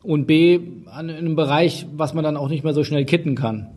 und 0.03 0.27
B, 0.27 0.61
an 0.91 1.09
einem 1.09 1.37
Bereich, 1.37 1.87
was 1.97 2.13
man 2.13 2.23
dann 2.23 2.37
auch 2.37 2.51
nicht 2.51 2.65
mehr 2.65 2.75
so 2.75 2.85
schnell 2.85 3.07
kitten 3.07 3.35
kann? 3.35 3.69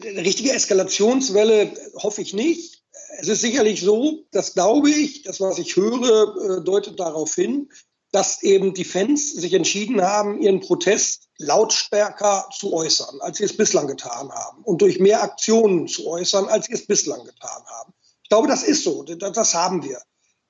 Eine 0.00 0.24
richtige 0.24 0.52
Eskalationswelle 0.52 1.72
hoffe 1.96 2.22
ich 2.22 2.32
nicht. 2.32 2.84
Es 3.18 3.26
ist 3.28 3.40
sicherlich 3.40 3.80
so, 3.80 4.24
das 4.30 4.54
glaube 4.54 4.90
ich, 4.90 5.22
das, 5.22 5.40
was 5.40 5.58
ich 5.58 5.74
höre, 5.74 6.58
äh, 6.58 6.64
deutet 6.64 7.00
darauf 7.00 7.34
hin, 7.34 7.68
dass 8.12 8.42
eben 8.42 8.74
die 8.74 8.84
Fans 8.84 9.32
sich 9.34 9.54
entschieden 9.54 10.00
haben, 10.00 10.40
ihren 10.40 10.60
Protest 10.60 11.28
lautstärker 11.38 12.48
zu 12.56 12.72
äußern, 12.72 13.20
als 13.20 13.38
sie 13.38 13.44
es 13.44 13.56
bislang 13.56 13.86
getan 13.86 14.30
haben 14.30 14.62
und 14.62 14.80
durch 14.82 14.98
mehr 15.00 15.22
Aktionen 15.22 15.88
zu 15.88 16.06
äußern, 16.06 16.46
als 16.46 16.66
sie 16.66 16.72
es 16.72 16.86
bislang 16.86 17.24
getan 17.24 17.64
haben. 17.66 17.92
Ich 18.22 18.28
glaube, 18.28 18.48
das 18.48 18.62
ist 18.62 18.84
so, 18.84 19.02
das 19.02 19.54
haben 19.54 19.82
wir. 19.82 20.00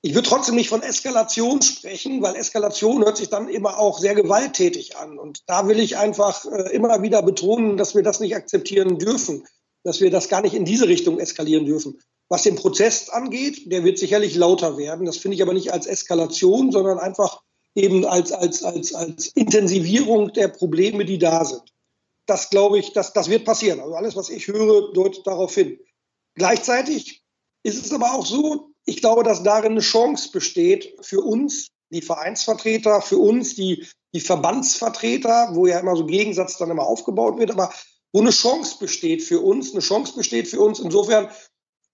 Ich 0.01 0.15
würde 0.15 0.29
trotzdem 0.29 0.55
nicht 0.55 0.69
von 0.69 0.81
Eskalation 0.81 1.61
sprechen, 1.61 2.21
weil 2.21 2.35
Eskalation 2.35 3.03
hört 3.03 3.17
sich 3.17 3.29
dann 3.29 3.49
immer 3.49 3.79
auch 3.79 3.99
sehr 3.99 4.15
gewalttätig 4.15 4.95
an. 4.95 5.19
Und 5.19 5.43
da 5.47 5.67
will 5.67 5.79
ich 5.79 5.97
einfach 5.97 6.45
äh, 6.45 6.73
immer 6.73 7.01
wieder 7.01 7.21
betonen, 7.21 7.75
dass 7.75 7.95
wir 7.95 8.03
das 8.03 8.21
nicht 8.21 8.35
akzeptieren 8.35 8.97
dürfen, 8.97 9.45
dass 9.83 9.99
wir 9.99 10.09
das 10.09 10.29
gar 10.29 10.41
nicht 10.41 10.53
in 10.53 10.63
diese 10.63 10.87
Richtung 10.87 11.19
eskalieren 11.19 11.65
dürfen. 11.65 11.99
Was 12.29 12.43
den 12.43 12.55
Prozess 12.55 13.09
angeht, 13.09 13.71
der 13.71 13.83
wird 13.83 13.97
sicherlich 13.97 14.35
lauter 14.35 14.77
werden. 14.77 15.05
Das 15.05 15.17
finde 15.17 15.35
ich 15.35 15.41
aber 15.41 15.53
nicht 15.53 15.73
als 15.73 15.85
Eskalation, 15.85 16.71
sondern 16.71 16.99
einfach 16.99 17.41
eben 17.75 18.05
als, 18.05 18.31
als, 18.31 18.63
als, 18.63 18.93
als 18.93 19.27
Intensivierung 19.27 20.31
der 20.31 20.47
Probleme, 20.47 21.03
die 21.03 21.17
da 21.17 21.43
sind. 21.43 21.73
Das 22.25 22.49
glaube 22.49 22.79
ich, 22.79 22.93
das, 22.93 23.11
das 23.13 23.29
wird 23.29 23.43
passieren. 23.43 23.79
Also 23.81 23.95
alles, 23.95 24.15
was 24.15 24.29
ich 24.29 24.47
höre, 24.47 24.93
deutet 24.93 25.27
darauf 25.27 25.53
hin. 25.55 25.79
Gleichzeitig 26.35 27.23
ist 27.63 27.85
es 27.85 27.91
aber 27.91 28.13
auch 28.13 28.25
so, 28.25 28.68
ich 28.89 29.01
glaube, 29.01 29.23
dass 29.23 29.43
darin 29.43 29.73
eine 29.73 29.81
Chance 29.81 30.31
besteht 30.31 30.95
für 31.01 31.21
uns, 31.21 31.67
die 31.91 32.01
Vereinsvertreter, 32.01 33.01
für 33.01 33.17
uns, 33.17 33.55
die, 33.55 33.87
die 34.13 34.19
Verbandsvertreter, 34.19 35.51
wo 35.53 35.67
ja 35.67 35.79
immer 35.79 35.95
so 35.95 36.05
Gegensatz 36.05 36.57
dann 36.57 36.71
immer 36.71 36.87
aufgebaut 36.87 37.37
wird, 37.37 37.51
aber 37.51 37.71
wo 38.11 38.19
eine 38.19 38.31
Chance 38.31 38.77
besteht 38.79 39.23
für 39.23 39.39
uns, 39.39 39.71
eine 39.71 39.81
Chance 39.81 40.13
besteht 40.15 40.47
für 40.47 40.59
uns. 40.59 40.79
Insofern, 40.79 41.29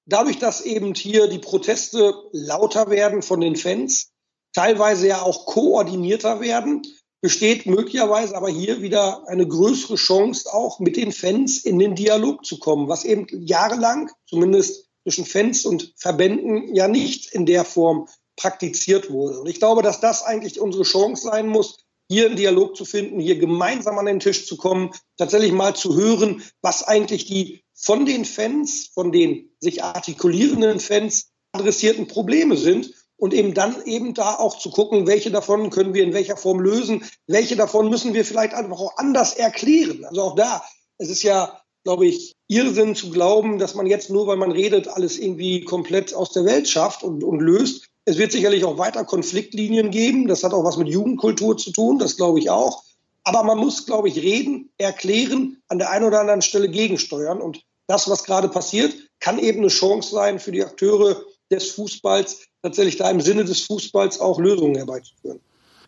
dadurch, 0.05 0.39
dass 0.39 0.62
eben 0.62 0.93
hier 0.95 1.27
die 1.27 1.39
Proteste 1.39 2.13
lauter 2.31 2.89
werden 2.89 3.21
von 3.21 3.41
den 3.41 3.58
Fans, 3.58 4.12
teilweise 4.53 5.08
ja 5.08 5.21
auch 5.21 5.45
koordinierter 5.45 6.39
werden, 6.39 6.84
besteht 7.21 7.65
möglicherweise 7.65 8.38
aber 8.38 8.49
hier 8.49 8.81
wieder 8.81 9.27
eine 9.27 9.47
größere 9.47 9.95
Chance, 9.95 10.53
auch 10.53 10.79
mit 10.79 10.95
den 10.95 11.12
Fans 11.12 11.65
in 11.65 11.79
den 11.79 11.95
Dialog 11.95 12.45
zu 12.45 12.60
kommen, 12.60 12.88
was 12.88 13.03
eben 13.03 13.27
jahrelang, 13.45 14.12
zumindest 14.29 14.84
zwischen 15.05 15.25
Fans 15.25 15.65
und 15.65 15.93
Verbänden 15.95 16.73
ja 16.73 16.87
nicht 16.87 17.31
in 17.31 17.45
der 17.45 17.63
Form 17.63 18.07
praktiziert 18.35 19.11
wurde. 19.11 19.39
Und 19.39 19.47
ich 19.47 19.59
glaube, 19.59 19.83
dass 19.83 20.01
das 20.01 20.23
eigentlich 20.23 20.59
unsere 20.59 20.83
Chance 20.83 21.29
sein 21.29 21.47
muss, 21.47 21.77
hier 22.09 22.25
einen 22.25 22.35
Dialog 22.35 22.75
zu 22.75 22.85
finden, 22.85 23.19
hier 23.19 23.37
gemeinsam 23.37 23.97
an 23.97 24.07
den 24.07 24.19
Tisch 24.19 24.47
zu 24.47 24.57
kommen, 24.57 24.91
tatsächlich 25.17 25.51
mal 25.51 25.75
zu 25.75 25.95
hören, 25.95 26.43
was 26.61 26.83
eigentlich 26.83 27.25
die 27.25 27.63
von 27.73 28.05
den 28.05 28.25
Fans, 28.25 28.89
von 28.93 29.11
den 29.11 29.51
sich 29.59 29.83
artikulierenden 29.83 30.79
Fans 30.79 31.31
adressierten 31.51 32.07
Probleme 32.07 32.57
sind 32.57 32.93
und 33.17 33.33
eben 33.33 33.53
dann 33.53 33.83
eben 33.85 34.13
da 34.13 34.35
auch 34.35 34.57
zu 34.57 34.69
gucken, 34.69 35.07
welche 35.07 35.31
davon 35.31 35.69
können 35.69 35.93
wir 35.93 36.03
in 36.03 36.13
welcher 36.13 36.37
Form 36.37 36.59
lösen, 36.59 37.05
welche 37.27 37.55
davon 37.55 37.89
müssen 37.89 38.13
wir 38.13 38.25
vielleicht 38.25 38.53
einfach 38.53 38.79
auch 38.79 38.97
anders 38.97 39.33
erklären. 39.33 40.03
Also 40.05 40.21
auch 40.21 40.35
da, 40.35 40.63
es 40.97 41.09
ist 41.09 41.23
ja 41.23 41.61
glaube 41.85 42.07
ich, 42.07 42.33
Irrsinn 42.47 42.95
zu 42.95 43.11
glauben, 43.11 43.59
dass 43.59 43.75
man 43.75 43.85
jetzt 43.85 44.09
nur, 44.09 44.27
weil 44.27 44.37
man 44.37 44.51
redet, 44.51 44.87
alles 44.87 45.17
irgendwie 45.19 45.63
komplett 45.63 46.13
aus 46.13 46.31
der 46.31 46.43
Welt 46.43 46.67
schafft 46.67 47.03
und, 47.03 47.23
und 47.23 47.39
löst. 47.39 47.87
Es 48.05 48.17
wird 48.17 48.31
sicherlich 48.31 48.65
auch 48.65 48.77
weiter 48.77 49.05
Konfliktlinien 49.05 49.91
geben. 49.91 50.27
Das 50.27 50.43
hat 50.43 50.53
auch 50.53 50.63
was 50.63 50.77
mit 50.77 50.89
Jugendkultur 50.89 51.57
zu 51.57 51.71
tun, 51.71 51.99
das 51.99 52.17
glaube 52.17 52.39
ich 52.39 52.49
auch. 52.49 52.83
Aber 53.23 53.43
man 53.43 53.57
muss, 53.57 53.85
glaube 53.85 54.07
ich, 54.07 54.17
reden, 54.17 54.71
erklären, 54.77 55.61
an 55.67 55.79
der 55.79 55.91
einen 55.91 56.05
oder 56.05 56.19
anderen 56.19 56.41
Stelle 56.41 56.69
gegensteuern. 56.69 57.39
Und 57.39 57.61
das, 57.87 58.09
was 58.09 58.23
gerade 58.23 58.49
passiert, 58.49 58.93
kann 59.19 59.39
eben 59.39 59.59
eine 59.59 59.69
Chance 59.69 60.11
sein 60.11 60.39
für 60.39 60.51
die 60.51 60.63
Akteure 60.63 61.23
des 61.51 61.71
Fußballs, 61.71 62.47
tatsächlich 62.63 62.97
da 62.97 63.09
im 63.09 63.21
Sinne 63.21 63.45
des 63.45 63.61
Fußballs 63.61 64.19
auch 64.19 64.39
Lösungen 64.39 64.75
herbeizuführen. 64.75 65.39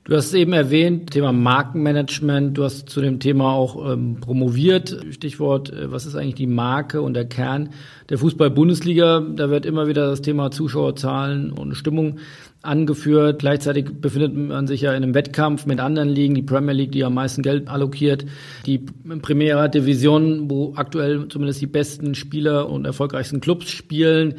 Du 0.03 0.15
hast 0.15 0.27
es 0.27 0.33
eben 0.33 0.53
erwähnt, 0.53 1.12
Thema 1.12 1.33
Markenmanagement. 1.33 2.57
Du 2.57 2.63
hast 2.63 2.89
zu 2.89 3.01
dem 3.01 3.19
Thema 3.19 3.51
auch 3.51 3.91
ähm, 3.91 4.17
promoviert. 4.21 4.97
Stichwort, 5.12 5.73
äh, 5.73 5.91
was 5.91 6.05
ist 6.05 6.15
eigentlich 6.15 6.36
die 6.36 6.47
Marke 6.47 7.01
und 7.01 7.13
der 7.13 7.25
Kern 7.25 7.69
der 8.10 8.17
Fußball-Bundesliga? 8.17 9.19
Da 9.36 9.49
wird 9.49 9.65
immer 9.65 9.88
wieder 9.88 10.10
das 10.10 10.21
Thema 10.21 10.49
Zuschauerzahlen 10.49 11.51
und 11.51 11.75
Stimmung 11.75 12.19
angeführt. 12.62 13.39
Gleichzeitig 13.39 14.01
befindet 14.01 14.36
man 14.36 14.67
sich 14.67 14.81
ja 14.81 14.91
in 14.91 15.03
einem 15.03 15.13
Wettkampf 15.13 15.65
mit 15.65 15.79
anderen 15.79 16.10
Ligen, 16.10 16.36
die 16.36 16.41
Premier 16.41 16.73
League, 16.73 16.91
die 16.91 17.03
am 17.03 17.13
meisten 17.13 17.41
Geld 17.41 17.67
allokiert, 17.67 18.25
die 18.65 18.79
Primera 19.21 19.67
Division, 19.67 20.49
wo 20.49 20.73
aktuell 20.75 21.27
zumindest 21.27 21.62
die 21.62 21.67
besten 21.67 22.15
Spieler 22.15 22.69
und 22.69 22.86
erfolgreichsten 22.86 23.41
Clubs 23.41 23.69
spielen 23.71 24.36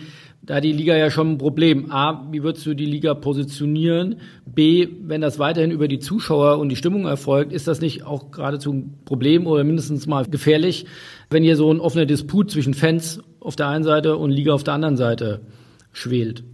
da 0.48 0.62
die 0.62 0.72
Liga 0.72 0.96
ja 0.96 1.10
schon 1.10 1.32
ein 1.32 1.38
Problem. 1.38 1.92
A, 1.92 2.26
wie 2.32 2.42
würdest 2.42 2.64
du 2.64 2.72
die 2.72 2.86
Liga 2.86 3.12
positionieren? 3.12 4.16
B, 4.46 4.88
wenn 5.02 5.20
das 5.20 5.38
weiterhin 5.38 5.70
über 5.70 5.88
die 5.88 5.98
Zuschauer 5.98 6.58
und 6.58 6.70
die 6.70 6.76
Stimmung 6.76 7.04
erfolgt, 7.04 7.52
ist 7.52 7.68
das 7.68 7.82
nicht 7.82 8.04
auch 8.04 8.30
geradezu 8.30 8.72
ein 8.72 8.94
Problem 9.04 9.46
oder 9.46 9.62
mindestens 9.62 10.06
mal 10.06 10.24
gefährlich, 10.24 10.86
wenn 11.28 11.42
hier 11.42 11.56
so 11.56 11.70
ein 11.70 11.80
offener 11.80 12.06
Disput 12.06 12.50
zwischen 12.50 12.72
Fans 12.72 13.22
auf 13.40 13.56
der 13.56 13.68
einen 13.68 13.84
Seite 13.84 14.16
und 14.16 14.30
Liga 14.30 14.54
auf 14.54 14.64
der 14.64 14.72
anderen 14.72 14.96
Seite 14.96 15.42
schwelt? 15.92 16.44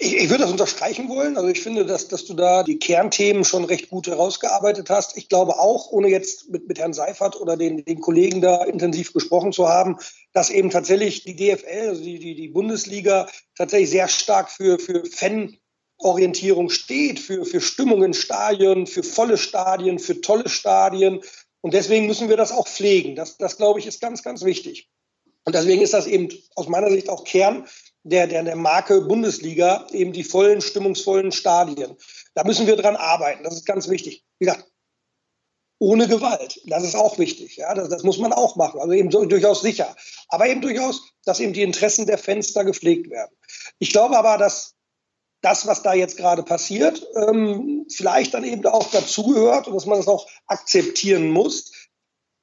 Ich, 0.00 0.14
ich 0.14 0.30
würde 0.30 0.44
das 0.44 0.52
unterstreichen 0.52 1.08
wollen. 1.08 1.36
Also 1.36 1.48
ich 1.48 1.60
finde, 1.60 1.84
dass, 1.84 2.06
dass 2.06 2.24
du 2.24 2.34
da 2.34 2.62
die 2.62 2.78
Kernthemen 2.78 3.44
schon 3.44 3.64
recht 3.64 3.90
gut 3.90 4.06
herausgearbeitet 4.06 4.90
hast. 4.90 5.16
Ich 5.16 5.28
glaube 5.28 5.58
auch, 5.58 5.90
ohne 5.90 6.08
jetzt 6.08 6.50
mit, 6.50 6.68
mit 6.68 6.78
Herrn 6.78 6.92
Seifert 6.92 7.40
oder 7.40 7.56
den, 7.56 7.84
den 7.84 8.00
Kollegen 8.00 8.40
da 8.40 8.64
intensiv 8.64 9.12
gesprochen 9.12 9.52
zu 9.52 9.68
haben, 9.68 9.96
dass 10.32 10.50
eben 10.50 10.70
tatsächlich 10.70 11.24
die 11.24 11.34
DFL, 11.34 11.88
also 11.88 12.02
die, 12.02 12.20
die, 12.20 12.36
die 12.36 12.48
Bundesliga, 12.48 13.28
tatsächlich 13.56 13.90
sehr 13.90 14.06
stark 14.06 14.50
für, 14.50 14.78
für 14.78 15.02
Fanorientierung 15.04 16.70
steht, 16.70 17.18
für, 17.18 17.44
für 17.44 17.60
Stimmung 17.60 18.04
in 18.04 18.14
Stadien, 18.14 18.86
für 18.86 19.02
volle 19.02 19.36
Stadien, 19.36 19.98
für 19.98 20.20
tolle 20.20 20.48
Stadien. 20.48 21.22
Und 21.60 21.74
deswegen 21.74 22.06
müssen 22.06 22.28
wir 22.28 22.36
das 22.36 22.52
auch 22.52 22.68
pflegen. 22.68 23.16
Das, 23.16 23.36
das 23.36 23.56
glaube 23.56 23.80
ich, 23.80 23.86
ist 23.86 24.00
ganz, 24.00 24.22
ganz 24.22 24.44
wichtig. 24.44 24.88
Und 25.44 25.56
deswegen 25.56 25.82
ist 25.82 25.94
das 25.94 26.06
eben 26.06 26.28
aus 26.54 26.68
meiner 26.68 26.90
Sicht 26.90 27.08
auch 27.08 27.24
Kern 27.24 27.66
der, 28.04 28.26
der, 28.26 28.42
der 28.42 28.56
Marke 28.56 29.00
Bundesliga, 29.02 29.86
eben 29.92 30.12
die 30.12 30.24
vollen, 30.24 30.60
stimmungsvollen 30.60 31.32
Stadien. 31.32 31.96
Da 32.34 32.44
müssen 32.44 32.66
wir 32.66 32.76
dran 32.76 32.96
arbeiten. 32.96 33.44
Das 33.44 33.54
ist 33.54 33.66
ganz 33.66 33.88
wichtig. 33.88 34.24
Wie 34.38 34.46
gesagt, 34.46 34.66
ohne 35.78 36.08
Gewalt. 36.08 36.60
Das 36.66 36.84
ist 36.84 36.96
auch 36.96 37.18
wichtig. 37.18 37.56
Ja, 37.56 37.74
das, 37.74 37.88
das 37.88 38.02
muss 38.02 38.18
man 38.18 38.32
auch 38.32 38.56
machen. 38.56 38.80
Also 38.80 38.92
eben 38.92 39.10
so, 39.10 39.24
durchaus 39.24 39.60
sicher. 39.60 39.94
Aber 40.28 40.48
eben 40.48 40.60
durchaus, 40.60 41.02
dass 41.24 41.40
eben 41.40 41.52
die 41.52 41.62
Interessen 41.62 42.06
der 42.06 42.18
Fans 42.18 42.52
da 42.52 42.62
gepflegt 42.62 43.10
werden. 43.10 43.34
Ich 43.78 43.90
glaube 43.90 44.18
aber, 44.18 44.38
dass 44.38 44.74
das, 45.40 45.66
was 45.66 45.82
da 45.82 45.94
jetzt 45.94 46.16
gerade 46.16 46.42
passiert, 46.42 47.06
ähm, 47.14 47.86
vielleicht 47.94 48.34
dann 48.34 48.42
eben 48.42 48.66
auch 48.66 48.90
dazugehört 48.90 49.68
und 49.68 49.74
dass 49.74 49.86
man 49.86 49.98
das 49.98 50.08
auch 50.08 50.28
akzeptieren 50.46 51.30
muss, 51.30 51.72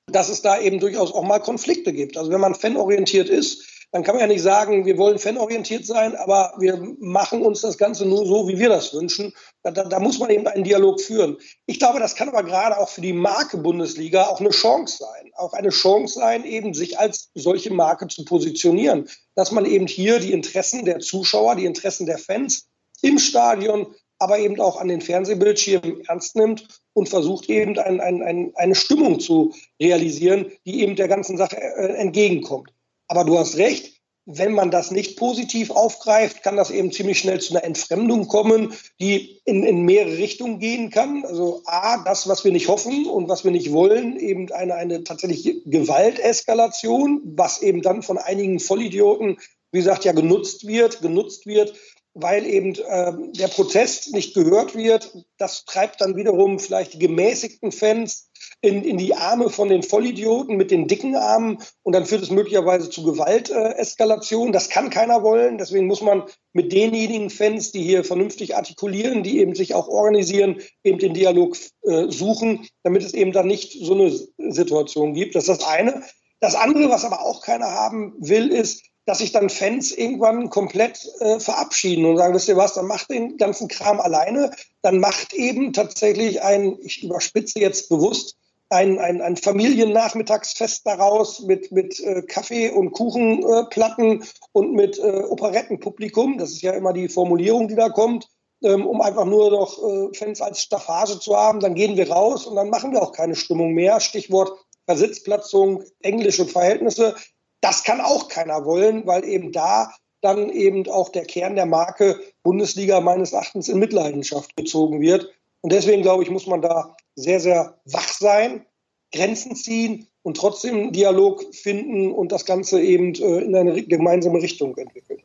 dass 0.07 0.29
es 0.29 0.41
da 0.41 0.59
eben 0.59 0.79
durchaus 0.79 1.13
auch 1.13 1.23
mal 1.23 1.39
Konflikte 1.39 1.91
gibt. 1.91 2.15
Also 2.15 2.31
wenn 2.31 2.39
man 2.39 2.55
fanorientiert 2.55 3.27
ist, 3.27 3.67
dann 3.95 4.03
kann 4.03 4.15
man 4.15 4.23
ja 4.23 4.27
nicht 4.27 4.41
sagen, 4.41 4.85
wir 4.85 4.97
wollen 4.97 5.19
fanorientiert 5.19 5.85
sein, 5.85 6.17
aber 6.17 6.53
wir 6.57 6.85
machen 6.99 7.41
uns 7.41 7.61
das 7.61 7.77
Ganze 7.77 8.05
nur 8.05 8.25
so, 8.25 8.45
wie 8.45 8.59
wir 8.59 8.67
das 8.67 8.93
wünschen. 8.93 9.33
Da, 9.63 9.71
da, 9.71 9.85
da, 9.85 10.01
muss 10.01 10.19
man 10.19 10.29
eben 10.31 10.45
einen 10.47 10.65
Dialog 10.65 10.99
führen. 10.99 11.37
Ich 11.65 11.79
glaube, 11.79 11.99
das 11.99 12.17
kann 12.17 12.27
aber 12.27 12.43
gerade 12.43 12.77
auch 12.77 12.89
für 12.89 12.99
die 12.99 13.13
Marke 13.13 13.57
Bundesliga 13.57 14.25
auch 14.25 14.41
eine 14.41 14.49
Chance 14.49 14.97
sein. 14.97 15.31
Auch 15.37 15.53
eine 15.53 15.69
Chance 15.69 16.15
sein, 16.15 16.43
eben 16.43 16.73
sich 16.73 16.99
als 16.99 17.29
solche 17.35 17.71
Marke 17.71 18.09
zu 18.09 18.25
positionieren. 18.25 19.07
Dass 19.33 19.53
man 19.53 19.63
eben 19.63 19.87
hier 19.87 20.19
die 20.19 20.33
Interessen 20.33 20.83
der 20.83 20.99
Zuschauer, 20.99 21.55
die 21.55 21.63
Interessen 21.63 22.05
der 22.05 22.17
Fans 22.17 22.67
im 23.01 23.17
Stadion, 23.17 23.95
aber 24.19 24.39
eben 24.39 24.59
auch 24.59 24.75
an 24.75 24.89
den 24.89 24.99
Fernsehbildschirmen 24.99 26.01
ernst 26.05 26.35
nimmt 26.35 26.67
und 26.91 27.07
versucht 27.07 27.49
eben 27.49 27.79
ein, 27.79 28.01
ein, 28.01 28.21
ein, 28.21 28.51
eine 28.55 28.75
Stimmung 28.75 29.21
zu 29.21 29.53
realisieren, 29.81 30.51
die 30.65 30.81
eben 30.81 30.97
der 30.97 31.07
ganzen 31.07 31.37
Sache 31.37 31.55
äh, 31.55 31.93
entgegenkommt. 31.93 32.75
Aber 33.07 33.23
du 33.23 33.37
hast 33.37 33.57
recht, 33.57 33.95
wenn 34.25 34.53
man 34.53 34.71
das 34.71 34.89
nicht 34.89 35.17
positiv 35.17 35.69
aufgreift, 35.69 36.41
kann 36.41 36.57
das 36.57 36.71
eben 36.71 36.91
ziemlich 36.91 37.19
schnell 37.19 37.39
zu 37.39 37.53
einer 37.53 37.63
Entfremdung 37.63 38.27
kommen, 38.27 38.73
die 38.99 39.39
in, 39.45 39.63
in 39.63 39.83
mehrere 39.83 40.17
Richtungen 40.17 40.59
gehen 40.59 40.89
kann. 40.89 41.23
Also 41.25 41.61
A, 41.65 42.03
das, 42.03 42.27
was 42.27 42.43
wir 42.43 42.51
nicht 42.51 42.67
hoffen 42.67 43.05
und 43.05 43.29
was 43.29 43.43
wir 43.43 43.51
nicht 43.51 43.71
wollen, 43.71 44.17
eben 44.17 44.51
eine, 44.51 44.73
eine 44.75 45.03
tatsächlich 45.03 45.61
Gewalteskalation, 45.65 47.21
was 47.23 47.61
eben 47.61 47.83
dann 47.83 48.01
von 48.01 48.17
einigen 48.17 48.59
Vollidioten, 48.59 49.37
wie 49.71 49.77
gesagt, 49.77 50.05
ja 50.05 50.11
genutzt 50.11 50.65
wird, 50.65 51.01
genutzt 51.01 51.45
wird, 51.45 51.75
weil 52.15 52.47
eben 52.47 52.73
äh, 52.75 53.13
der 53.33 53.49
Protest 53.49 54.13
nicht 54.13 54.33
gehört 54.33 54.73
wird. 54.73 55.15
Das 55.37 55.65
treibt 55.65 56.01
dann 56.01 56.15
wiederum 56.15 56.59
vielleicht 56.59 56.93
die 56.93 56.99
gemäßigten 56.99 57.71
Fans 57.71 58.31
in, 58.65 58.83
in 58.83 58.97
die 58.97 59.15
Arme 59.15 59.49
von 59.49 59.69
den 59.69 59.83
Vollidioten 59.83 60.57
mit 60.57 60.71
den 60.71 60.87
dicken 60.87 61.15
Armen 61.15 61.59
und 61.83 61.93
dann 61.93 62.05
führt 62.05 62.23
es 62.23 62.31
möglicherweise 62.31 62.89
zu 62.89 63.03
Gewalteskalation. 63.03 64.51
Das 64.51 64.69
kann 64.69 64.89
keiner 64.89 65.23
wollen. 65.23 65.57
Deswegen 65.57 65.87
muss 65.87 66.01
man 66.01 66.23
mit 66.53 66.73
denjenigen 66.73 67.29
Fans, 67.29 67.71
die 67.71 67.83
hier 67.83 68.03
vernünftig 68.03 68.55
artikulieren, 68.55 69.23
die 69.23 69.39
eben 69.39 69.55
sich 69.55 69.75
auch 69.75 69.87
organisieren, 69.87 70.61
eben 70.83 70.99
den 70.99 71.13
Dialog 71.13 71.55
äh, 71.83 72.09
suchen, 72.09 72.67
damit 72.83 73.03
es 73.03 73.13
eben 73.13 73.31
dann 73.31 73.47
nicht 73.47 73.73
so 73.73 73.93
eine 73.93 74.11
Situation 74.51 75.13
gibt. 75.13 75.35
Das 75.35 75.47
ist 75.47 75.61
das 75.61 75.67
eine. 75.67 76.03
Das 76.39 76.55
andere, 76.55 76.89
was 76.89 77.05
aber 77.05 77.21
auch 77.21 77.41
keiner 77.41 77.71
haben 77.71 78.13
will, 78.17 78.51
ist, 78.51 78.83
dass 79.05 79.19
sich 79.19 79.31
dann 79.31 79.49
Fans 79.49 79.91
irgendwann 79.91 80.49
komplett 80.49 81.07
äh, 81.19 81.39
verabschieden 81.39 82.05
und 82.05 82.17
sagen, 82.17 82.33
wisst 82.33 82.47
ihr 82.47 82.57
was, 82.57 82.73
dann 82.73 82.87
macht 82.87 83.11
den 83.11 83.37
ganzen 83.37 83.67
Kram 83.67 83.99
alleine, 83.99 84.51
dann 84.81 84.99
macht 84.99 85.33
eben 85.33 85.73
tatsächlich 85.73 86.41
ein, 86.41 86.77
ich 86.81 87.03
überspitze 87.03 87.59
jetzt 87.59 87.89
bewusst, 87.89 88.35
ein, 88.69 88.99
ein, 88.99 89.21
ein 89.21 89.37
Familiennachmittagsfest 89.37 90.85
daraus 90.85 91.41
mit, 91.41 91.71
mit 91.71 91.99
äh, 91.99 92.23
Kaffee- 92.23 92.71
und 92.71 92.91
Kuchenplatten 92.91 94.21
äh, 94.21 94.25
und 94.53 94.73
mit 94.73 94.97
äh, 94.97 95.23
Operettenpublikum. 95.29 96.37
Das 96.37 96.51
ist 96.51 96.61
ja 96.61 96.71
immer 96.71 96.93
die 96.93 97.09
Formulierung, 97.09 97.67
die 97.67 97.75
da 97.75 97.89
kommt, 97.89 98.27
ähm, 98.63 98.85
um 98.85 99.01
einfach 99.01 99.25
nur 99.25 99.51
noch 99.51 99.77
äh, 99.83 100.13
Fans 100.13 100.41
als 100.41 100.61
Staffage 100.61 101.19
zu 101.19 101.35
haben. 101.35 101.59
Dann 101.59 101.75
gehen 101.75 101.95
wir 101.95 102.11
raus 102.11 102.45
und 102.47 102.55
dann 102.55 102.69
machen 102.69 102.91
wir 102.91 103.01
auch 103.01 103.11
keine 103.11 103.35
Stimmung 103.35 103.73
mehr. 103.73 103.99
Stichwort 103.99 104.51
Versitzplatzung, 104.85 105.83
englische 106.01 106.45
Verhältnisse. 106.45 107.15
Das 107.61 107.83
kann 107.83 108.01
auch 108.01 108.27
keiner 108.27 108.65
wollen, 108.65 109.05
weil 109.05 109.23
eben 109.25 109.51
da 109.51 109.91
dann 110.21 110.49
eben 110.49 110.87
auch 110.89 111.09
der 111.09 111.25
Kern 111.25 111.55
der 111.55 111.65
Marke 111.67 112.19
Bundesliga 112.41 112.99
meines 112.99 113.33
Erachtens 113.33 113.69
in 113.69 113.77
Mitleidenschaft 113.77 114.55
gezogen 114.55 115.01
wird. 115.01 115.29
Und 115.61 115.71
deswegen 115.71 116.01
glaube 116.01 116.23
ich, 116.23 116.31
muss 116.31 116.47
man 116.47 116.61
da 116.61 116.95
sehr, 117.15 117.39
sehr 117.39 117.79
wach 117.85 118.09
sein, 118.09 118.65
Grenzen 119.11 119.55
ziehen 119.55 120.07
und 120.23 120.37
trotzdem 120.37 120.91
Dialog 120.91 121.43
finden 121.53 122.11
und 122.11 122.31
das 122.31 122.45
Ganze 122.45 122.81
eben 122.81 123.13
äh, 123.15 123.43
in 123.43 123.55
eine 123.55 123.81
gemeinsame 123.83 124.41
Richtung 124.41 124.75
entwickeln. 124.77 125.21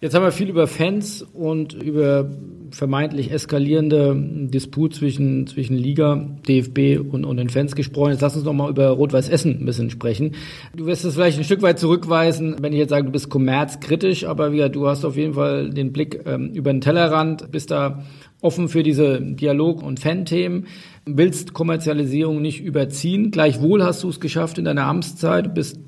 Jetzt 0.00 0.14
haben 0.14 0.22
wir 0.22 0.32
viel 0.32 0.50
über 0.50 0.66
Fans 0.66 1.22
und 1.22 1.72
über 1.72 2.28
vermeintlich 2.70 3.30
eskalierende 3.30 4.14
Disput 4.50 4.94
zwischen, 4.94 5.46
zwischen 5.46 5.76
Liga, 5.76 6.28
DFB 6.46 7.00
und, 7.10 7.24
und 7.24 7.36
den 7.36 7.48
Fans 7.48 7.74
gesprochen. 7.74 8.10
Jetzt 8.10 8.20
lass 8.20 8.36
uns 8.36 8.44
noch 8.44 8.52
mal 8.52 8.68
über 8.68 8.88
Rot-Weiß 8.88 9.28
Essen 9.28 9.60
ein 9.60 9.64
bisschen 9.64 9.90
sprechen. 9.90 10.32
Du 10.74 10.86
wirst 10.86 11.04
es 11.04 11.14
vielleicht 11.14 11.38
ein 11.38 11.44
Stück 11.44 11.62
weit 11.62 11.78
zurückweisen, 11.78 12.56
wenn 12.60 12.72
ich 12.72 12.80
jetzt 12.80 12.90
sage, 12.90 13.06
du 13.06 13.12
bist 13.12 13.30
kommerzkritisch, 13.30 14.24
aber 14.24 14.52
wie 14.52 14.68
du 14.68 14.88
hast 14.88 15.04
auf 15.04 15.16
jeden 15.16 15.34
Fall 15.34 15.70
den 15.70 15.92
Blick 15.92 16.20
ähm, 16.26 16.50
über 16.52 16.72
den 16.72 16.80
Tellerrand, 16.80 17.50
bist 17.50 17.70
da 17.70 18.02
offen 18.42 18.68
für 18.68 18.82
diese 18.82 19.22
Dialog- 19.22 19.82
und 19.82 20.00
Fan-Themen, 20.00 20.66
willst 21.06 21.54
Kommerzialisierung 21.54 22.42
nicht 22.42 22.62
überziehen. 22.62 23.30
Gleichwohl 23.30 23.82
hast 23.82 24.02
du 24.02 24.10
es 24.10 24.20
geschafft 24.20 24.58
in 24.58 24.64
deiner 24.64 24.84
Amtszeit, 24.84 25.54
bist 25.54 25.78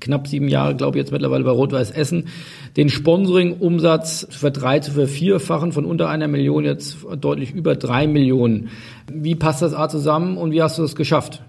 knapp 0.00 0.26
sieben 0.26 0.48
Jahre, 0.48 0.76
glaube 0.76 0.96
ich, 0.96 1.02
jetzt 1.02 1.12
mittlerweile 1.12 1.44
bei 1.44 1.50
Rot-Weiß 1.50 1.90
Essen, 1.90 2.28
den 2.76 2.88
Sponsoring-Umsatz 2.88 4.26
für 4.30 4.50
drei 4.50 4.80
zu 4.80 4.92
vervierfachen, 4.92 5.72
von 5.72 5.84
unter 5.84 6.08
einer 6.08 6.28
Million 6.28 6.64
jetzt 6.64 6.98
deutlich 7.16 7.52
über 7.52 7.76
drei 7.76 8.06
Millionen. 8.06 8.70
Wie 9.10 9.34
passt 9.34 9.62
das 9.62 9.74
A 9.74 9.88
zusammen 9.88 10.36
und 10.36 10.52
wie 10.52 10.62
hast 10.62 10.78
du 10.78 10.82
das 10.82 10.96
geschafft? 10.96 11.42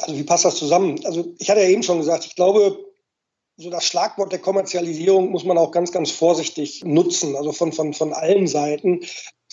Also 0.00 0.18
wie 0.18 0.24
passt 0.24 0.44
das 0.44 0.56
zusammen? 0.56 0.98
Also 1.04 1.34
ich 1.38 1.50
hatte 1.50 1.60
ja 1.60 1.68
eben 1.68 1.82
schon 1.82 1.98
gesagt, 1.98 2.26
ich 2.26 2.34
glaube, 2.34 2.76
so 3.56 3.70
das 3.70 3.84
Schlagwort 3.84 4.32
der 4.32 4.40
Kommerzialisierung 4.40 5.30
muss 5.30 5.44
man 5.44 5.58
auch 5.58 5.70
ganz, 5.70 5.92
ganz 5.92 6.10
vorsichtig 6.10 6.82
nutzen, 6.84 7.36
also 7.36 7.52
von, 7.52 7.72
von, 7.72 7.92
von 7.92 8.12
allen 8.12 8.46
Seiten. 8.46 9.00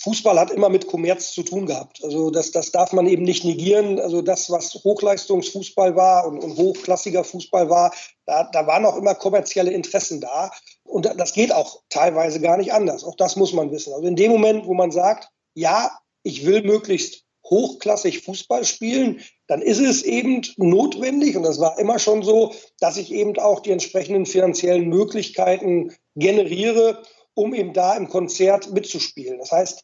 Fußball 0.02 0.39
hat 0.39 0.52
immer 0.52 0.70
mit 0.70 0.88
Kommerz 0.88 1.32
zu 1.32 1.43
tun 1.43 1.66
gehabt. 1.66 2.02
Also 2.04 2.32
das, 2.32 2.52
das 2.52 2.72
darf 2.72 2.93
man 2.93 3.08
eben 3.08 3.24
nicht 3.24 3.43
negieren. 3.43 4.00
Also 4.00 4.22
das, 4.22 4.50
was 4.50 4.74
Hochleistungsfußball 4.74 5.95
war 5.95 6.26
und, 6.26 6.41
und 6.43 6.58
hochklassiger 6.58 7.24
Fußball 7.24 7.70
war, 7.70 7.93
da, 8.26 8.50
da 8.52 8.66
waren 8.66 8.86
auch 8.86 8.95
immer 8.95 9.16
kommerzielle 9.16 9.72
Interessen 9.72 10.22
da. 10.22 10.52
Und 10.84 11.06
das 11.18 11.34
geht 11.34 11.54
auch 11.54 11.82
teilweise 11.89 12.39
gar 12.39 12.58
nicht 12.58 12.72
anders. 12.72 13.04
Auch 13.04 13.16
das 13.16 13.36
muss 13.36 13.54
man 13.54 13.72
wissen. 13.72 13.93
Also 13.93 14.08
in 14.08 14.16
dem 14.16 14.32
Moment, 14.32 14.66
wo 14.66 14.74
man 14.74 14.91
sagt, 14.91 15.30
ja, 15.54 15.91
ich 16.24 16.45
will 16.45 16.64
möglichst 16.64 17.26
hochklassig 17.50 18.22
Fußball 18.24 18.64
spielen, 18.64 19.22
dann 19.47 19.62
ist 19.62 19.80
es 19.80 20.04
eben 20.04 20.41
notwendig, 20.58 21.36
und 21.36 21.43
das 21.43 21.60
war 21.60 21.80
immer 21.80 21.97
schon 21.97 22.22
so, 22.22 22.54
dass 22.80 22.97
ich 22.97 23.12
eben 23.12 23.38
auch 23.39 23.62
die 23.62 23.72
entsprechenden 23.72 24.26
finanziellen 24.26 24.88
Möglichkeiten 24.88 25.95
generiere, 26.16 27.02
um 27.34 27.54
eben 27.54 27.74
da 27.74 27.95
im 27.95 28.10
Konzert 28.10 28.72
mitzuspielen. 28.72 29.39
Das 29.39 29.52
heißt, 29.52 29.84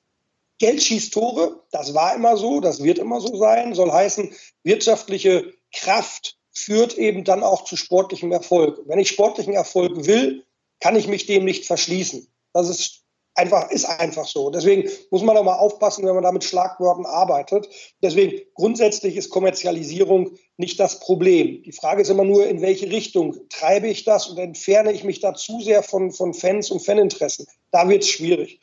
Geld 0.58 0.82
schießt 0.82 1.14
Tore, 1.14 1.64
das 1.72 1.94
war 1.94 2.16
immer 2.16 2.38
so, 2.38 2.62
das 2.62 2.82
wird 2.82 2.98
immer 2.98 3.20
so 3.20 3.36
sein, 3.36 3.74
soll 3.74 3.92
heißen, 3.92 4.34
wirtschaftliche 4.64 5.54
Kraft 5.74 6.38
führt 6.54 6.98
eben 6.98 7.24
dann 7.26 7.44
auch 7.44 7.66
zu 7.66 7.76
sportlichem 7.76 8.32
Erfolg. 8.32 8.82
Wenn 8.86 9.00
ich 9.00 9.10
sportlichen 9.10 9.54
Erfolg 9.54 10.06
will, 10.06 10.46
kann 10.80 10.96
ich 10.96 11.08
mich 11.08 11.26
dem 11.26 11.44
nicht 11.44 11.66
verschließen. 11.66 12.28
Das 12.54 12.70
ist 12.70 13.06
einfach, 13.36 13.70
ist 13.70 13.86
einfach 13.86 14.26
so. 14.26 14.50
Deswegen 14.50 14.90
muss 15.12 15.22
man 15.22 15.38
auch 15.38 15.44
mal 15.44 15.58
aufpassen, 15.58 16.06
wenn 16.06 16.16
man 16.16 16.24
da 16.24 16.32
mit 16.32 16.44
Schlagworten 16.44 17.06
arbeitet. 17.06 17.68
Deswegen 18.02 18.42
grundsätzlich 18.54 19.18
ist 19.18 19.30
Kommerzialisierung 19.30 20.38
nicht 20.58 20.80
das 20.80 21.00
Problem. 21.00 21.62
Die 21.64 21.74
Frage 21.74 22.02
ist 22.02 22.10
immer 22.10 22.24
nur, 22.24 22.48
in 22.48 22.62
welche 22.62 22.90
Richtung 22.90 23.36
treibe 23.50 23.88
ich 23.88 24.06
das 24.06 24.28
und 24.28 24.38
entferne 24.38 24.94
ich 24.94 25.04
mich 25.04 25.20
da 25.20 25.34
zu 25.34 25.60
sehr 25.60 25.84
von, 25.84 26.12
von 26.12 26.34
Fans 26.34 26.72
und 26.72 26.80
Faninteressen. 26.80 27.46
Da 27.72 27.90
wird 27.90 28.04
es 28.04 28.10
schwierig. 28.10 28.62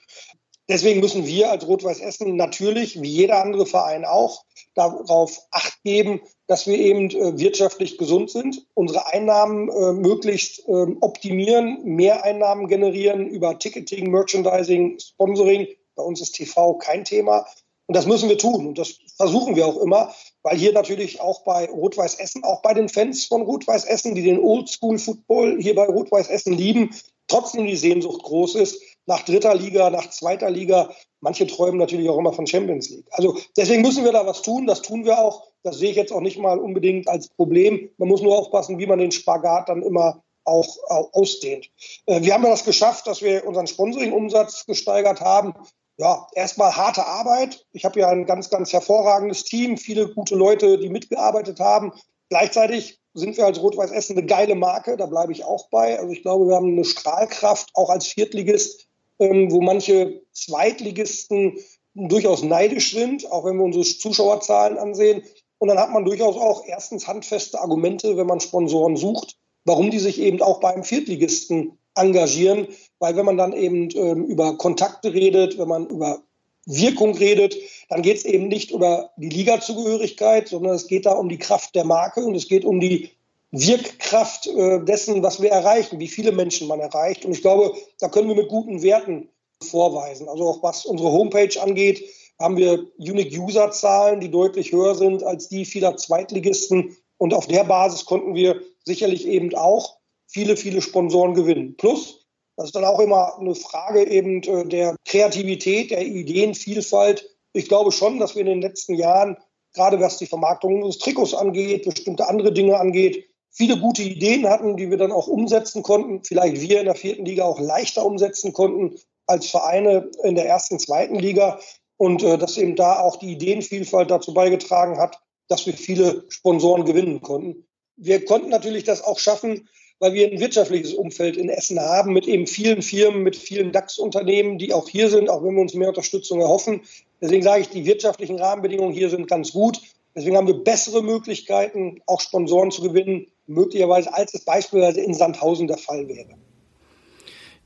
Deswegen 0.72 1.00
müssen 1.00 1.26
wir 1.26 1.50
als 1.50 1.66
Rot-Weiß 1.66 2.00
Essen 2.00 2.34
natürlich, 2.36 3.02
wie 3.02 3.10
jeder 3.10 3.42
andere 3.42 3.66
Verein 3.66 4.06
auch, 4.06 4.46
darauf 4.74 5.38
acht 5.50 5.82
geben, 5.84 6.22
dass 6.46 6.66
wir 6.66 6.78
eben 6.78 7.10
äh, 7.10 7.38
wirtschaftlich 7.38 7.98
gesund 7.98 8.30
sind, 8.30 8.66
unsere 8.72 9.06
Einnahmen 9.12 9.68
äh, 9.68 9.92
möglichst 9.92 10.60
äh, 10.66 10.86
optimieren, 11.02 11.84
mehr 11.84 12.24
Einnahmen 12.24 12.68
generieren 12.68 13.26
über 13.26 13.58
Ticketing, 13.58 14.10
Merchandising, 14.10 14.98
Sponsoring. 14.98 15.68
Bei 15.94 16.04
uns 16.04 16.22
ist 16.22 16.36
TV 16.36 16.72
kein 16.78 17.04
Thema. 17.04 17.44
Und 17.86 17.94
das 17.94 18.06
müssen 18.06 18.30
wir 18.30 18.38
tun. 18.38 18.68
Und 18.68 18.78
das 18.78 18.94
versuchen 19.18 19.56
wir 19.56 19.66
auch 19.66 19.76
immer, 19.76 20.14
weil 20.42 20.56
hier 20.56 20.72
natürlich 20.72 21.20
auch 21.20 21.44
bei 21.44 21.68
Rot-Weiß 21.68 22.14
Essen, 22.14 22.44
auch 22.44 22.62
bei 22.62 22.72
den 22.72 22.88
Fans 22.88 23.26
von 23.26 23.42
Rot-Weiß 23.42 23.84
Essen, 23.84 24.14
die 24.14 24.22
den 24.22 24.38
Oldschool-Football 24.38 25.58
hier 25.60 25.74
bei 25.74 25.84
Rot-Weiß 25.84 26.28
Essen 26.28 26.54
lieben, 26.54 26.94
trotzdem 27.26 27.66
die 27.66 27.76
Sehnsucht 27.76 28.22
groß 28.22 28.54
ist 28.54 28.80
nach 29.06 29.22
dritter 29.22 29.54
Liga, 29.54 29.90
nach 29.90 30.10
zweiter 30.10 30.50
Liga. 30.50 30.90
Manche 31.20 31.46
träumen 31.46 31.78
natürlich 31.78 32.08
auch 32.08 32.18
immer 32.18 32.32
von 32.32 32.46
Champions 32.46 32.90
League. 32.90 33.06
Also 33.10 33.36
deswegen 33.56 33.82
müssen 33.82 34.04
wir 34.04 34.12
da 34.12 34.26
was 34.26 34.42
tun. 34.42 34.66
Das 34.66 34.82
tun 34.82 35.04
wir 35.04 35.18
auch. 35.18 35.46
Das 35.62 35.78
sehe 35.78 35.90
ich 35.90 35.96
jetzt 35.96 36.12
auch 36.12 36.20
nicht 36.20 36.38
mal 36.38 36.58
unbedingt 36.58 37.08
als 37.08 37.28
Problem. 37.28 37.90
Man 37.98 38.08
muss 38.08 38.22
nur 38.22 38.36
aufpassen, 38.36 38.78
wie 38.78 38.86
man 38.86 38.98
den 38.98 39.12
Spagat 39.12 39.68
dann 39.68 39.82
immer 39.82 40.22
auch, 40.44 40.76
ausdehnt. 41.12 41.70
Äh, 42.06 42.22
wir 42.22 42.34
haben 42.34 42.42
ja 42.44 42.50
das 42.50 42.64
geschafft, 42.64 43.06
dass 43.06 43.22
wir 43.22 43.46
unseren 43.46 43.66
Sponsoring-Umsatz 43.66 44.66
gesteigert 44.66 45.20
haben. 45.20 45.54
Ja, 45.98 46.26
erstmal 46.34 46.74
harte 46.74 47.06
Arbeit. 47.06 47.64
Ich 47.72 47.84
habe 47.84 48.00
ja 48.00 48.08
ein 48.08 48.26
ganz, 48.26 48.50
ganz 48.50 48.72
hervorragendes 48.72 49.44
Team, 49.44 49.76
viele 49.76 50.08
gute 50.08 50.34
Leute, 50.34 50.78
die 50.78 50.88
mitgearbeitet 50.88 51.60
haben. 51.60 51.92
Gleichzeitig 52.28 52.98
sind 53.14 53.36
wir 53.36 53.44
als 53.44 53.60
Rot-Weiß 53.60 53.90
Essen 53.90 54.16
eine 54.16 54.26
geile 54.26 54.54
Marke, 54.54 54.96
da 54.96 55.06
bleibe 55.06 55.32
ich 55.32 55.44
auch 55.44 55.68
bei. 55.68 55.98
Also 55.98 56.12
ich 56.12 56.22
glaube, 56.22 56.48
wir 56.48 56.56
haben 56.56 56.72
eine 56.72 56.84
Strahlkraft, 56.84 57.70
auch 57.74 57.90
als 57.90 58.06
Viertligist, 58.06 58.88
ähm, 59.18 59.50
wo 59.50 59.60
manche 59.60 60.22
Zweitligisten 60.32 61.58
durchaus 61.94 62.42
neidisch 62.42 62.92
sind, 62.92 63.30
auch 63.30 63.44
wenn 63.44 63.56
wir 63.56 63.64
unsere 63.64 63.84
Zuschauerzahlen 63.84 64.78
ansehen. 64.78 65.22
Und 65.58 65.68
dann 65.68 65.78
hat 65.78 65.90
man 65.90 66.04
durchaus 66.04 66.36
auch 66.36 66.64
erstens 66.66 67.06
handfeste 67.06 67.60
Argumente, 67.60 68.16
wenn 68.16 68.26
man 68.26 68.40
Sponsoren 68.40 68.96
sucht, 68.96 69.36
warum 69.64 69.90
die 69.90 69.98
sich 69.98 70.20
eben 70.20 70.42
auch 70.42 70.60
beim 70.60 70.82
Viertligisten 70.84 71.78
engagieren. 71.94 72.68
Weil 72.98 73.16
wenn 73.16 73.26
man 73.26 73.36
dann 73.36 73.52
eben 73.52 73.90
ähm, 73.94 74.24
über 74.24 74.56
Kontakte 74.56 75.12
redet, 75.12 75.58
wenn 75.58 75.68
man 75.68 75.86
über 75.88 76.22
Wirkung 76.66 77.16
redet, 77.16 77.56
dann 77.88 78.02
geht 78.02 78.18
es 78.18 78.24
eben 78.24 78.48
nicht 78.48 78.70
über 78.70 79.10
die 79.16 79.28
Ligazugehörigkeit, 79.28 80.48
sondern 80.48 80.74
es 80.74 80.86
geht 80.86 81.06
da 81.06 81.12
um 81.12 81.28
die 81.28 81.38
Kraft 81.38 81.74
der 81.74 81.84
Marke 81.84 82.24
und 82.24 82.34
es 82.34 82.48
geht 82.48 82.64
um 82.64 82.80
die 82.80 83.10
Wirkkraft 83.52 84.46
äh, 84.46 84.82
dessen, 84.84 85.22
was 85.22 85.40
wir 85.40 85.50
erreichen, 85.50 86.00
wie 86.00 86.08
viele 86.08 86.32
Menschen 86.32 86.68
man 86.68 86.80
erreicht. 86.80 87.24
Und 87.24 87.32
ich 87.32 87.42
glaube, 87.42 87.74
da 88.00 88.08
können 88.08 88.28
wir 88.28 88.34
mit 88.34 88.48
guten 88.48 88.82
Werten 88.82 89.28
vorweisen. 89.62 90.28
Also 90.28 90.48
auch 90.48 90.62
was 90.62 90.86
unsere 90.86 91.12
Homepage 91.12 91.60
angeht, 91.60 92.02
haben 92.40 92.56
wir 92.56 92.86
Unique-User-Zahlen, 92.98 94.20
die 94.20 94.30
deutlich 94.30 94.72
höher 94.72 94.94
sind 94.94 95.22
als 95.22 95.48
die 95.48 95.64
vieler 95.64 95.96
Zweitligisten. 95.96 96.96
Und 97.18 97.34
auf 97.34 97.46
der 97.46 97.64
Basis 97.64 98.06
konnten 98.06 98.34
wir 98.34 98.60
sicherlich 98.84 99.26
eben 99.28 99.54
auch 99.54 99.98
viele, 100.26 100.56
viele 100.56 100.80
Sponsoren 100.80 101.34
gewinnen. 101.34 101.76
Plus, 101.76 102.26
das 102.56 102.66
ist 102.66 102.74
dann 102.74 102.84
auch 102.84 103.00
immer 103.00 103.38
eine 103.38 103.54
Frage 103.54 104.06
eben 104.06 104.42
äh, 104.42 104.66
der 104.66 104.96
Kreativität, 105.04 105.90
der 105.90 106.04
Ideenvielfalt. 106.04 107.28
Ich 107.52 107.68
glaube 107.68 107.92
schon, 107.92 108.18
dass 108.18 108.34
wir 108.34 108.40
in 108.40 108.48
den 108.48 108.62
letzten 108.62 108.94
Jahren, 108.94 109.36
gerade 109.74 110.00
was 110.00 110.16
die 110.16 110.26
Vermarktung 110.26 110.76
unseres 110.76 110.98
Trikots 110.98 111.34
angeht, 111.34 111.84
bestimmte 111.84 112.28
andere 112.28 112.52
Dinge 112.52 112.78
angeht, 112.78 113.28
viele 113.52 113.78
gute 113.78 114.02
Ideen 114.02 114.48
hatten, 114.48 114.76
die 114.76 114.90
wir 114.90 114.96
dann 114.96 115.12
auch 115.12 115.28
umsetzen 115.28 115.82
konnten. 115.82 116.24
Vielleicht 116.24 116.60
wir 116.60 116.80
in 116.80 116.86
der 116.86 116.94
vierten 116.94 117.24
Liga 117.24 117.44
auch 117.44 117.60
leichter 117.60 118.04
umsetzen 118.04 118.52
konnten 118.52 118.96
als 119.26 119.46
Vereine 119.48 120.10
in 120.24 120.34
der 120.34 120.46
ersten, 120.46 120.78
zweiten 120.78 121.16
Liga. 121.16 121.60
Und 121.98 122.22
äh, 122.22 122.38
dass 122.38 122.58
eben 122.58 122.74
da 122.74 123.00
auch 123.00 123.16
die 123.16 123.32
Ideenvielfalt 123.32 124.10
dazu 124.10 124.34
beigetragen 124.34 124.98
hat, 124.98 125.20
dass 125.48 125.66
wir 125.66 125.74
viele 125.74 126.24
Sponsoren 126.28 126.84
gewinnen 126.84 127.20
konnten. 127.20 127.66
Wir 127.96 128.24
konnten 128.24 128.48
natürlich 128.48 128.84
das 128.84 129.04
auch 129.04 129.18
schaffen, 129.18 129.68
weil 130.00 130.14
wir 130.14 130.28
ein 130.28 130.40
wirtschaftliches 130.40 130.94
Umfeld 130.94 131.36
in 131.36 131.48
Essen 131.48 131.78
haben 131.78 132.12
mit 132.12 132.26
eben 132.26 132.48
vielen 132.48 132.82
Firmen, 132.82 133.22
mit 133.22 133.36
vielen 133.36 133.70
DAX-Unternehmen, 133.70 134.58
die 134.58 134.72
auch 134.72 134.88
hier 134.88 135.10
sind, 135.10 135.30
auch 135.30 135.44
wenn 135.44 135.54
wir 135.54 135.60
uns 135.60 135.74
mehr 135.74 135.90
Unterstützung 135.90 136.40
erhoffen. 136.40 136.80
Deswegen 137.20 137.44
sage 137.44 137.60
ich, 137.60 137.68
die 137.68 137.84
wirtschaftlichen 137.84 138.40
Rahmenbedingungen 138.40 138.92
hier 138.92 139.10
sind 139.10 139.28
ganz 139.28 139.52
gut. 139.52 139.80
Deswegen 140.16 140.36
haben 140.36 140.48
wir 140.48 140.64
bessere 140.64 141.02
Möglichkeiten, 141.02 142.02
auch 142.06 142.20
Sponsoren 142.20 142.70
zu 142.70 142.82
gewinnen, 142.82 143.28
möglicherweise 143.46 144.12
als 144.14 144.34
es 144.34 144.44
beispielsweise 144.44 145.00
in 145.00 145.14
Sandhausen 145.14 145.66
der 145.66 145.78
Fall 145.78 146.08
wäre. 146.08 146.34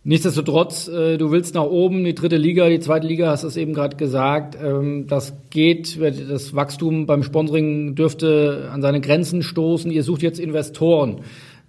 Nichtsdestotrotz, 0.08 0.86
äh, 0.86 1.18
du 1.18 1.32
willst 1.32 1.56
nach 1.56 1.64
oben, 1.64 2.04
die 2.04 2.14
dritte 2.14 2.36
Liga, 2.36 2.68
die 2.68 2.78
zweite 2.78 3.08
Liga, 3.08 3.26
hast 3.28 3.42
du 3.42 3.48
es 3.48 3.56
eben 3.56 3.74
gerade 3.74 3.96
gesagt. 3.96 4.56
Ähm, 4.62 5.08
das 5.08 5.34
geht, 5.50 6.00
das 6.00 6.54
Wachstum 6.54 7.06
beim 7.06 7.24
Sponsoring 7.24 7.96
dürfte 7.96 8.70
an 8.72 8.82
seine 8.82 9.00
Grenzen 9.00 9.42
stoßen. 9.42 9.90
Ihr 9.90 10.04
sucht 10.04 10.22
jetzt 10.22 10.38
Investoren. 10.38 11.22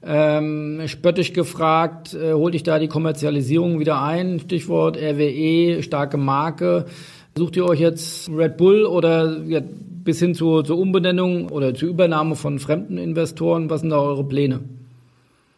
Ähm, 0.05 0.84
spöttisch 0.86 1.34
gefragt, 1.34 2.14
äh, 2.14 2.34
holt 2.34 2.53
dich 2.53 2.62
da 2.62 2.78
die 2.78 2.88
Kommerzialisierung 2.88 3.80
wieder 3.80 4.03
ein? 4.03 4.39
Stichwort 4.39 4.97
RWE, 4.97 5.82
starke 5.82 6.18
Marke. 6.18 6.86
Sucht 7.36 7.55
ihr 7.55 7.66
euch 7.66 7.80
jetzt 7.80 8.30
Red 8.30 8.58
Bull 8.58 8.86
oder 8.86 9.41
ja, 9.47 9.62
bis 10.08 10.20
hin 10.20 10.34
zur, 10.34 10.64
zur 10.64 10.78
Umbenennung 10.78 11.49
oder 11.49 11.76
zur 11.76 11.89
Übernahme 11.89 12.38
von 12.38 12.60
fremden 12.60 12.97
Investoren? 12.97 13.70
Was 13.70 13.82
sind 13.82 13.89
da 13.89 13.99
eure 13.99 14.24
Pläne? 14.24 14.62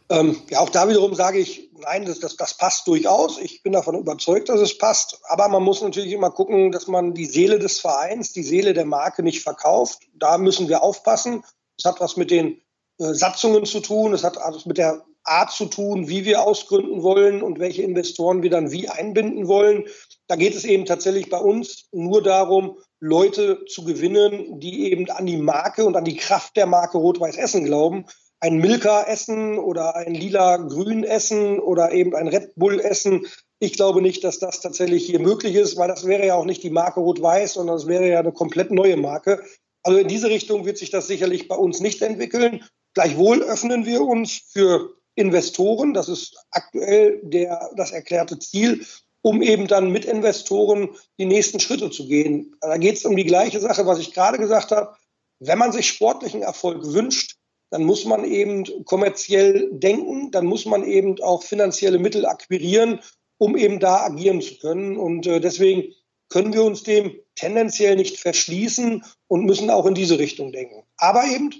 Ähm, 0.08 0.36
ja, 0.50 0.58
auch 0.58 0.70
da 0.70 0.88
wiederum 0.88 1.14
sage 1.14 1.38
ich, 1.38 1.70
nein, 1.78 2.04
das, 2.04 2.18
das, 2.18 2.34
das 2.34 2.54
passt 2.54 2.88
durchaus. 2.88 3.38
Ich 3.38 3.62
bin 3.62 3.72
davon 3.72 3.94
überzeugt, 3.94 4.48
dass 4.48 4.60
es 4.60 4.76
passt. 4.76 5.20
Aber 5.28 5.48
man 5.48 5.62
muss 5.62 5.82
natürlich 5.82 6.12
immer 6.12 6.32
gucken, 6.32 6.72
dass 6.72 6.88
man 6.88 7.14
die 7.14 7.26
Seele 7.26 7.60
des 7.60 7.78
Vereins, 7.78 8.32
die 8.32 8.42
Seele 8.42 8.72
der 8.72 8.86
Marke 8.86 9.22
nicht 9.22 9.40
verkauft. 9.40 10.00
Da 10.14 10.36
müssen 10.36 10.68
wir 10.68 10.82
aufpassen. 10.82 11.44
Das 11.76 11.92
hat 11.92 12.00
was 12.00 12.16
mit 12.16 12.32
den 12.32 12.60
äh, 12.98 13.14
Satzungen 13.14 13.64
zu 13.66 13.78
tun. 13.78 14.12
Es 14.12 14.24
hat 14.24 14.36
also 14.36 14.68
mit 14.68 14.78
der 14.78 15.04
Art 15.22 15.52
zu 15.52 15.66
tun, 15.66 16.08
wie 16.08 16.24
wir 16.24 16.42
ausgründen 16.42 17.04
wollen 17.04 17.40
und 17.40 17.60
welche 17.60 17.82
Investoren 17.82 18.42
wir 18.42 18.50
dann 18.50 18.72
wie 18.72 18.88
einbinden 18.88 19.46
wollen. 19.46 19.84
Da 20.26 20.34
geht 20.34 20.56
es 20.56 20.64
eben 20.64 20.86
tatsächlich 20.86 21.30
bei 21.30 21.38
uns 21.38 21.86
nur 21.92 22.20
darum, 22.20 22.78
Leute 23.00 23.64
zu 23.66 23.84
gewinnen, 23.84 24.60
die 24.60 24.92
eben 24.92 25.10
an 25.10 25.26
die 25.26 25.38
Marke 25.38 25.84
und 25.84 25.96
an 25.96 26.04
die 26.04 26.16
Kraft 26.16 26.56
der 26.56 26.66
Marke 26.66 26.98
Rot-Weiß 26.98 27.36
Essen 27.36 27.64
glauben. 27.64 28.04
Ein 28.40 28.58
Milka 28.58 29.02
Essen 29.04 29.58
oder 29.58 29.96
ein 29.96 30.14
lila-grün 30.14 31.04
Essen 31.04 31.58
oder 31.58 31.92
eben 31.92 32.14
ein 32.14 32.28
Red 32.28 32.54
Bull 32.56 32.78
Essen. 32.78 33.26
Ich 33.58 33.74
glaube 33.74 34.02
nicht, 34.02 34.22
dass 34.24 34.38
das 34.38 34.60
tatsächlich 34.60 35.04
hier 35.04 35.20
möglich 35.20 35.54
ist, 35.54 35.76
weil 35.76 35.88
das 35.88 36.06
wäre 36.06 36.26
ja 36.26 36.34
auch 36.34 36.44
nicht 36.44 36.62
die 36.62 36.70
Marke 36.70 37.00
Rot-Weiß, 37.00 37.54
sondern 37.54 37.76
das 37.76 37.86
wäre 37.86 38.08
ja 38.08 38.20
eine 38.20 38.32
komplett 38.32 38.70
neue 38.70 38.96
Marke. 38.96 39.42
Also 39.82 39.98
in 39.98 40.08
diese 40.08 40.28
Richtung 40.28 40.66
wird 40.66 40.78
sich 40.78 40.90
das 40.90 41.06
sicherlich 41.06 41.48
bei 41.48 41.56
uns 41.56 41.80
nicht 41.80 42.02
entwickeln. 42.02 42.64
Gleichwohl 42.94 43.42
öffnen 43.42 43.86
wir 43.86 44.02
uns 44.02 44.42
für 44.52 44.94
Investoren. 45.14 45.94
Das 45.94 46.08
ist 46.08 46.36
aktuell 46.50 47.20
der, 47.22 47.70
das 47.76 47.92
erklärte 47.92 48.38
Ziel, 48.38 48.84
um 49.22 49.42
eben 49.42 49.66
dann 49.66 49.90
mit 49.90 50.04
Investoren 50.04 50.90
die 51.18 51.26
nächsten 51.26 51.60
Schritte 51.60 51.90
zu 51.90 52.06
gehen. 52.06 52.56
Da 52.60 52.76
geht 52.78 52.96
es 52.96 53.04
um 53.04 53.16
die 53.16 53.24
gleiche 53.24 53.60
Sache, 53.60 53.86
was 53.86 53.98
ich 53.98 54.12
gerade 54.12 54.38
gesagt 54.38 54.70
habe. 54.70 54.96
Wenn 55.38 55.58
man 55.58 55.72
sich 55.72 55.88
sportlichen 55.88 56.42
Erfolg 56.42 56.84
wünscht, 56.84 57.36
dann 57.70 57.84
muss 57.84 58.04
man 58.04 58.24
eben 58.24 58.84
kommerziell 58.84 59.70
denken, 59.72 60.30
dann 60.32 60.46
muss 60.46 60.66
man 60.66 60.84
eben 60.84 61.20
auch 61.22 61.42
finanzielle 61.42 61.98
Mittel 61.98 62.26
akquirieren, 62.26 63.00
um 63.38 63.56
eben 63.56 63.78
da 63.78 64.04
agieren 64.04 64.40
zu 64.40 64.58
können. 64.58 64.96
Und 64.96 65.26
äh, 65.26 65.40
deswegen 65.40 65.94
können 66.28 66.52
wir 66.52 66.64
uns 66.64 66.82
dem 66.82 67.12
tendenziell 67.34 67.96
nicht 67.96 68.18
verschließen 68.18 69.04
und 69.28 69.44
müssen 69.44 69.70
auch 69.70 69.86
in 69.86 69.94
diese 69.94 70.18
Richtung 70.18 70.52
denken. 70.52 70.84
Aber 70.96 71.24
eben 71.24 71.50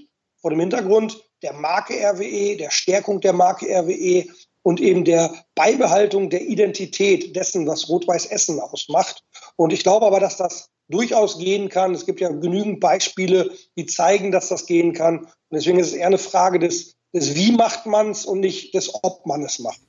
vor 0.41 0.51
dem 0.51 0.61
Hintergrund 0.61 1.23
der 1.43 1.53
Marke 1.53 1.95
RWE, 1.95 2.57
der 2.57 2.71
Stärkung 2.71 3.21
der 3.21 3.33
Marke 3.33 3.67
RWE 3.67 4.27
und 4.63 4.81
eben 4.81 5.05
der 5.05 5.35
Beibehaltung 5.55 6.31
der 6.31 6.47
Identität 6.47 7.35
dessen, 7.37 7.67
was 7.67 7.89
Rot-Weiß 7.89 8.27
Essen 8.27 8.61
ausmacht. 8.61 9.25
Und 9.57 9.73
ich 9.73 9.83
glaube 9.83 10.07
aber, 10.07 10.21
dass 10.21 10.37
das 10.37 10.71
durchaus 10.89 11.39
gehen 11.39 11.69
kann. 11.69 11.95
Es 11.95 12.05
gibt 12.05 12.21
ja 12.21 12.29
genügend 12.31 12.81
Beispiele, 12.81 13.51
die 13.77 13.87
zeigen, 13.87 14.33
dass 14.33 14.49
das 14.49 14.67
gehen 14.67 14.93
kann. 14.93 15.21
Und 15.21 15.31
deswegen 15.53 15.79
ist 15.79 15.89
es 15.89 15.93
eher 15.95 16.09
eine 16.09 16.19
Frage 16.19 16.59
des, 16.59 16.97
des 17.15 17.35
Wie 17.37 17.53
macht 17.53 17.87
man 17.87 18.11
es 18.11 18.27
und 18.27 18.41
nicht 18.41 18.75
des 18.75 18.93
Ob 19.03 19.25
man 19.25 19.43
es 19.43 19.59
macht. 19.61 19.81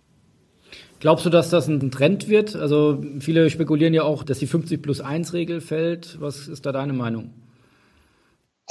Glaubst 0.99 1.25
du, 1.25 1.31
dass 1.31 1.49
das 1.49 1.67
ein 1.67 1.89
Trend 1.89 2.29
wird? 2.29 2.55
Also 2.55 3.03
viele 3.19 3.49
spekulieren 3.49 3.95
ja 3.95 4.03
auch, 4.03 4.23
dass 4.23 4.37
die 4.37 4.45
50 4.45 4.83
plus 4.83 5.01
1 5.01 5.33
Regel 5.33 5.59
fällt. 5.59 6.21
Was 6.21 6.47
ist 6.47 6.65
da 6.65 6.71
deine 6.71 6.93
Meinung? 6.93 7.33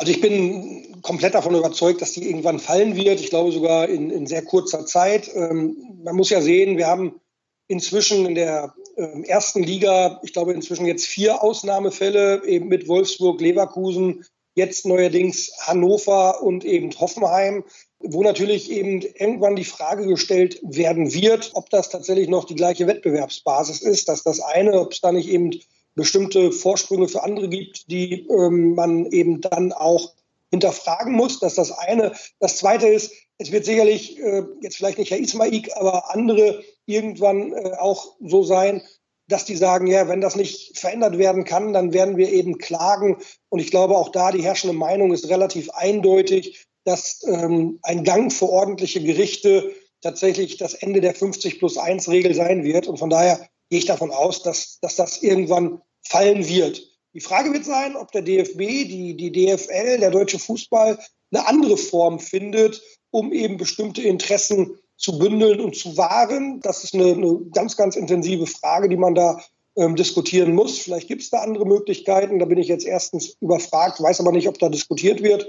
Also 0.00 0.12
ich 0.12 0.22
bin 0.22 1.02
komplett 1.02 1.34
davon 1.34 1.54
überzeugt, 1.54 2.00
dass 2.00 2.12
die 2.12 2.26
irgendwann 2.26 2.58
fallen 2.58 2.96
wird. 2.96 3.20
Ich 3.20 3.28
glaube 3.28 3.52
sogar 3.52 3.86
in, 3.86 4.08
in 4.08 4.26
sehr 4.26 4.42
kurzer 4.42 4.86
Zeit. 4.86 5.30
Ähm, 5.34 5.76
man 6.02 6.16
muss 6.16 6.30
ja 6.30 6.40
sehen, 6.40 6.78
wir 6.78 6.86
haben 6.86 7.20
inzwischen 7.68 8.24
in 8.24 8.34
der 8.34 8.72
ähm, 8.96 9.24
ersten 9.24 9.62
Liga, 9.62 10.18
ich 10.22 10.32
glaube 10.32 10.54
inzwischen 10.54 10.86
jetzt 10.86 11.04
vier 11.04 11.42
Ausnahmefälle, 11.42 12.42
eben 12.46 12.68
mit 12.68 12.88
Wolfsburg, 12.88 13.42
Leverkusen, 13.42 14.24
jetzt 14.54 14.86
neuerdings 14.86 15.52
Hannover 15.66 16.42
und 16.42 16.64
eben 16.64 16.98
Hoffenheim. 16.98 17.64
wo 18.02 18.22
natürlich 18.22 18.70
eben 18.70 19.02
irgendwann 19.02 19.56
die 19.56 19.66
Frage 19.66 20.06
gestellt 20.06 20.58
werden 20.62 21.12
wird, 21.12 21.50
ob 21.52 21.68
das 21.68 21.90
tatsächlich 21.90 22.30
noch 22.30 22.44
die 22.44 22.54
gleiche 22.54 22.86
Wettbewerbsbasis 22.86 23.82
ist, 23.82 24.08
dass 24.08 24.22
das 24.22 24.40
eine, 24.40 24.80
ob 24.80 24.92
es 24.92 25.02
da 25.02 25.12
nicht 25.12 25.28
eben 25.28 25.50
bestimmte 25.94 26.52
Vorsprünge 26.52 27.08
für 27.08 27.22
andere 27.22 27.48
gibt, 27.48 27.90
die 27.90 28.26
ähm, 28.28 28.74
man 28.74 29.06
eben 29.06 29.40
dann 29.40 29.72
auch 29.72 30.12
hinterfragen 30.50 31.12
muss. 31.12 31.40
Das 31.40 31.52
ist 31.52 31.58
das 31.58 31.72
eine. 31.72 32.12
Das 32.38 32.56
zweite 32.56 32.88
ist, 32.88 33.12
es 33.38 33.52
wird 33.52 33.64
sicherlich 33.64 34.18
äh, 34.18 34.44
jetzt 34.60 34.76
vielleicht 34.76 34.98
nicht 34.98 35.10
Herr 35.10 35.18
Ismaik, 35.18 35.70
aber 35.76 36.14
andere 36.14 36.62
irgendwann 36.86 37.52
äh, 37.52 37.72
auch 37.78 38.16
so 38.20 38.42
sein, 38.42 38.82
dass 39.28 39.44
die 39.44 39.56
sagen, 39.56 39.86
ja, 39.86 40.08
wenn 40.08 40.20
das 40.20 40.36
nicht 40.36 40.78
verändert 40.78 41.16
werden 41.16 41.44
kann, 41.44 41.72
dann 41.72 41.92
werden 41.92 42.16
wir 42.16 42.30
eben 42.32 42.58
klagen. 42.58 43.18
Und 43.48 43.60
ich 43.60 43.70
glaube, 43.70 43.96
auch 43.96 44.10
da 44.10 44.32
die 44.32 44.42
herrschende 44.42 44.76
Meinung 44.76 45.12
ist 45.12 45.28
relativ 45.28 45.70
eindeutig, 45.70 46.66
dass 46.84 47.24
ähm, 47.26 47.78
ein 47.82 48.04
Gang 48.04 48.32
für 48.32 48.48
ordentliche 48.48 49.02
Gerichte 49.02 49.72
tatsächlich 50.00 50.56
das 50.56 50.74
Ende 50.74 51.00
der 51.00 51.14
50 51.14 51.58
plus 51.58 51.78
1 51.78 52.08
Regel 52.08 52.34
sein 52.34 52.64
wird. 52.64 52.88
Und 52.88 52.98
von 52.98 53.10
daher 53.10 53.48
gehe 53.70 53.78
ich 53.78 53.86
davon 53.86 54.10
aus, 54.10 54.42
dass, 54.42 54.78
dass 54.80 54.96
das 54.96 55.22
irgendwann 55.22 55.80
fallen 56.02 56.46
wird. 56.46 56.82
Die 57.14 57.20
Frage 57.20 57.52
wird 57.52 57.64
sein, 57.64 57.96
ob 57.96 58.12
der 58.12 58.22
DFB, 58.22 58.58
die, 58.58 59.16
die 59.16 59.32
DFL, 59.32 59.98
der 59.98 60.10
deutsche 60.10 60.38
Fußball 60.38 60.98
eine 61.32 61.48
andere 61.48 61.76
Form 61.76 62.18
findet, 62.18 62.82
um 63.10 63.32
eben 63.32 63.56
bestimmte 63.56 64.02
Interessen 64.02 64.78
zu 64.96 65.18
bündeln 65.18 65.60
und 65.60 65.76
zu 65.76 65.96
wahren. 65.96 66.60
Das 66.62 66.84
ist 66.84 66.94
eine, 66.94 67.12
eine 67.12 67.40
ganz, 67.52 67.76
ganz 67.76 67.96
intensive 67.96 68.46
Frage, 68.46 68.88
die 68.88 68.96
man 68.96 69.14
da 69.14 69.40
ähm, 69.76 69.96
diskutieren 69.96 70.54
muss. 70.54 70.78
Vielleicht 70.78 71.08
gibt 71.08 71.22
es 71.22 71.30
da 71.30 71.38
andere 71.38 71.66
Möglichkeiten. 71.66 72.38
Da 72.38 72.44
bin 72.44 72.58
ich 72.58 72.68
jetzt 72.68 72.86
erstens 72.86 73.36
überfragt, 73.40 74.00
weiß 74.00 74.20
aber 74.20 74.32
nicht, 74.32 74.48
ob 74.48 74.58
da 74.58 74.68
diskutiert 74.68 75.22
wird. 75.22 75.46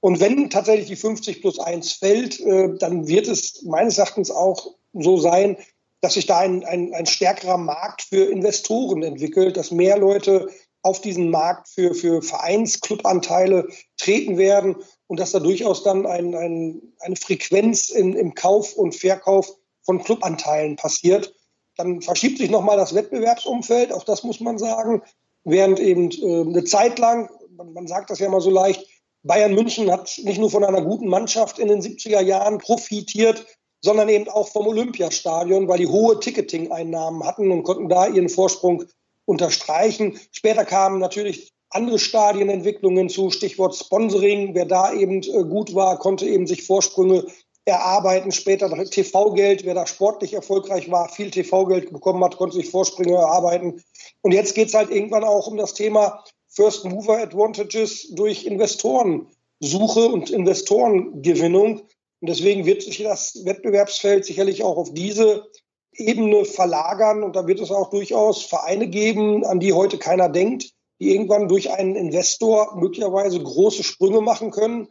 Und 0.00 0.20
wenn 0.20 0.50
tatsächlich 0.50 0.88
die 0.88 0.96
50 0.96 1.40
plus 1.40 1.58
1 1.58 1.92
fällt, 1.92 2.40
äh, 2.40 2.70
dann 2.78 3.08
wird 3.08 3.28
es 3.28 3.62
meines 3.62 3.98
Erachtens 3.98 4.30
auch 4.30 4.74
so 4.92 5.18
sein, 5.18 5.56
dass 6.04 6.14
sich 6.14 6.26
da 6.26 6.38
ein, 6.38 6.64
ein, 6.64 6.92
ein 6.92 7.06
stärkerer 7.06 7.56
Markt 7.56 8.02
für 8.02 8.26
Investoren 8.30 9.02
entwickelt, 9.02 9.56
dass 9.56 9.70
mehr 9.70 9.96
Leute 9.96 10.50
auf 10.82 11.00
diesen 11.00 11.30
Markt 11.30 11.68
für, 11.68 11.94
für 11.94 12.20
Vereinsclubanteile 12.20 13.68
treten 13.96 14.36
werden 14.36 14.76
und 15.06 15.18
dass 15.18 15.32
da 15.32 15.40
durchaus 15.40 15.82
dann 15.82 16.04
ein, 16.04 16.34
ein, 16.34 16.82
eine 17.00 17.16
Frequenz 17.16 17.88
in, 17.88 18.12
im 18.12 18.34
Kauf 18.34 18.74
und 18.74 18.94
Verkauf 18.94 19.56
von 19.82 20.04
Clubanteilen 20.04 20.76
passiert. 20.76 21.34
Dann 21.76 22.02
verschiebt 22.02 22.36
sich 22.36 22.50
nochmal 22.50 22.76
das 22.76 22.94
Wettbewerbsumfeld, 22.94 23.90
auch 23.90 24.04
das 24.04 24.24
muss 24.24 24.40
man 24.40 24.58
sagen, 24.58 25.00
während 25.44 25.80
eben 25.80 26.10
äh, 26.10 26.42
eine 26.42 26.64
Zeit 26.64 26.98
lang, 26.98 27.30
man, 27.56 27.72
man 27.72 27.86
sagt 27.86 28.10
das 28.10 28.18
ja 28.18 28.28
mal 28.28 28.42
so 28.42 28.50
leicht, 28.50 28.86
Bayern 29.22 29.54
München 29.54 29.90
hat 29.90 30.20
nicht 30.22 30.38
nur 30.38 30.50
von 30.50 30.64
einer 30.64 30.82
guten 30.82 31.08
Mannschaft 31.08 31.58
in 31.58 31.68
den 31.68 31.80
70er 31.80 32.20
Jahren 32.20 32.58
profitiert, 32.58 33.46
sondern 33.84 34.08
eben 34.08 34.28
auch 34.30 34.48
vom 34.48 34.66
Olympiastadion, 34.66 35.68
weil 35.68 35.76
die 35.76 35.86
hohe 35.86 36.18
Ticketing-Einnahmen 36.18 37.22
hatten 37.22 37.50
und 37.50 37.64
konnten 37.64 37.90
da 37.90 38.06
ihren 38.06 38.30
Vorsprung 38.30 38.84
unterstreichen. 39.26 40.18
Später 40.32 40.64
kamen 40.64 41.00
natürlich 41.00 41.52
andere 41.68 41.98
Stadienentwicklungen 41.98 43.10
zu, 43.10 43.30
Stichwort 43.30 43.76
Sponsoring. 43.76 44.54
Wer 44.54 44.64
da 44.64 44.94
eben 44.94 45.22
äh, 45.22 45.44
gut 45.44 45.74
war, 45.74 45.98
konnte 45.98 46.26
eben 46.26 46.46
sich 46.46 46.62
Vorsprünge 46.62 47.26
erarbeiten. 47.66 48.32
Später 48.32 48.70
TV-Geld, 48.70 49.66
wer 49.66 49.74
da 49.74 49.86
sportlich 49.86 50.32
erfolgreich 50.32 50.90
war, 50.90 51.10
viel 51.10 51.30
TV-Geld 51.30 51.92
bekommen 51.92 52.24
hat, 52.24 52.38
konnte 52.38 52.56
sich 52.56 52.70
Vorsprünge 52.70 53.16
erarbeiten. 53.16 53.82
Und 54.22 54.32
jetzt 54.32 54.54
geht 54.54 54.68
es 54.68 54.74
halt 54.74 54.90
irgendwann 54.90 55.24
auch 55.24 55.46
um 55.46 55.58
das 55.58 55.74
Thema 55.74 56.24
First 56.48 56.86
Mover 56.86 57.18
Advantages 57.18 58.08
durch 58.14 58.46
Investorensuche 58.46 60.08
und 60.08 60.30
Investorengewinnung. 60.30 61.82
Und 62.24 62.30
deswegen 62.30 62.64
wird 62.64 62.80
sich 62.80 63.02
das 63.02 63.44
Wettbewerbsfeld 63.44 64.24
sicherlich 64.24 64.64
auch 64.64 64.78
auf 64.78 64.94
diese 64.94 65.46
Ebene 65.92 66.46
verlagern. 66.46 67.22
Und 67.22 67.36
da 67.36 67.46
wird 67.46 67.60
es 67.60 67.70
auch 67.70 67.90
durchaus 67.90 68.44
Vereine 68.44 68.88
geben, 68.88 69.44
an 69.44 69.60
die 69.60 69.74
heute 69.74 69.98
keiner 69.98 70.30
denkt, 70.30 70.70
die 70.98 71.10
irgendwann 71.12 71.48
durch 71.48 71.70
einen 71.70 71.96
Investor 71.96 72.76
möglicherweise 72.76 73.42
große 73.42 73.82
Sprünge 73.82 74.22
machen 74.22 74.52
können, 74.52 74.88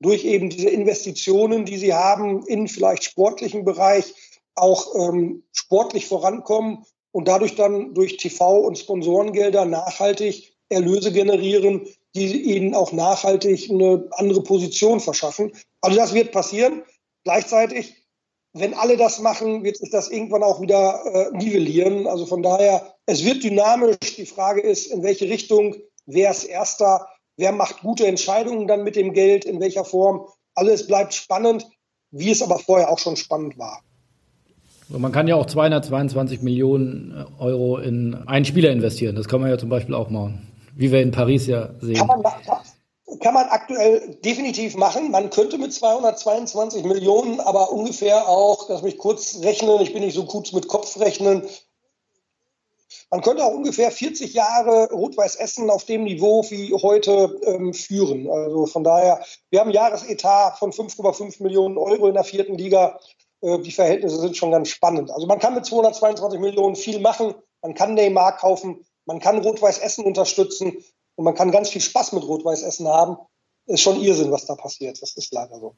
durch 0.00 0.24
eben 0.24 0.48
diese 0.48 0.70
Investitionen, 0.70 1.66
die 1.66 1.76
sie 1.76 1.92
haben, 1.92 2.46
in 2.46 2.66
vielleicht 2.66 3.04
sportlichen 3.04 3.66
Bereich 3.66 4.14
auch 4.54 4.94
ähm, 4.94 5.44
sportlich 5.52 6.06
vorankommen 6.06 6.86
und 7.12 7.28
dadurch 7.28 7.56
dann 7.56 7.92
durch 7.92 8.16
TV 8.16 8.58
und 8.58 8.78
Sponsorengelder 8.78 9.66
nachhaltig 9.66 10.54
Erlöse 10.70 11.12
generieren, 11.12 11.86
die 12.14 12.54
ihnen 12.54 12.74
auch 12.74 12.92
nachhaltig 12.92 13.70
eine 13.70 14.08
andere 14.12 14.42
Position 14.42 15.00
verschaffen. 15.00 15.52
Also 15.80 15.96
das 15.96 16.14
wird 16.14 16.32
passieren. 16.32 16.82
Gleichzeitig 17.24 18.00
wenn 18.52 18.74
alle 18.74 18.96
das 18.96 19.20
machen, 19.20 19.62
wird 19.62 19.76
sich 19.76 19.90
das 19.90 20.10
irgendwann 20.10 20.42
auch 20.42 20.60
wieder 20.60 21.00
äh, 21.04 21.36
nivellieren. 21.36 22.06
Also 22.06 22.26
von 22.26 22.42
daher, 22.42 22.94
es 23.06 23.24
wird 23.24 23.44
dynamisch. 23.44 23.96
Die 24.16 24.26
Frage 24.26 24.60
ist, 24.60 24.86
in 24.86 25.02
welche 25.02 25.26
Richtung, 25.26 25.76
wer 26.06 26.30
ist 26.30 26.44
erster, 26.44 27.06
wer 27.36 27.52
macht 27.52 27.80
gute 27.80 28.06
Entscheidungen 28.06 28.66
dann 28.66 28.82
mit 28.82 28.96
dem 28.96 29.12
Geld, 29.12 29.44
in 29.44 29.60
welcher 29.60 29.84
Form. 29.84 30.26
Alles 30.54 30.86
bleibt 30.86 31.14
spannend, 31.14 31.66
wie 32.10 32.30
es 32.30 32.42
aber 32.42 32.58
vorher 32.58 32.90
auch 32.90 32.98
schon 32.98 33.16
spannend 33.16 33.56
war. 33.56 33.82
Man 34.88 35.12
kann 35.12 35.28
ja 35.28 35.36
auch 35.36 35.46
222 35.46 36.42
Millionen 36.42 37.24
Euro 37.38 37.78
in 37.78 38.14
einen 38.26 38.44
Spieler 38.44 38.70
investieren. 38.70 39.14
Das 39.14 39.28
kann 39.28 39.40
man 39.40 39.48
ja 39.48 39.58
zum 39.58 39.68
Beispiel 39.68 39.94
auch 39.94 40.10
machen. 40.10 40.49
Wie 40.74 40.92
wir 40.92 41.02
in 41.02 41.10
Paris 41.10 41.46
ja 41.46 41.70
sehen. 41.80 41.96
Kann 41.96 42.08
man, 42.08 42.22
kann 43.20 43.34
man 43.34 43.46
aktuell 43.48 44.16
definitiv 44.24 44.76
machen. 44.76 45.10
Man 45.10 45.30
könnte 45.30 45.58
mit 45.58 45.72
222 45.72 46.84
Millionen 46.84 47.40
aber 47.40 47.70
ungefähr 47.72 48.28
auch, 48.28 48.68
lass 48.68 48.82
mich 48.82 48.98
kurz 48.98 49.40
rechnen, 49.42 49.80
ich 49.80 49.92
bin 49.92 50.02
nicht 50.02 50.14
so 50.14 50.24
kurz 50.24 50.52
mit 50.52 50.68
Kopf 50.68 50.98
rechnen, 50.98 51.42
man 53.10 53.22
könnte 53.22 53.44
auch 53.44 53.52
ungefähr 53.52 53.90
40 53.90 54.34
Jahre 54.34 54.88
Rot-Weiß 54.92 55.36
Essen 55.36 55.68
auf 55.68 55.84
dem 55.84 56.04
Niveau 56.04 56.44
wie 56.48 56.72
heute 56.74 57.40
ähm, 57.44 57.74
führen. 57.74 58.30
Also 58.30 58.66
von 58.66 58.84
daher, 58.84 59.24
wir 59.50 59.60
haben 59.60 59.70
ein 59.70 59.74
Jahresetat 59.74 60.58
von 60.58 60.72
5,5 60.72 61.42
Millionen 61.42 61.76
Euro 61.76 62.06
in 62.06 62.14
der 62.14 62.22
vierten 62.22 62.56
Liga. 62.56 63.00
Äh, 63.40 63.58
die 63.60 63.72
Verhältnisse 63.72 64.20
sind 64.20 64.36
schon 64.36 64.52
ganz 64.52 64.68
spannend. 64.68 65.10
Also 65.10 65.26
man 65.26 65.40
kann 65.40 65.54
mit 65.54 65.66
222 65.66 66.38
Millionen 66.38 66.76
viel 66.76 67.00
machen. 67.00 67.34
Man 67.62 67.74
kann 67.74 67.94
Neymar 67.94 68.36
kaufen. 68.36 68.84
Man 69.10 69.18
kann 69.18 69.38
Rot-Weiß 69.38 69.78
Essen 69.78 70.04
unterstützen 70.04 70.72
und 71.16 71.24
man 71.24 71.34
kann 71.34 71.50
ganz 71.50 71.68
viel 71.68 71.80
Spaß 71.80 72.12
mit 72.12 72.22
Rot-Weiß 72.22 72.62
Essen 72.62 72.86
haben. 72.86 73.16
Ist 73.66 73.80
schon 73.80 74.00
Irrsinn, 74.00 74.30
was 74.30 74.46
da 74.46 74.54
passiert. 74.54 75.02
Das 75.02 75.16
ist 75.16 75.34
leider 75.34 75.58
so. 75.58 75.74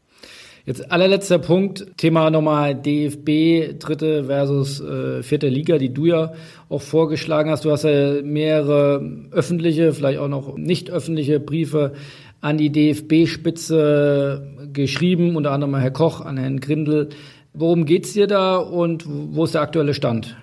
Jetzt 0.67 0.93
allerletzter 0.93 1.39
Punkt, 1.39 1.97
Thema 1.97 2.29
nochmal 2.29 2.75
DFB, 2.75 3.79
dritte 3.79 4.25
versus 4.25 4.83
äh, 4.83 5.23
vierte 5.23 5.49
Liga, 5.49 5.79
die 5.79 5.95
du 5.95 6.05
ja 6.05 6.35
auch 6.69 6.83
vorgeschlagen 6.83 7.49
hast. 7.49 7.65
Du 7.65 7.71
hast 7.71 7.85
ja 7.85 8.21
mehrere 8.21 9.01
öffentliche, 9.31 9.95
vielleicht 9.95 10.19
auch 10.19 10.29
noch 10.29 10.59
nicht 10.59 10.91
öffentliche 10.91 11.41
Briefe 11.41 11.95
an 12.43 12.59
die 12.59 12.71
DFB-Spitze 12.71 14.43
geschrieben, 14.75 15.37
unter 15.37 15.53
anderem 15.53 15.75
Herr 15.77 15.91
Koch, 15.91 16.21
an 16.21 16.37
Herrn 16.37 16.61
Grindel. 16.61 17.09
Worum 17.55 17.87
geht's 17.87 18.13
dir 18.13 18.27
da 18.27 18.59
und 18.59 19.07
wo 19.09 19.45
ist 19.45 19.55
der 19.55 19.63
aktuelle 19.63 19.95
Stand? 19.95 20.37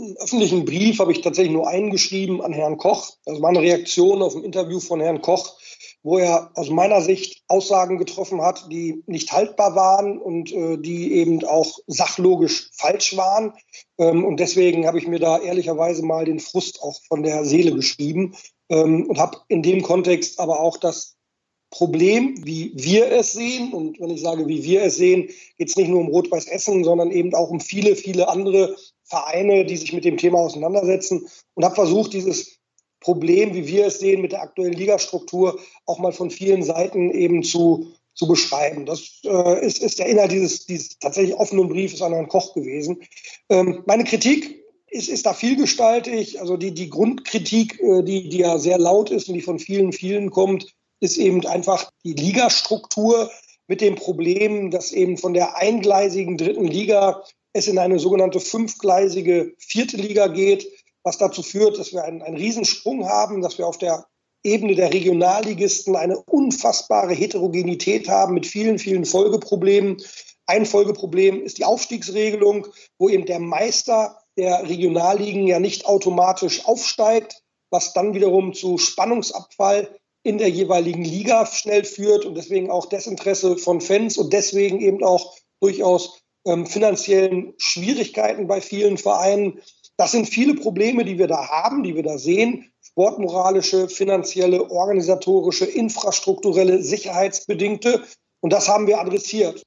Einen 0.00 0.16
öffentlichen 0.16 0.64
Brief 0.64 0.98
habe 0.98 1.12
ich 1.12 1.20
tatsächlich 1.20 1.52
nur 1.52 1.68
eingeschrieben 1.68 2.40
an 2.40 2.54
Herrn 2.54 2.78
Koch. 2.78 3.10
Das 3.26 3.42
war 3.42 3.50
eine 3.50 3.60
Reaktion 3.60 4.22
auf 4.22 4.34
ein 4.34 4.44
Interview 4.44 4.80
von 4.80 4.98
Herrn 4.98 5.20
Koch, 5.20 5.58
wo 6.02 6.16
er 6.16 6.50
aus 6.54 6.70
meiner 6.70 7.02
Sicht 7.02 7.42
Aussagen 7.48 7.98
getroffen 7.98 8.40
hat, 8.40 8.72
die 8.72 9.02
nicht 9.06 9.30
haltbar 9.32 9.74
waren 9.74 10.18
und 10.18 10.52
äh, 10.52 10.78
die 10.78 11.12
eben 11.12 11.44
auch 11.44 11.78
sachlogisch 11.86 12.70
falsch 12.72 13.14
waren. 13.18 13.52
Ähm, 13.98 14.24
und 14.24 14.40
deswegen 14.40 14.86
habe 14.86 14.98
ich 14.98 15.06
mir 15.06 15.18
da 15.18 15.38
ehrlicherweise 15.38 16.02
mal 16.02 16.24
den 16.24 16.40
Frust 16.40 16.82
auch 16.82 16.98
von 17.06 17.22
der 17.22 17.44
Seele 17.44 17.74
geschrieben 17.74 18.34
ähm, 18.70 19.06
und 19.06 19.18
habe 19.18 19.38
in 19.48 19.62
dem 19.62 19.82
Kontext 19.82 20.40
aber 20.40 20.60
auch 20.60 20.78
das 20.78 21.16
Problem, 21.70 22.34
wie 22.44 22.72
wir 22.74 23.12
es 23.12 23.32
sehen. 23.32 23.72
Und 23.72 24.00
wenn 24.00 24.10
ich 24.10 24.22
sage, 24.22 24.48
wie 24.48 24.64
wir 24.64 24.82
es 24.82 24.96
sehen, 24.96 25.28
geht 25.58 25.68
es 25.68 25.76
nicht 25.76 25.88
nur 25.88 26.00
um 26.00 26.08
Rot-Weiß 26.08 26.46
Essen, 26.46 26.84
sondern 26.84 27.10
eben 27.10 27.34
auch 27.34 27.50
um 27.50 27.60
viele, 27.60 27.96
viele 27.96 28.28
andere 28.28 28.76
Vereine, 29.10 29.66
die 29.66 29.76
sich 29.76 29.92
mit 29.92 30.04
dem 30.04 30.16
Thema 30.16 30.38
auseinandersetzen 30.38 31.26
und 31.54 31.64
habe 31.64 31.74
versucht, 31.74 32.12
dieses 32.12 32.60
Problem, 33.00 33.54
wie 33.54 33.66
wir 33.66 33.86
es 33.86 33.98
sehen, 33.98 34.20
mit 34.20 34.32
der 34.32 34.42
aktuellen 34.42 34.72
Ligastruktur 34.72 35.58
auch 35.86 35.98
mal 35.98 36.12
von 36.12 36.30
vielen 36.30 36.62
Seiten 36.62 37.10
eben 37.10 37.42
zu, 37.42 37.92
zu 38.14 38.28
beschreiben. 38.28 38.86
Das 38.86 39.20
äh, 39.24 39.66
ist, 39.66 39.80
ist 39.80 39.98
der 39.98 40.06
Inhalt 40.06 40.32
dieses, 40.32 40.66
dieses 40.66 40.98
tatsächlich 40.98 41.34
offenen 41.34 41.68
Briefes 41.68 42.02
an 42.02 42.12
Herrn 42.12 42.28
Koch 42.28 42.54
gewesen. 42.54 43.00
Ähm, 43.48 43.82
meine 43.86 44.04
Kritik 44.04 44.64
ist, 44.86 45.08
ist 45.08 45.26
da 45.26 45.32
vielgestaltig. 45.32 46.40
Also 46.40 46.56
die, 46.56 46.72
die 46.72 46.90
Grundkritik, 46.90 47.80
äh, 47.80 48.02
die, 48.02 48.28
die 48.28 48.38
ja 48.38 48.58
sehr 48.58 48.78
laut 48.78 49.10
ist 49.10 49.28
und 49.28 49.34
die 49.34 49.40
von 49.40 49.58
vielen, 49.58 49.92
vielen 49.92 50.30
kommt, 50.30 50.74
ist 51.00 51.16
eben 51.16 51.44
einfach 51.46 51.90
die 52.04 52.12
Ligastruktur 52.12 53.30
mit 53.66 53.80
dem 53.80 53.94
Problem, 53.94 54.70
dass 54.70 54.92
eben 54.92 55.16
von 55.16 55.32
der 55.32 55.56
eingleisigen 55.56 56.36
dritten 56.36 56.66
Liga 56.66 57.22
es 57.52 57.66
in 57.66 57.78
eine 57.78 57.98
sogenannte 57.98 58.40
fünfgleisige 58.40 59.54
vierte 59.58 59.96
Liga 59.96 60.28
geht, 60.28 60.66
was 61.02 61.18
dazu 61.18 61.42
führt, 61.42 61.78
dass 61.78 61.92
wir 61.92 62.04
einen, 62.04 62.22
einen 62.22 62.36
Riesensprung 62.36 63.08
haben, 63.08 63.40
dass 63.40 63.58
wir 63.58 63.66
auf 63.66 63.78
der 63.78 64.06
Ebene 64.42 64.74
der 64.74 64.92
Regionalligisten 64.92 65.96
eine 65.96 66.18
unfassbare 66.18 67.12
Heterogenität 67.12 68.08
haben 68.08 68.34
mit 68.34 68.46
vielen, 68.46 68.78
vielen 68.78 69.04
Folgeproblemen. 69.04 69.98
Ein 70.46 70.66
Folgeproblem 70.66 71.42
ist 71.42 71.58
die 71.58 71.64
Aufstiegsregelung, 71.64 72.66
wo 72.98 73.08
eben 73.08 73.26
der 73.26 73.38
Meister 73.38 74.18
der 74.36 74.68
Regionalligen 74.68 75.46
ja 75.46 75.60
nicht 75.60 75.86
automatisch 75.86 76.64
aufsteigt, 76.64 77.42
was 77.70 77.92
dann 77.92 78.14
wiederum 78.14 78.54
zu 78.54 78.78
Spannungsabfall 78.78 79.94
in 80.22 80.38
der 80.38 80.48
jeweiligen 80.48 81.04
Liga 81.04 81.46
schnell 81.46 81.84
führt 81.84 82.24
und 82.24 82.34
deswegen 82.34 82.70
auch 82.70 82.86
Desinteresse 82.86 83.56
von 83.56 83.80
Fans 83.80 84.18
und 84.18 84.32
deswegen 84.32 84.80
eben 84.80 85.04
auch 85.04 85.36
durchaus 85.60 86.19
ähm, 86.46 86.66
finanziellen 86.66 87.54
Schwierigkeiten 87.58 88.46
bei 88.46 88.60
vielen 88.60 88.98
Vereinen. 88.98 89.60
Das 89.96 90.12
sind 90.12 90.28
viele 90.28 90.54
Probleme, 90.54 91.04
die 91.04 91.18
wir 91.18 91.26
da 91.26 91.48
haben, 91.48 91.82
die 91.82 91.94
wir 91.94 92.02
da 92.02 92.18
sehen. 92.18 92.72
Sportmoralische, 92.80 93.88
finanzielle, 93.88 94.70
organisatorische, 94.70 95.66
infrastrukturelle, 95.66 96.82
sicherheitsbedingte. 96.82 98.02
Und 98.40 98.52
das 98.52 98.68
haben 98.68 98.86
wir 98.86 99.00
adressiert. 99.00 99.62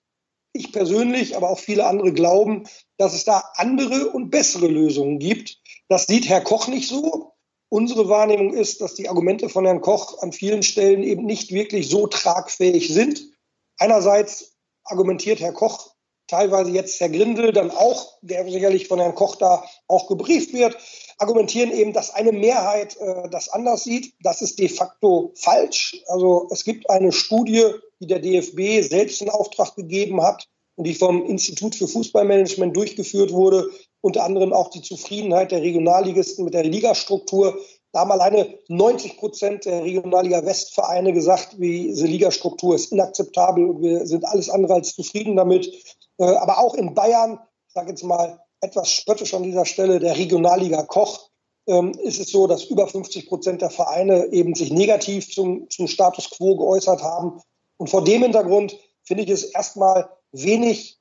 Ich 0.53 0.71
persönlich, 0.71 1.35
aber 1.35 1.49
auch 1.49 1.59
viele 1.59 1.85
andere 1.85 2.13
glauben, 2.13 2.63
dass 2.97 3.13
es 3.13 3.25
da 3.25 3.43
andere 3.55 4.09
und 4.09 4.29
bessere 4.29 4.67
Lösungen 4.67 5.19
gibt. 5.19 5.59
Das 5.87 6.05
sieht 6.05 6.29
Herr 6.29 6.41
Koch 6.41 6.67
nicht 6.67 6.87
so. 6.87 7.33
Unsere 7.69 8.07
Wahrnehmung 8.07 8.53
ist, 8.53 8.81
dass 8.81 8.93
die 8.93 9.09
Argumente 9.09 9.49
von 9.49 9.65
Herrn 9.65 9.81
Koch 9.81 10.21
an 10.21 10.31
vielen 10.31 10.61
Stellen 10.61 11.01
eben 11.01 11.25
nicht 11.25 11.51
wirklich 11.51 11.89
so 11.89 12.05
tragfähig 12.05 12.93
sind. 12.93 13.31
Einerseits 13.79 14.55
argumentiert 14.83 15.39
Herr 15.39 15.53
Koch 15.53 15.92
teilweise 16.33 16.71
jetzt 16.71 16.99
Herr 16.99 17.09
Grindel, 17.09 17.53
dann 17.53 17.69
auch, 17.69 18.17
der 18.23 18.43
sicherlich 18.49 18.87
von 18.87 18.99
Herrn 18.99 19.13
Koch 19.13 19.35
da 19.35 19.63
auch 19.87 20.07
gebrieft 20.07 20.51
wird, 20.51 20.75
argumentieren 21.19 21.71
eben, 21.71 21.93
dass 21.93 22.11
eine 22.11 22.31
Mehrheit 22.31 22.97
äh, 22.97 23.29
das 23.29 23.49
anders 23.49 23.83
sieht. 23.83 24.13
Das 24.23 24.41
ist 24.41 24.57
de 24.57 24.67
facto 24.67 25.31
falsch. 25.35 26.01
Also 26.07 26.47
es 26.49 26.63
gibt 26.63 26.89
eine 26.89 27.11
Studie, 27.11 27.65
die 27.99 28.07
der 28.07 28.19
DFB 28.19 28.81
selbst 28.81 29.21
in 29.21 29.29
Auftrag 29.29 29.75
gegeben 29.75 30.23
hat 30.23 30.47
und 30.75 30.87
die 30.87 30.95
vom 30.95 31.23
Institut 31.23 31.75
für 31.75 31.87
Fußballmanagement 31.87 32.75
durchgeführt 32.75 33.31
wurde, 33.31 33.69
unter 34.01 34.23
anderem 34.23 34.53
auch 34.53 34.71
die 34.71 34.81
Zufriedenheit 34.81 35.51
der 35.51 35.61
Regionalligisten 35.61 36.45
mit 36.45 36.55
der 36.55 36.63
Ligastruktur. 36.63 37.59
Da 37.91 37.99
haben 37.99 38.11
alleine 38.11 38.57
90 38.69 39.17
Prozent 39.17 39.65
der 39.65 39.83
Regionalliga 39.83 40.43
Westvereine 40.43 41.13
gesagt, 41.13 41.59
wie 41.59 41.89
diese 41.89 42.07
Ligastruktur 42.07 42.73
ist 42.73 42.91
inakzeptabel 42.91 43.65
und 43.65 43.83
wir 43.83 44.07
sind 44.07 44.25
alles 44.25 44.49
andere 44.49 44.73
als 44.73 44.95
zufrieden 44.95 45.35
damit. 45.35 45.71
Äh, 46.17 46.35
aber 46.35 46.59
auch 46.59 46.75
in 46.75 46.93
Bayern, 46.93 47.39
ich 47.67 47.73
sage 47.73 47.89
jetzt 47.89 48.03
mal 48.03 48.39
etwas 48.61 48.91
spöttisch 48.91 49.33
an 49.33 49.43
dieser 49.43 49.65
Stelle, 49.65 49.99
der 49.99 50.17
Regionalliga 50.17 50.83
Koch, 50.83 51.29
ähm, 51.67 51.91
ist 52.03 52.19
es 52.19 52.29
so, 52.29 52.47
dass 52.47 52.65
über 52.65 52.87
50 52.87 53.27
Prozent 53.27 53.61
der 53.61 53.69
Vereine 53.69 54.27
eben 54.31 54.55
sich 54.55 54.71
negativ 54.71 55.29
zum, 55.29 55.69
zum 55.69 55.87
Status 55.87 56.29
quo 56.29 56.57
geäußert 56.57 57.01
haben. 57.01 57.41
Und 57.77 57.89
vor 57.89 58.03
dem 58.03 58.21
Hintergrund 58.23 58.77
finde 59.03 59.23
ich 59.23 59.29
es 59.29 59.43
erstmal 59.43 60.09
wenig 60.31 60.99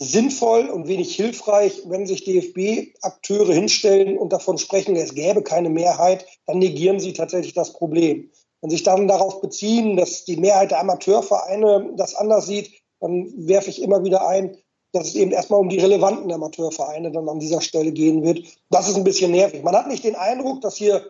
sinnvoll 0.00 0.68
und 0.70 0.88
wenig 0.88 1.14
hilfreich, 1.14 1.82
wenn 1.86 2.06
sich 2.06 2.24
DFB-Akteure 2.24 3.52
hinstellen 3.52 4.16
und 4.16 4.32
davon 4.32 4.56
sprechen, 4.56 4.96
es 4.96 5.14
gäbe 5.14 5.42
keine 5.42 5.68
Mehrheit, 5.68 6.26
dann 6.46 6.58
negieren 6.58 7.00
sie 7.00 7.12
tatsächlich 7.12 7.52
das 7.52 7.74
Problem. 7.74 8.30
Wenn 8.62 8.70
sich 8.70 8.82
dann 8.82 9.08
darauf 9.08 9.42
beziehen, 9.42 9.96
dass 9.96 10.24
die 10.24 10.38
Mehrheit 10.38 10.70
der 10.70 10.80
Amateurvereine 10.80 11.92
das 11.96 12.14
anders 12.14 12.46
sieht, 12.46 12.72
dann 13.00 13.32
werfe 13.48 13.70
ich 13.70 13.82
immer 13.82 14.04
wieder 14.04 14.26
ein, 14.26 14.56
dass 14.92 15.08
es 15.08 15.14
eben 15.14 15.30
erstmal 15.30 15.60
um 15.60 15.68
die 15.68 15.78
relevanten 15.78 16.32
Amateurvereine 16.32 17.12
dann 17.12 17.28
an 17.28 17.38
dieser 17.38 17.60
Stelle 17.60 17.92
gehen 17.92 18.22
wird. 18.22 18.44
Das 18.70 18.88
ist 18.88 18.96
ein 18.96 19.04
bisschen 19.04 19.30
nervig. 19.30 19.62
Man 19.62 19.76
hat 19.76 19.88
nicht 19.88 20.04
den 20.04 20.16
Eindruck, 20.16 20.60
dass 20.60 20.76
hier 20.76 21.04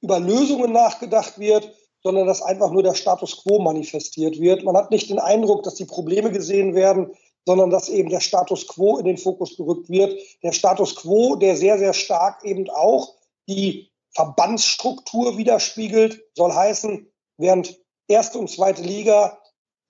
über 0.00 0.20
Lösungen 0.20 0.72
nachgedacht 0.72 1.38
wird, 1.38 1.72
sondern 2.02 2.26
dass 2.26 2.42
einfach 2.42 2.70
nur 2.70 2.82
der 2.82 2.94
Status 2.94 3.42
quo 3.42 3.58
manifestiert 3.60 4.38
wird. 4.38 4.62
Man 4.62 4.76
hat 4.76 4.90
nicht 4.90 5.08
den 5.10 5.18
Eindruck, 5.18 5.62
dass 5.62 5.74
die 5.74 5.86
Probleme 5.86 6.30
gesehen 6.30 6.74
werden, 6.74 7.12
sondern 7.46 7.70
dass 7.70 7.88
eben 7.88 8.10
der 8.10 8.20
Status 8.20 8.68
quo 8.68 8.98
in 8.98 9.06
den 9.06 9.18
Fokus 9.18 9.56
gerückt 9.56 9.88
wird. 9.88 10.18
Der 10.42 10.52
Status 10.52 10.96
quo, 10.96 11.36
der 11.36 11.56
sehr, 11.56 11.78
sehr 11.78 11.94
stark 11.94 12.44
eben 12.44 12.68
auch 12.70 13.14
die 13.48 13.90
Verbandsstruktur 14.10 15.36
widerspiegelt, 15.36 16.22
soll 16.34 16.52
heißen, 16.52 17.10
während 17.38 17.80
erste 18.06 18.38
und 18.38 18.50
zweite 18.50 18.82
Liga 18.82 19.38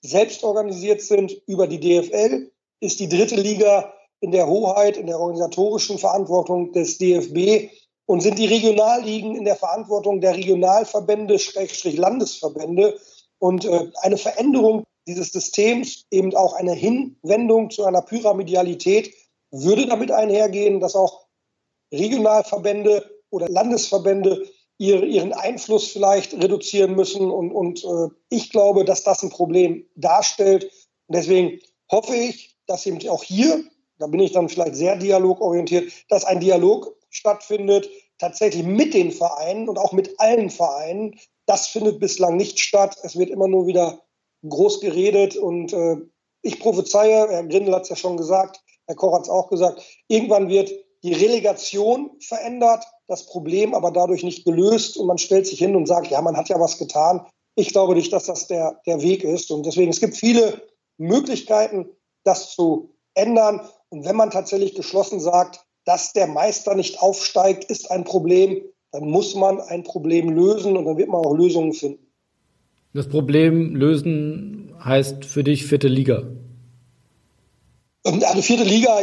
selbst 0.04 0.44
organisiert 0.44 1.00
sind 1.00 1.32
über 1.46 1.66
die 1.66 1.80
DFL, 1.80 2.50
ist 2.80 3.00
die 3.00 3.08
dritte 3.08 3.36
Liga 3.36 3.94
in 4.20 4.32
der 4.32 4.46
Hoheit, 4.46 4.96
in 4.96 5.06
der 5.06 5.18
organisatorischen 5.18 5.98
Verantwortung 5.98 6.72
des 6.72 6.98
DFB 6.98 7.70
und 8.06 8.20
sind 8.20 8.38
die 8.38 8.46
Regionalligen 8.46 9.34
in 9.34 9.44
der 9.44 9.56
Verantwortung 9.56 10.20
der 10.20 10.36
Regionalverbände, 10.36 11.38
Schrägstrich 11.38 11.96
Landesverbände. 11.96 12.98
Und 13.38 13.64
äh, 13.64 13.90
eine 14.02 14.18
Veränderung 14.18 14.84
dieses 15.06 15.32
Systems, 15.32 16.04
eben 16.10 16.34
auch 16.34 16.52
eine 16.54 16.72
Hinwendung 16.72 17.70
zu 17.70 17.84
einer 17.84 18.02
Pyramidalität, 18.02 19.14
würde 19.50 19.86
damit 19.86 20.10
einhergehen, 20.10 20.80
dass 20.80 20.96
auch 20.96 21.26
Regionalverbände 21.92 23.10
oder 23.30 23.48
Landesverbände 23.48 24.46
ihren 24.78 25.32
Einfluss 25.32 25.88
vielleicht 25.88 26.34
reduzieren 26.34 26.94
müssen. 26.94 27.30
Und, 27.30 27.52
und 27.52 27.84
äh, 27.84 28.08
ich 28.28 28.50
glaube, 28.50 28.84
dass 28.84 29.04
das 29.04 29.22
ein 29.22 29.30
Problem 29.30 29.86
darstellt. 29.94 30.64
Und 31.06 31.16
deswegen 31.16 31.60
hoffe 31.90 32.14
ich, 32.14 32.56
dass 32.66 32.86
eben 32.86 33.06
auch 33.08 33.22
hier, 33.22 33.64
da 33.98 34.06
bin 34.06 34.20
ich 34.20 34.32
dann 34.32 34.48
vielleicht 34.48 34.76
sehr 34.76 34.96
dialogorientiert, 34.96 35.92
dass 36.08 36.24
ein 36.24 36.40
Dialog 36.40 36.96
stattfindet, 37.10 37.88
tatsächlich 38.18 38.64
mit 38.64 38.94
den 38.94 39.12
Vereinen 39.12 39.68
und 39.68 39.78
auch 39.78 39.92
mit 39.92 40.18
allen 40.18 40.50
Vereinen. 40.50 41.18
Das 41.46 41.66
findet 41.66 42.00
bislang 42.00 42.36
nicht 42.36 42.58
statt. 42.58 42.96
Es 43.02 43.16
wird 43.16 43.30
immer 43.30 43.48
nur 43.48 43.66
wieder 43.66 44.02
groß 44.48 44.80
geredet 44.80 45.36
und 45.36 45.72
äh, 45.72 45.96
ich 46.42 46.60
prophezeie, 46.60 47.28
Herr 47.28 47.44
Grindel 47.44 47.74
hat 47.74 47.84
es 47.84 47.88
ja 47.88 47.96
schon 47.96 48.16
gesagt, 48.16 48.60
Herr 48.86 48.96
Koch 48.96 49.14
hat 49.14 49.22
es 49.22 49.30
auch 49.30 49.48
gesagt, 49.48 49.82
irgendwann 50.08 50.48
wird 50.48 50.70
die 51.02 51.14
Relegation 51.14 52.10
verändert, 52.20 52.84
das 53.06 53.26
Problem 53.26 53.74
aber 53.74 53.90
dadurch 53.90 54.22
nicht 54.22 54.44
gelöst 54.44 54.96
und 54.96 55.06
man 55.06 55.18
stellt 55.18 55.46
sich 55.46 55.58
hin 55.58 55.76
und 55.76 55.86
sagt, 55.86 56.08
ja, 56.08 56.20
man 56.22 56.36
hat 56.36 56.48
ja 56.48 56.58
was 56.58 56.78
getan. 56.78 57.26
Ich 57.54 57.68
glaube 57.68 57.94
nicht, 57.94 58.12
dass 58.12 58.24
das 58.24 58.46
der, 58.46 58.80
der 58.86 59.02
Weg 59.02 59.24
ist 59.24 59.50
und 59.50 59.64
deswegen, 59.66 59.90
es 59.90 60.00
gibt 60.00 60.16
viele 60.16 60.62
Möglichkeiten, 60.98 61.86
das 62.24 62.54
zu 62.54 62.94
ändern 63.14 63.60
und 63.90 64.04
wenn 64.04 64.16
man 64.16 64.30
tatsächlich 64.30 64.74
geschlossen 64.74 65.20
sagt, 65.20 65.64
dass 65.84 66.12
der 66.12 66.26
Meister 66.26 66.74
nicht 66.74 67.00
aufsteigt, 67.00 67.64
ist 67.64 67.90
ein 67.90 68.04
Problem, 68.04 68.62
dann 68.90 69.08
muss 69.08 69.34
man 69.34 69.60
ein 69.60 69.84
Problem 69.84 70.30
lösen 70.30 70.76
und 70.76 70.84
dann 70.86 70.96
wird 70.96 71.08
man 71.08 71.24
auch 71.24 71.34
Lösungen 71.34 71.72
finden. 71.72 72.04
Das 72.94 73.08
Problem 73.08 73.74
lösen 73.74 74.72
heißt 74.82 75.24
für 75.24 75.44
dich 75.44 75.66
vierte 75.66 75.88
Liga? 75.88 76.22
Ähm, 78.04 78.22
also 78.24 78.40
vierte 78.40 78.64
Liga 78.64 79.00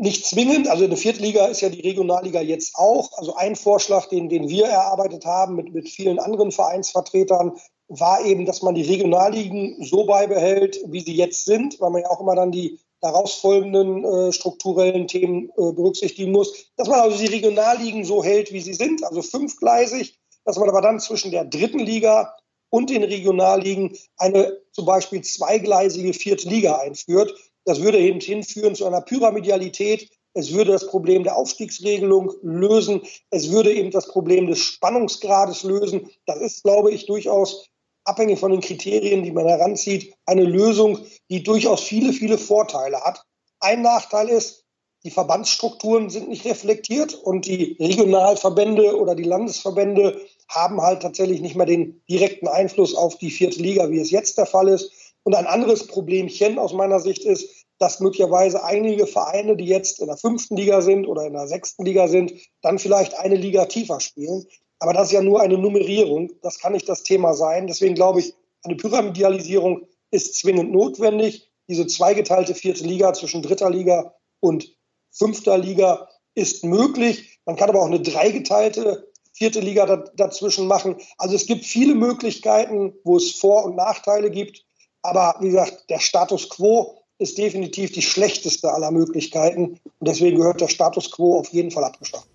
nicht 0.00 0.24
zwingend. 0.26 0.68
Also 0.68 0.84
eine 0.84 0.96
vierte 0.96 1.22
Liga 1.22 1.46
ist 1.46 1.60
ja 1.60 1.68
die 1.68 1.82
Regionalliga 1.82 2.40
jetzt 2.40 2.74
auch. 2.76 3.12
Also 3.18 3.34
ein 3.36 3.54
Vorschlag, 3.54 4.06
den, 4.06 4.28
den 4.28 4.48
wir 4.48 4.66
erarbeitet 4.66 5.26
haben 5.26 5.56
mit, 5.56 5.72
mit 5.74 5.88
vielen 5.88 6.18
anderen 6.18 6.52
Vereinsvertretern, 6.52 7.52
war 7.88 8.24
eben, 8.24 8.46
dass 8.46 8.62
man 8.62 8.74
die 8.74 8.82
Regionalligen 8.82 9.84
so 9.84 10.04
beibehält, 10.04 10.80
wie 10.86 11.00
sie 11.00 11.14
jetzt 11.14 11.44
sind, 11.44 11.80
weil 11.80 11.90
man 11.90 12.02
ja 12.02 12.10
auch 12.10 12.20
immer 12.20 12.34
dann 12.34 12.52
die 12.52 12.78
daraus 13.00 13.34
folgenden 13.34 14.04
äh, 14.04 14.32
strukturellen 14.32 15.06
Themen 15.06 15.50
äh, 15.50 15.72
berücksichtigen 15.72 16.32
muss. 16.32 16.70
Dass 16.76 16.88
man 16.88 17.00
also 17.00 17.18
die 17.18 17.32
Regionalligen 17.32 18.04
so 18.04 18.22
hält, 18.22 18.52
wie 18.52 18.60
sie 18.60 18.74
sind, 18.74 19.04
also 19.04 19.22
fünfgleisig, 19.22 20.18
dass 20.44 20.58
man 20.58 20.68
aber 20.68 20.80
dann 20.80 21.00
zwischen 21.00 21.30
der 21.30 21.44
dritten 21.44 21.78
Liga 21.78 22.34
und 22.70 22.90
den 22.90 23.02
Regionalligen 23.02 23.96
eine 24.16 24.58
zum 24.72 24.86
Beispiel 24.86 25.22
zweigleisige 25.22 26.12
vierte 26.14 26.48
Liga 26.48 26.76
einführt. 26.76 27.34
Das 27.64 27.82
würde 27.82 27.98
eben 27.98 28.20
hinführen 28.20 28.74
zu 28.74 28.86
einer 28.86 29.00
Pyramidialität. 29.00 30.10
Es 30.32 30.52
würde 30.52 30.72
das 30.72 30.86
Problem 30.86 31.24
der 31.24 31.36
Aufstiegsregelung 31.36 32.32
lösen. 32.42 33.02
Es 33.30 33.50
würde 33.50 33.72
eben 33.72 33.90
das 33.90 34.08
Problem 34.08 34.46
des 34.46 34.60
Spannungsgrades 34.60 35.64
lösen. 35.64 36.08
Das 36.26 36.40
ist, 36.40 36.62
glaube 36.62 36.92
ich, 36.92 37.06
durchaus 37.06 37.68
abhängig 38.04 38.38
von 38.38 38.50
den 38.50 38.60
Kriterien, 38.60 39.22
die 39.22 39.32
man 39.32 39.46
heranzieht, 39.46 40.14
eine 40.26 40.44
Lösung, 40.44 40.98
die 41.28 41.42
durchaus 41.42 41.82
viele, 41.82 42.12
viele 42.12 42.38
Vorteile 42.38 43.00
hat. 43.00 43.24
Ein 43.60 43.82
Nachteil 43.82 44.28
ist, 44.28 44.64
die 45.04 45.10
Verbandsstrukturen 45.10 46.10
sind 46.10 46.28
nicht 46.28 46.44
reflektiert 46.44 47.14
und 47.14 47.46
die 47.46 47.76
Regionalverbände 47.80 48.98
oder 48.98 49.14
die 49.14 49.24
Landesverbände 49.24 50.20
haben 50.48 50.82
halt 50.82 51.00
tatsächlich 51.00 51.40
nicht 51.40 51.56
mehr 51.56 51.66
den 51.66 52.02
direkten 52.08 52.48
Einfluss 52.48 52.94
auf 52.94 53.16
die 53.16 53.30
vierte 53.30 53.62
Liga, 53.62 53.90
wie 53.90 54.00
es 54.00 54.10
jetzt 54.10 54.36
der 54.36 54.46
Fall 54.46 54.68
ist. 54.68 54.92
Und 55.22 55.34
ein 55.34 55.46
anderes 55.46 55.86
Problemchen 55.86 56.58
aus 56.58 56.72
meiner 56.72 57.00
Sicht 57.00 57.24
ist, 57.24 57.66
dass 57.78 58.00
möglicherweise 58.00 58.62
einige 58.62 59.06
Vereine, 59.06 59.56
die 59.56 59.64
jetzt 59.64 60.00
in 60.00 60.06
der 60.06 60.16
fünften 60.16 60.56
Liga 60.56 60.82
sind 60.82 61.06
oder 61.06 61.24
in 61.24 61.32
der 61.32 61.48
sechsten 61.48 61.84
Liga 61.84 62.08
sind, 62.08 62.32
dann 62.62 62.78
vielleicht 62.78 63.18
eine 63.18 63.36
Liga 63.36 63.64
tiefer 63.64 64.00
spielen. 64.00 64.46
Aber 64.78 64.92
das 64.92 65.08
ist 65.08 65.12
ja 65.12 65.22
nur 65.22 65.40
eine 65.40 65.58
Nummerierung. 65.58 66.30
Das 66.42 66.58
kann 66.58 66.72
nicht 66.72 66.88
das 66.88 67.02
Thema 67.02 67.34
sein. 67.34 67.66
Deswegen 67.66 67.94
glaube 67.94 68.20
ich, 68.20 68.34
eine 68.62 68.76
Pyramidalisierung 68.76 69.86
ist 70.10 70.38
zwingend 70.38 70.72
notwendig. 70.72 71.50
Diese 71.68 71.86
zweigeteilte 71.86 72.54
vierte 72.54 72.84
Liga 72.84 73.12
zwischen 73.12 73.42
dritter 73.42 73.70
Liga 73.70 74.14
und 74.40 74.74
fünfter 75.10 75.56
Liga 75.56 76.08
ist 76.34 76.64
möglich. 76.64 77.38
Man 77.44 77.56
kann 77.56 77.68
aber 77.68 77.80
auch 77.80 77.86
eine 77.86 78.00
dreigeteilte 78.00 79.10
vierte 79.32 79.60
Liga 79.60 79.86
da, 79.86 79.96
dazwischen 80.16 80.66
machen. 80.66 80.96
Also 81.16 81.34
es 81.34 81.46
gibt 81.46 81.64
viele 81.64 81.94
Möglichkeiten, 81.94 82.94
wo 83.04 83.16
es 83.16 83.32
Vor- 83.32 83.64
und 83.64 83.76
Nachteile 83.76 84.30
gibt. 84.30 84.66
Aber 85.02 85.36
wie 85.40 85.48
gesagt, 85.48 85.88
der 85.88 86.00
Status 86.00 86.48
quo 86.48 87.02
ist 87.18 87.38
definitiv 87.38 87.92
die 87.92 88.02
schlechteste 88.02 88.72
aller 88.72 88.90
Möglichkeiten. 88.90 89.78
Und 89.98 90.08
deswegen 90.08 90.38
gehört 90.38 90.60
der 90.60 90.68
Status 90.68 91.10
quo 91.10 91.38
auf 91.38 91.48
jeden 91.48 91.70
Fall 91.70 91.84
abgeschafft. 91.84 92.26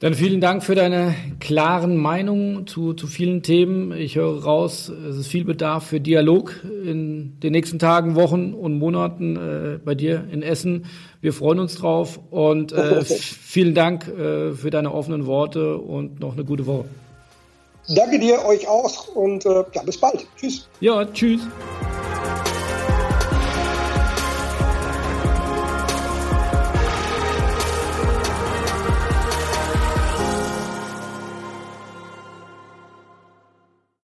Dann 0.00 0.12
vielen 0.12 0.40
Dank 0.40 0.62
für 0.62 0.74
deine 0.74 1.14
klaren 1.40 1.96
Meinungen 1.96 2.66
zu, 2.66 2.92
zu 2.92 3.06
vielen 3.06 3.42
Themen. 3.42 3.92
Ich 3.92 4.16
höre 4.16 4.42
raus, 4.42 4.90
es 4.90 5.16
ist 5.16 5.28
viel 5.28 5.44
Bedarf 5.44 5.86
für 5.86 6.00
Dialog 6.00 6.62
in 6.64 7.38
den 7.40 7.52
nächsten 7.52 7.78
Tagen, 7.78 8.16
Wochen 8.16 8.52
und 8.52 8.78
Monaten 8.78 9.36
äh, 9.36 9.78
bei 9.82 9.94
dir 9.94 10.28
in 10.30 10.42
Essen. 10.42 10.86
Wir 11.20 11.32
freuen 11.32 11.60
uns 11.60 11.76
drauf 11.76 12.20
und 12.30 12.72
äh, 12.72 13.02
vielen 13.04 13.74
Dank 13.74 14.08
äh, 14.08 14.52
für 14.52 14.70
deine 14.70 14.92
offenen 14.92 15.26
Worte 15.26 15.78
und 15.78 16.20
noch 16.20 16.34
eine 16.34 16.44
gute 16.44 16.66
Woche. 16.66 16.84
Danke 17.88 18.18
dir, 18.18 18.44
euch 18.44 18.66
auch 18.66 19.08
und 19.14 19.46
äh, 19.46 19.64
ja, 19.72 19.82
bis 19.84 19.96
bald. 19.96 20.26
Tschüss. 20.36 20.68
Ja, 20.80 21.04
tschüss. 21.06 21.40